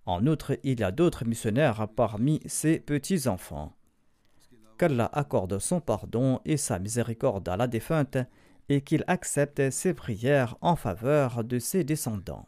En 0.06 0.26
outre, 0.26 0.58
il 0.64 0.80
y 0.80 0.84
a 0.84 0.92
d'autres 0.92 1.26
missionnaires 1.26 1.88
parmi 1.96 2.42
ses 2.48 2.80
petits-enfants 2.80 3.75
qu'Allah 4.78 5.10
accorde 5.14 5.60
son 5.60 5.80
pardon 5.80 6.40
et 6.46 6.58
sa 6.58 6.80
miséricorde 6.80 7.48
à 7.50 7.58
la 7.58 7.68
défunte 7.68 8.18
et 8.70 8.82
qu'il 8.82 9.04
accepte 9.08 9.70
ses 9.70 9.94
prières 9.94 10.56
en 10.62 10.76
faveur 10.76 11.44
de 11.44 11.60
ses 11.60 11.84
descendants. 11.84 12.48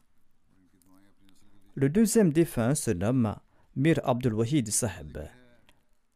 Le 1.76 1.90
deuxième 1.90 2.34
défunt 2.34 2.74
se 2.74 2.92
nomme 2.92 3.36
Mir 3.76 4.00
Abdul 4.04 4.34
Wahid 4.34 4.70
Sahib. 4.70 5.20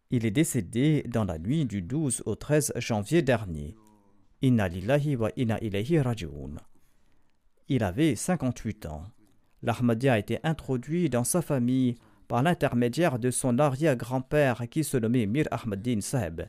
Il 0.10 0.26
est 0.26 0.32
décédé 0.32 1.04
dans 1.08 1.24
la 1.24 1.38
nuit 1.38 1.66
du 1.66 1.82
12 1.82 2.24
au 2.26 2.36
13 2.36 2.74
janvier 2.78 3.22
dernier. 3.22 3.76
Inna 4.42 4.68
wa 5.20 5.30
inna 5.38 5.60
ilayhi 5.64 6.00
raji'un. 6.00 6.56
Il 7.70 7.84
avait 7.84 8.16
58 8.16 8.88
ans. 8.88 9.04
L'Ahmadiyya 9.62 10.14
a 10.14 10.18
été 10.18 10.40
introduit 10.44 11.10
dans 11.10 11.24
sa 11.24 11.44
famille 11.44 11.96
par 12.32 12.44
l'intermédiaire 12.44 13.20
de 13.20 13.30
son 13.30 13.60
arrière-grand-père 13.60 14.70
qui 14.70 14.86
se 14.86 14.96
nommait 14.96 15.26
Mir 15.26 15.50
Ahmadin 15.52 16.00
Saheb. 16.00 16.44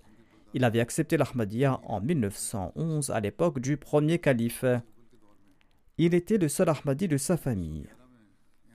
Il 0.55 0.63
avait 0.63 0.79
accepté 0.79 1.17
l'Ahmadiyya 1.17 1.81
en 1.83 2.01
1911 2.01 3.11
à 3.11 3.19
l'époque 3.19 3.59
du 3.59 3.77
premier 3.77 4.21
calife. 4.21 4.65
Il 5.99 6.15
était 6.15 6.39
le 6.39 6.47
seul 6.47 6.69
Ahmadi 6.69 7.09
de 7.09 7.17
sa 7.17 7.37
famille. 7.37 7.89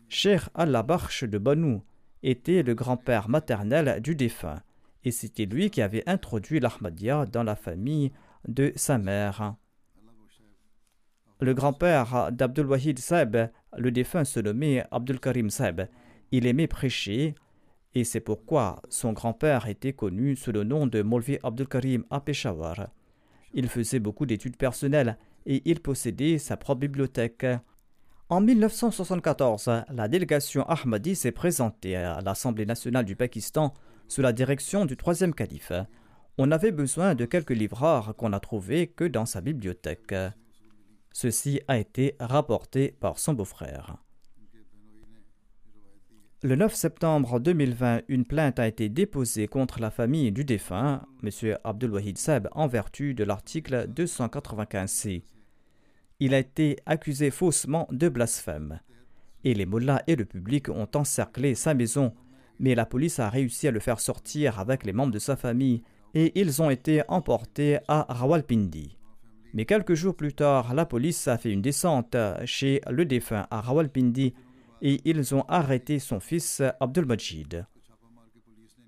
Cheikh 0.10 0.42
al-Labarch 0.54 1.24
de 1.24 1.38
Banou 1.38 1.82
était 2.24 2.62
le 2.62 2.76
grand-père 2.76 3.30
maternel 3.30 4.02
du 4.02 4.14
défunt 4.14 4.62
et 5.06 5.12
c'était 5.12 5.46
lui 5.46 5.70
qui 5.70 5.82
avait 5.82 6.04
introduit 6.10 6.60
l'Ahmadiyya 6.60 7.26
dans 7.28 7.44
la 7.44 7.56
famille 7.56 8.12
de 8.50 8.74
sa 8.76 8.98
mère. 8.98 9.56
Le 11.40 11.54
grand-père 11.54 12.34
d'Abdul 12.34 12.66
Wahid 12.66 13.00
Saeb, 13.00 13.38
le 13.78 13.92
défunt 13.92 14.26
se 14.26 14.42
nommait 14.42 14.84
Abdul 14.92 15.22
Karim 15.22 15.50
Saeb. 15.50 15.88
Il 16.32 16.46
aimait 16.46 16.68
prêcher 16.68 17.36
et 17.94 18.04
c'est 18.04 18.20
pourquoi 18.20 18.82
son 18.90 19.14
grand-père 19.14 19.68
était 19.68 19.94
connu 19.94 20.36
sous 20.36 20.52
le 20.52 20.64
nom 20.64 20.88
de 20.88 21.02
Molvi 21.02 21.40
Abdul 21.44 21.68
Karim 21.68 22.04
à 22.10 22.20
Peshawar. 22.20 22.90
Il 23.54 23.70
faisait 23.70 24.00
beaucoup 24.00 24.26
d'études 24.26 24.58
personnelles 24.58 25.18
et 25.46 25.62
il 25.66 25.80
possédait 25.80 26.38
sa 26.38 26.58
propre 26.58 26.82
bibliothèque. 26.82 27.46
En 28.30 28.42
1974, 28.42 29.72
la 29.90 30.08
délégation 30.10 30.64
Ahmadi 30.68 31.16
s'est 31.16 31.32
présentée 31.32 31.96
à 31.96 32.20
l'Assemblée 32.20 32.66
nationale 32.66 33.06
du 33.06 33.16
Pakistan 33.16 33.74
sous 34.10 34.22
la 34.22 34.34
direction 34.34 34.86
du 34.86 34.98
troisième 34.98 35.34
calife. 35.34 35.72
On 36.38 36.52
avait 36.52 36.72
besoin 36.72 37.16
de 37.16 37.26
quelques 37.26 37.52
livres 37.52 37.78
rares 37.78 38.16
qu'on 38.16 38.30
n'a 38.30 38.42
trouvés 38.42 38.88
que 38.88 39.06
dans 39.06 39.26
sa 39.26 39.40
bibliothèque. 39.42 40.14
Ceci 41.14 41.62
a 41.68 41.78
été 41.78 42.16
rapporté 42.20 42.96
par 43.00 43.18
son 43.18 43.34
beau-frère. 43.34 43.98
Le 46.44 46.56
9 46.56 46.72
septembre 46.76 47.40
2020, 47.40 48.02
une 48.10 48.24
plainte 48.24 48.60
a 48.60 48.68
été 48.68 48.90
déposée 48.90 49.48
contre 49.48 49.80
la 49.80 49.90
famille 49.90 50.32
du 50.32 50.46
défunt, 50.46 51.02
M. 51.24 51.58
Abdul 51.64 51.92
Wahid 51.94 52.20
Seb, 52.20 52.48
en 52.52 52.68
vertu 52.68 53.16
de 53.16 53.24
l'article 53.24 53.90
295c. 53.92 55.24
Il 56.20 56.36
a 56.36 56.38
été 56.38 56.78
accusé 56.86 57.32
faussement 57.32 57.88
de 57.92 58.08
blasphème. 58.08 58.82
Et 59.46 59.56
les 59.56 59.66
mollahs 59.66 60.04
et 60.06 60.16
le 60.16 60.26
public 60.26 60.70
ont 60.70 60.88
encerclé 60.94 61.56
sa 61.56 61.74
maison, 61.74 62.14
mais 62.60 62.76
la 62.76 62.86
police 62.86 63.18
a 63.18 63.30
réussi 63.30 63.68
à 63.68 63.72
le 63.72 63.80
faire 63.80 64.00
sortir 64.00 64.60
avec 64.60 64.86
les 64.86 64.94
membres 64.94 65.14
de 65.14 65.20
sa 65.20 65.38
famille 65.38 65.82
et 66.14 66.40
ils 66.40 66.62
ont 66.62 66.70
été 66.70 67.02
emportés 67.08 67.80
à 67.88 68.06
Rawalpindi. 68.10 68.96
Mais 69.56 69.66
quelques 69.66 69.96
jours 69.96 70.16
plus 70.16 70.34
tard, 70.34 70.76
la 70.76 70.86
police 70.86 71.28
a 71.28 71.40
fait 71.40 71.52
une 71.52 71.64
descente 71.64 72.16
chez 72.46 72.80
le 72.88 73.06
défunt 73.06 73.48
à 73.50 73.60
Rawalpindi 73.60 74.36
et 74.82 75.02
ils 75.06 75.36
ont 75.36 75.44
arrêté 75.48 76.00
son 76.00 76.20
fils 76.20 76.62
Abdul 76.80 77.06
Majid. 77.06 77.66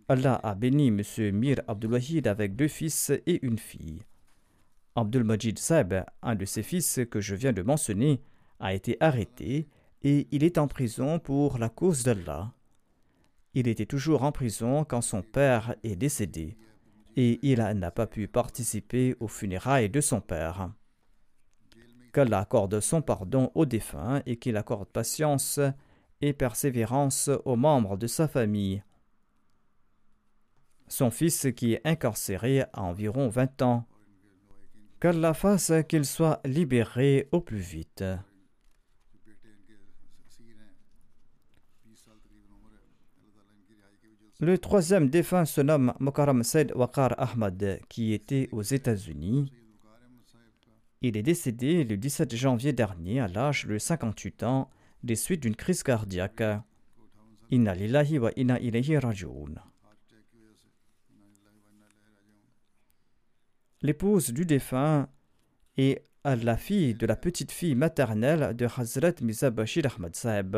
Allah 0.07 0.39
a 0.43 0.55
béni 0.55 0.87
M. 0.87 1.01
Mir 1.33 1.61
Abdul 1.67 1.99
avec 2.25 2.55
deux 2.55 2.67
fils 2.67 3.11
et 3.25 3.45
une 3.45 3.59
fille. 3.59 4.01
Abdul 4.95 5.23
Majid 5.23 5.57
Seb, 5.59 6.03
un 6.21 6.35
de 6.35 6.45
ses 6.45 6.63
fils 6.63 6.99
que 7.09 7.21
je 7.21 7.35
viens 7.35 7.53
de 7.53 7.61
mentionner, 7.61 8.21
a 8.59 8.73
été 8.73 8.97
arrêté 8.99 9.67
et 10.01 10.27
il 10.31 10.43
est 10.43 10.57
en 10.57 10.67
prison 10.67 11.19
pour 11.19 11.57
la 11.57 11.69
cause 11.69 12.03
d'Allah. 12.03 12.53
Il 13.53 13.67
était 13.67 13.85
toujours 13.85 14.23
en 14.23 14.31
prison 14.31 14.83
quand 14.83 15.01
son 15.01 15.21
père 15.21 15.75
est 15.83 15.95
décédé 15.95 16.57
et 17.15 17.39
il 17.41 17.59
n'a 17.59 17.91
pas 17.91 18.07
pu 18.07 18.27
participer 18.27 19.15
aux 19.19 19.27
funérailles 19.27 19.89
de 19.89 20.01
son 20.01 20.21
père 20.21 20.71
qu'Allah 22.11 22.39
accorde 22.39 22.79
son 22.79 23.01
pardon 23.01 23.51
aux 23.55 23.65
défunts 23.65 24.21
et 24.25 24.37
qu'il 24.37 24.57
accorde 24.57 24.89
patience 24.89 25.59
et 26.21 26.33
persévérance 26.33 27.29
aux 27.45 27.55
membres 27.55 27.97
de 27.97 28.07
sa 28.07 28.27
famille. 28.27 28.83
son 30.89 31.11
fils 31.11 31.47
qui 31.55 31.73
est 31.73 31.81
incarcéré 31.85 32.61
à 32.73 32.81
environ 32.81 33.29
20 33.29 33.61
ans. 33.61 33.85
Qu'Allah 34.99 35.33
fasse 35.33 35.71
qu'il 35.87 36.03
soit 36.03 36.41
libéré 36.43 37.29
au 37.31 37.39
plus 37.39 37.59
vite. 37.59 38.03
Le 44.41 44.57
troisième 44.57 45.09
défunt 45.09 45.45
se 45.45 45.61
nomme 45.61 45.93
Mokaram 45.99 46.43
Said 46.43 46.71
Waqar 46.73 47.13
Ahmad, 47.17 47.81
qui 47.89 48.13
était 48.13 48.47
aux 48.51 48.61
États-Unis. 48.61 49.51
Il 51.01 51.15
est 51.15 51.23
décédé 51.23 51.85
le 51.85 51.95
17 51.95 52.35
janvier 52.35 52.73
dernier 52.73 53.21
à 53.21 53.29
l'âge 53.29 53.65
de 53.65 53.77
58 53.77 54.43
ans 54.43 54.69
des 55.03 55.15
suites 55.15 55.41
d'une 55.41 55.55
crise 55.55 55.81
cardiaque. 55.81 56.41
Wa. 56.41 56.61
L'épouse 63.81 64.31
du 64.31 64.45
défunt 64.45 65.07
est 65.77 66.03
la 66.25 66.57
fille 66.57 66.93
de 66.95 67.05
la 67.05 67.15
petite 67.15 67.53
fille 67.53 67.75
maternelle 67.75 68.53
de 68.53 68.65
Hazrat 68.65 69.13
Mirza 69.21 69.51
Bashir 69.51 69.85
Ahmad 69.85 70.15
Saeb. 70.17 70.57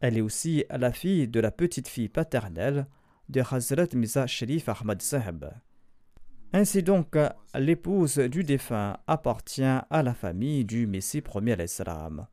Elle 0.00 0.18
est 0.18 0.20
aussi 0.20 0.64
la 0.68 0.92
fille 0.92 1.26
de 1.26 1.40
la 1.40 1.50
petite 1.50 1.88
fille 1.88 2.10
paternelle 2.10 2.86
de 3.30 3.40
Hazrat 3.40 3.88
Mirza 3.94 4.26
Sharif 4.26 4.68
Ahmad 4.68 5.00
Sahib. 5.00 5.46
Ainsi 6.58 6.82
donc, 6.82 7.18
l'épouse 7.54 8.16
du 8.16 8.42
défunt 8.42 8.96
appartient 9.06 9.62
à 9.62 10.02
la 10.02 10.14
famille 10.14 10.64
du 10.64 10.86
Messie 10.86 11.20
premier 11.20 11.54
l'Islam. 11.54 12.26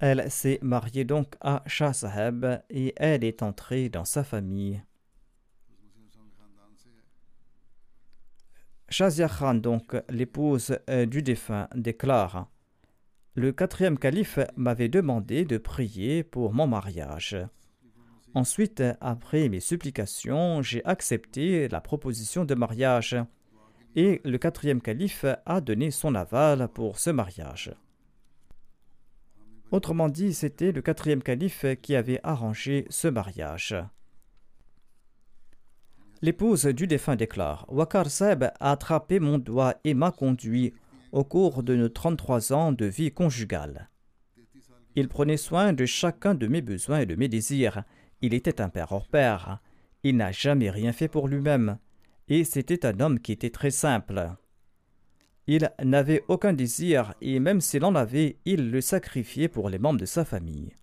Elle 0.00 0.28
s'est 0.28 0.58
mariée 0.60 1.04
donc 1.04 1.36
à 1.40 1.62
Shah 1.66 1.92
Sahib 1.92 2.44
et 2.70 2.92
elle 2.96 3.22
est 3.22 3.40
entrée 3.44 3.88
dans 3.88 4.04
sa 4.04 4.24
famille. 4.24 4.82
Shazia 8.88 9.28
Khan, 9.28 9.54
donc 9.54 9.94
l'épouse 10.08 10.76
du 11.06 11.22
défunt, 11.22 11.68
déclare 11.76 12.48
le 13.36 13.52
quatrième 13.52 13.96
calife 13.96 14.40
m'avait 14.56 14.88
demandé 14.88 15.44
de 15.44 15.56
prier 15.56 16.24
pour 16.24 16.52
mon 16.52 16.66
mariage. 16.66 17.36
Ensuite, 18.34 18.82
après 19.00 19.48
mes 19.48 19.60
supplications, 19.60 20.62
j'ai 20.62 20.84
accepté 20.84 21.68
la 21.68 21.80
proposition 21.80 22.44
de 22.44 22.54
mariage 22.54 23.16
et 23.96 24.20
le 24.24 24.38
quatrième 24.38 24.80
calife 24.80 25.24
a 25.46 25.60
donné 25.60 25.90
son 25.90 26.14
aval 26.14 26.68
pour 26.68 26.98
ce 26.98 27.10
mariage. 27.10 27.72
Autrement 29.70 30.08
dit, 30.08 30.32
c'était 30.32 30.72
le 30.72 30.82
quatrième 30.82 31.22
calife 31.22 31.66
qui 31.82 31.94
avait 31.94 32.20
arrangé 32.22 32.86
ce 32.90 33.08
mariage. 33.08 33.74
L'épouse 36.20 36.64
du 36.66 36.86
défunt 36.86 37.16
déclare 37.16 37.64
Wakar 37.68 38.10
Seb 38.10 38.44
a 38.44 38.72
attrapé 38.72 39.20
mon 39.20 39.38
doigt 39.38 39.74
et 39.84 39.94
m'a 39.94 40.10
conduit 40.10 40.74
au 41.12 41.22
cours 41.22 41.62
de 41.62 41.76
nos 41.76 41.88
33 41.88 42.52
ans 42.52 42.72
de 42.72 42.86
vie 42.86 43.12
conjugale. 43.12 43.88
Il 44.96 45.08
prenait 45.08 45.36
soin 45.36 45.72
de 45.72 45.86
chacun 45.86 46.34
de 46.34 46.48
mes 46.48 46.60
besoins 46.60 47.00
et 47.00 47.06
de 47.06 47.14
mes 47.14 47.28
désirs. 47.28 47.84
Il 48.20 48.34
était 48.34 48.60
un 48.60 48.68
père 48.68 48.92
hors 48.92 49.08
père. 49.08 49.60
Il 50.02 50.16
n'a 50.16 50.32
jamais 50.32 50.70
rien 50.70 50.92
fait 50.92 51.08
pour 51.08 51.28
lui-même. 51.28 51.78
Et 52.28 52.44
c'était 52.44 52.84
un 52.84 53.00
homme 53.00 53.20
qui 53.20 53.32
était 53.32 53.50
très 53.50 53.70
simple. 53.70 54.30
Il 55.46 55.70
n'avait 55.82 56.24
aucun 56.28 56.52
désir 56.52 57.14
et 57.22 57.40
même 57.40 57.60
s'il 57.60 57.84
en 57.84 57.94
avait, 57.94 58.36
il 58.44 58.70
le 58.70 58.80
sacrifiait 58.80 59.48
pour 59.48 59.70
les 59.70 59.78
membres 59.78 60.00
de 60.00 60.04
sa 60.04 60.24
famille. 60.24 60.74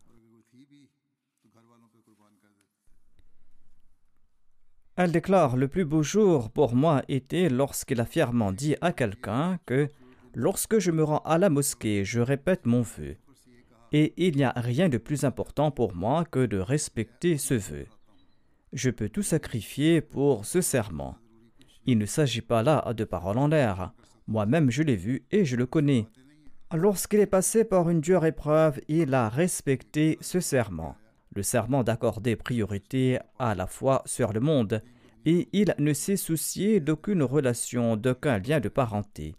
Elle 4.95 5.11
déclare 5.11 5.57
Le 5.57 5.67
plus 5.67 5.85
beau 5.85 6.01
jour 6.01 6.49
pour 6.49 6.73
moi 6.73 7.03
était 7.09 7.49
lorsqu'il 7.49 7.99
a 7.99 8.05
fièrement 8.05 8.51
dit 8.51 8.75
à 8.81 8.91
quelqu'un 8.93 9.59
que 9.65 9.89
Lorsque 10.37 10.79
je 10.79 10.91
me 10.91 11.01
rends 11.01 11.19
à 11.19 11.37
la 11.37 11.49
mosquée, 11.49 12.03
je 12.03 12.19
répète 12.19 12.65
mon 12.65 12.81
vœu. 12.81 13.15
Et 13.97 14.13
il 14.17 14.35
n'y 14.35 14.43
a 14.43 14.51
rien 14.57 14.89
de 14.89 14.97
plus 14.97 15.23
important 15.23 15.71
pour 15.71 15.95
moi 15.95 16.25
que 16.25 16.45
de 16.45 16.57
respecter 16.57 17.37
ce 17.37 17.53
vœu. 17.53 17.85
Je 18.73 18.89
peux 18.89 19.07
tout 19.07 19.23
sacrifier 19.23 20.01
pour 20.01 20.43
ce 20.43 20.59
serment. 20.59 21.15
Il 21.85 21.97
ne 21.97 22.05
s'agit 22.05 22.41
pas 22.41 22.61
là 22.61 22.93
de 22.93 23.05
paroles 23.05 23.37
en 23.37 23.47
l'air. 23.47 23.93
Moi-même 24.27 24.69
je 24.69 24.83
l'ai 24.83 24.97
vu 24.97 25.23
et 25.31 25.45
je 25.45 25.55
le 25.55 25.65
connais. 25.65 26.07
Lorsqu'il 26.73 27.21
est 27.21 27.25
passé 27.25 27.63
par 27.63 27.89
une 27.89 28.01
dure 28.01 28.25
épreuve, 28.25 28.81
il 28.89 29.13
a 29.13 29.29
respecté 29.29 30.17
ce 30.19 30.41
serment, 30.41 30.97
le 31.33 31.41
serment 31.41 31.85
d'accorder 31.85 32.35
priorité 32.35 33.19
à 33.39 33.55
la 33.55 33.65
foi 33.65 34.01
sur 34.05 34.33
le 34.33 34.41
monde, 34.41 34.83
et 35.23 35.47
il 35.53 35.73
ne 35.79 35.93
s'est 35.93 36.17
soucié 36.17 36.81
d'aucune 36.81 37.23
relation, 37.23 37.95
d'aucun 37.95 38.39
lien 38.39 38.59
de 38.59 38.67
parenté. 38.67 39.35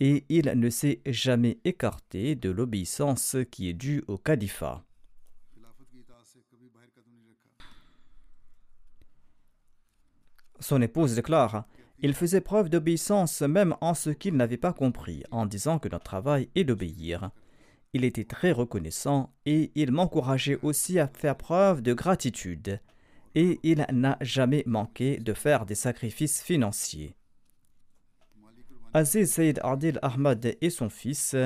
Et 0.00 0.24
il 0.28 0.46
ne 0.54 0.70
s'est 0.70 1.00
jamais 1.06 1.58
écarté 1.64 2.34
de 2.34 2.50
l'obéissance 2.50 3.36
qui 3.50 3.68
est 3.68 3.74
due 3.74 4.04
au 4.06 4.16
califat. 4.16 4.84
Son 10.60 10.82
épouse 10.82 11.14
déclare 11.14 11.66
Il 12.00 12.14
faisait 12.14 12.40
preuve 12.40 12.68
d'obéissance 12.68 13.42
même 13.42 13.76
en 13.80 13.94
ce 13.94 14.10
qu'il 14.10 14.34
n'avait 14.36 14.56
pas 14.56 14.72
compris, 14.72 15.22
en 15.30 15.46
disant 15.46 15.78
que 15.78 15.88
notre 15.88 16.04
travail 16.04 16.48
est 16.54 16.64
d'obéir. 16.64 17.30
Il 17.92 18.04
était 18.04 18.24
très 18.24 18.52
reconnaissant 18.52 19.32
et 19.46 19.70
il 19.74 19.92
m'encourageait 19.92 20.58
aussi 20.62 20.98
à 20.98 21.08
faire 21.08 21.36
preuve 21.36 21.80
de 21.80 21.94
gratitude, 21.94 22.80
et 23.34 23.60
il 23.62 23.86
n'a 23.92 24.18
jamais 24.20 24.62
manqué 24.66 25.18
de 25.18 25.32
faire 25.32 25.64
des 25.64 25.74
sacrifices 25.74 26.42
financiers. 26.42 27.17
Aziz 28.98 29.30
Saïd 29.30 29.60
Adil 29.62 30.00
Ahmad 30.02 30.56
et 30.60 30.70
son 30.70 30.88
fils. 30.88 31.36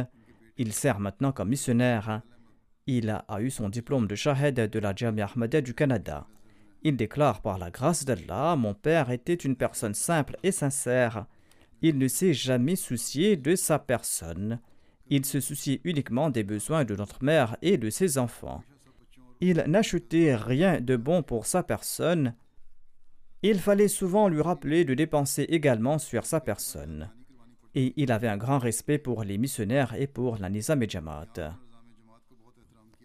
Il 0.57 0.73
sert 0.73 1.01
maintenant 1.01 1.33
comme 1.33 1.51
missionnaire. 1.51 2.23
Il 2.87 3.11
a 3.11 3.43
eu 3.43 3.51
son 3.51 3.69
diplôme 3.69 4.07
de 4.07 4.15
Shahed 4.15 4.55
de 4.55 4.79
la 4.79 4.95
Jamia 4.97 5.27
Ahmadiyya 5.27 5.61
du 5.61 5.75
Canada. 5.75 6.27
Il 6.83 6.97
déclare 6.97 7.43
par 7.43 7.59
la 7.59 7.71
grâce 7.71 8.07
d'Allah, 8.07 8.57
mon 8.57 8.73
père 8.73 9.11
était 9.11 9.35
une 9.35 9.55
personne 9.55 9.93
simple 9.93 10.39
et 10.43 10.51
sincère. 10.51 11.27
Il 11.83 11.99
ne 11.99 12.09
s'est 12.09 12.33
jamais 12.33 12.75
soucié 12.75 13.37
de 13.37 13.55
sa 13.55 13.79
personne. 13.79 14.59
Il 15.11 15.27
se 15.27 15.39
souciait 15.39 15.83
uniquement 15.85 16.31
des 16.31 16.45
besoins 16.45 16.87
de 16.87 16.97
notre 16.97 17.23
mère 17.23 17.59
et 17.61 17.77
de 17.77 17.91
ses 17.91 18.17
enfants. 18.17 18.65
Il 19.43 19.63
n'achetait 19.67 20.35
rien 20.37 20.81
de 20.81 20.97
bon 20.97 21.23
pour 21.23 21.45
sa 21.45 21.63
personne. 21.63 22.35
Il 23.43 23.59
fallait 23.61 23.89
souvent 23.89 24.29
lui 24.29 24.41
rappeler 24.41 24.87
de 24.87 24.95
dépenser 24.95 25.43
également 25.43 25.99
sur 25.99 26.25
sa 26.25 26.41
personne 26.41 27.11
et 27.75 27.93
il 27.97 28.13
avait 28.13 28.29
un 28.29 28.37
grand 28.37 28.59
respect 28.59 28.99
pour 28.99 29.25
les 29.25 29.39
missionnaires 29.39 29.95
et 29.95 30.07
pour 30.07 30.37
la 30.39 30.51
Nizam 30.51 30.83
et. 30.83 31.41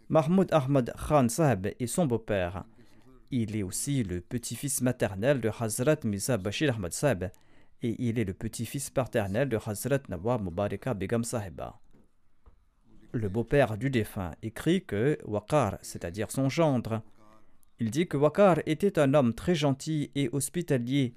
Mahmoud 0.10 0.48
Ahmad 0.52 0.94
Khan 1.08 1.28
Sahib 1.30 1.68
est 1.68 1.88
son 1.88 2.06
beau-père. 2.06 2.64
Il 3.32 3.56
est 3.56 3.64
aussi 3.64 4.04
le 4.04 4.22
petit-fils 4.22 4.82
maternel 4.82 5.42
de 5.42 5.50
Hazrat 5.50 5.98
Mirza 6.06 6.38
Bashir 6.38 6.76
Ahmad 6.76 6.94
Sahib 6.94 7.26
et 7.82 7.96
il 8.00 8.18
est 8.18 8.24
le 8.24 8.34
petit-fils 8.34 8.90
paternel 8.90 9.50
de 9.50 9.58
Hazrat 9.58 10.00
Nawab 10.10 10.44
Mubaraka 10.44 10.94
Begum 10.94 11.24
Sahiba. 11.24 11.80
Le 13.12 13.30
beau-père 13.30 13.78
du 13.78 13.90
défunt 13.90 14.32
écrit 14.42 14.86
que 14.86 15.18
Waqar, 15.26 15.78
c'est-à-dire 15.82 16.32
son 16.32 16.50
gendre, 16.50 17.02
il 17.80 17.92
dit 17.92 18.08
que 18.08 18.18
Waqar 18.18 18.60
était 18.66 19.00
un 19.00 19.14
homme 19.14 19.34
très 19.34 19.56
gentil 19.56 20.12
et 20.16 20.30
hospitalier 20.32 21.16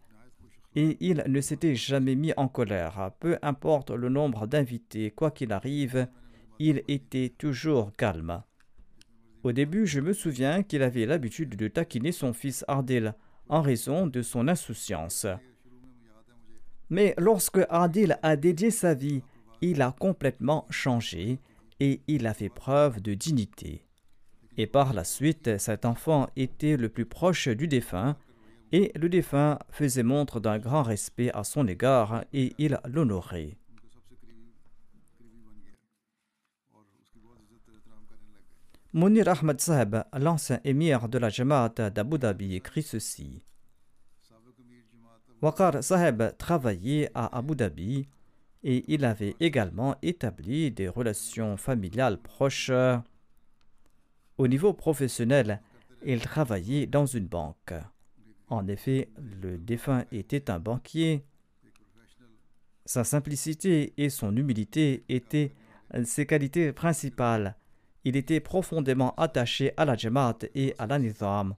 et 0.76 0.96
il 1.00 1.24
ne 1.26 1.40
s'était 1.40 1.74
jamais 1.74 2.14
mis 2.14 2.32
en 2.36 2.48
colère. 2.48 3.12
Peu 3.20 3.38
importe 3.42 3.90
le 3.90 4.08
nombre 4.08 4.46
d'invités, 4.46 5.10
quoi 5.10 5.30
qu'il 5.30 5.52
arrive, 5.52 6.06
il 6.58 6.82
était 6.88 7.32
toujours 7.36 7.94
calme. 7.96 8.42
Au 9.42 9.52
début, 9.52 9.86
je 9.86 10.00
me 10.00 10.12
souviens 10.12 10.62
qu'il 10.62 10.82
avait 10.82 11.06
l'habitude 11.06 11.56
de 11.56 11.68
taquiner 11.68 12.12
son 12.12 12.32
fils 12.32 12.64
Ardil 12.68 13.14
en 13.48 13.62
raison 13.62 14.06
de 14.06 14.22
son 14.22 14.48
insouciance. 14.48 15.26
Mais 16.90 17.14
lorsque 17.18 17.60
Ardil 17.68 18.18
a 18.22 18.36
dédié 18.36 18.70
sa 18.70 18.94
vie, 18.94 19.22
il 19.62 19.80
a 19.82 19.94
complètement 19.98 20.66
changé 20.70 21.40
et 21.80 22.02
il 22.06 22.26
a 22.26 22.34
fait 22.34 22.48
preuve 22.48 23.00
de 23.00 23.14
dignité. 23.14 23.86
Et 24.56 24.66
par 24.66 24.92
la 24.92 25.04
suite, 25.04 25.58
cet 25.58 25.84
enfant 25.84 26.28
était 26.36 26.76
le 26.76 26.88
plus 26.88 27.06
proche 27.06 27.48
du 27.48 27.66
défunt 27.66 28.16
et 28.72 28.92
le 28.94 29.08
défunt 29.08 29.58
faisait 29.70 30.02
montre 30.02 30.40
d'un 30.40 30.58
grand 30.58 30.82
respect 30.82 31.30
à 31.32 31.44
son 31.44 31.66
égard 31.66 32.24
et 32.32 32.52
il 32.58 32.78
l'honorait. 32.88 33.56
Munir 38.92 39.28
Ahmad 39.28 39.60
Sahib, 39.60 40.02
l'ancien 40.18 40.60
émir 40.64 41.08
de 41.08 41.18
la 41.18 41.28
Jamaat 41.28 41.90
d'Abu 41.94 42.18
Dhabi, 42.18 42.56
écrit 42.56 42.82
ceci. 42.82 43.44
Waqar 45.42 45.82
Sahib 45.82 46.36
travaillait 46.36 47.08
à 47.14 47.38
Abu 47.38 47.54
Dhabi 47.54 48.08
et 48.64 48.84
il 48.92 49.04
avait 49.04 49.36
également 49.38 49.94
établi 50.02 50.70
des 50.72 50.88
relations 50.88 51.56
familiales 51.56 52.18
proches 52.18 52.72
Au 54.38 54.48
niveau 54.48 54.72
professionnel, 54.72 55.62
il 56.04 56.20
travaillait 56.20 56.86
dans 56.86 57.06
une 57.06 57.26
banque. 57.26 57.74
En 58.50 58.66
effet, 58.66 59.08
le 59.42 59.56
défunt 59.56 60.04
était 60.10 60.50
un 60.50 60.58
banquier. 60.58 61.24
Sa 62.84 63.04
simplicité 63.04 63.94
et 63.96 64.10
son 64.10 64.36
humilité 64.36 65.04
étaient 65.08 65.52
ses 66.04 66.26
qualités 66.26 66.72
principales. 66.72 67.56
Il 68.04 68.16
était 68.16 68.40
profondément 68.40 69.14
attaché 69.16 69.72
à 69.76 69.84
la 69.84 69.96
Jamaat 69.96 70.38
et 70.54 70.74
à 70.78 70.86
la 70.86 70.98
Nizam, 70.98 71.54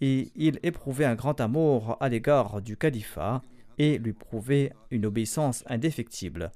et 0.00 0.32
il 0.34 0.58
éprouvait 0.62 1.04
un 1.04 1.14
grand 1.14 1.40
amour 1.40 1.96
à 2.00 2.08
l'égard 2.08 2.62
du 2.62 2.76
califat 2.76 3.42
et 3.78 3.98
lui 3.98 4.12
prouvait 4.12 4.72
une 4.90 5.06
obéissance 5.06 5.64
indéfectible. 5.66 6.50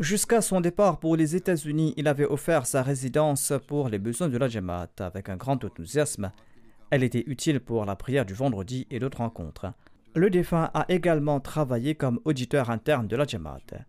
Jusqu'à 0.00 0.40
son 0.40 0.60
départ 0.60 0.98
pour 0.98 1.16
les 1.16 1.36
États-Unis, 1.36 1.94
il 1.96 2.08
avait 2.08 2.24
offert 2.24 2.66
sa 2.66 2.82
résidence 2.82 3.52
pour 3.68 3.88
les 3.88 3.98
besoins 3.98 4.28
de 4.28 4.38
la 4.38 4.48
Jamaat 4.48 4.90
avec 4.98 5.28
un 5.28 5.36
grand 5.36 5.62
enthousiasme. 5.64 6.32
Elle 6.92 7.04
était 7.04 7.24
utile 7.26 7.58
pour 7.58 7.86
la 7.86 7.96
prière 7.96 8.26
du 8.26 8.34
vendredi 8.34 8.86
et 8.90 8.98
d'autres 8.98 9.20
rencontres. 9.20 9.72
Le 10.14 10.28
défunt 10.28 10.70
a 10.74 10.84
également 10.90 11.40
travaillé 11.40 11.94
comme 11.94 12.20
auditeur 12.26 12.68
interne 12.68 13.08
de 13.08 13.16
la 13.16 13.26
Jamaat. 13.26 13.86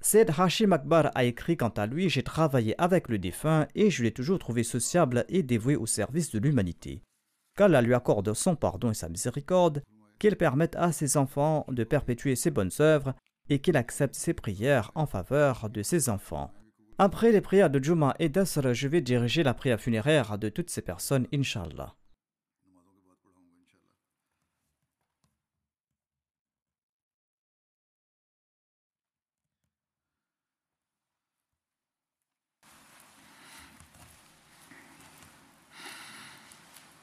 Said 0.00 0.30
Hashim 0.38 0.72
Akbar 0.72 1.10
a 1.14 1.24
écrit 1.24 1.58
quant 1.58 1.68
à 1.68 1.86
lui 1.86 2.08
J'ai 2.08 2.22
travaillé 2.22 2.74
avec 2.80 3.10
le 3.10 3.18
défunt 3.18 3.68
et 3.74 3.90
je 3.90 4.02
l'ai 4.02 4.10
toujours 4.10 4.38
trouvé 4.38 4.62
sociable 4.62 5.26
et 5.28 5.42
dévoué 5.42 5.76
au 5.76 5.84
service 5.84 6.30
de 6.30 6.38
l'humanité. 6.38 7.02
Qu'Allah 7.58 7.82
lui 7.82 7.92
accorde 7.92 8.32
son 8.32 8.56
pardon 8.56 8.90
et 8.90 8.94
sa 8.94 9.10
miséricorde, 9.10 9.82
qu'il 10.18 10.36
permette 10.36 10.76
à 10.76 10.92
ses 10.92 11.18
enfants 11.18 11.66
de 11.68 11.84
perpétuer 11.84 12.36
ses 12.36 12.50
bonnes 12.50 12.72
œuvres 12.80 13.12
et 13.50 13.58
qu'il 13.58 13.76
accepte 13.76 14.14
ses 14.14 14.32
prières 14.32 14.92
en 14.94 15.04
faveur 15.04 15.68
de 15.68 15.82
ses 15.82 16.08
enfants. 16.08 16.54
Après 16.96 17.32
les 17.32 17.42
prières 17.42 17.68
de 17.68 17.84
Juma 17.84 18.16
et 18.18 18.30
d'Asr, 18.30 18.72
je 18.72 18.88
vais 18.88 19.02
diriger 19.02 19.42
la 19.42 19.52
prière 19.52 19.80
funéraire 19.80 20.38
de 20.38 20.48
toutes 20.48 20.70
ces 20.70 20.80
personnes, 20.80 21.26
Inshallah. 21.34 21.96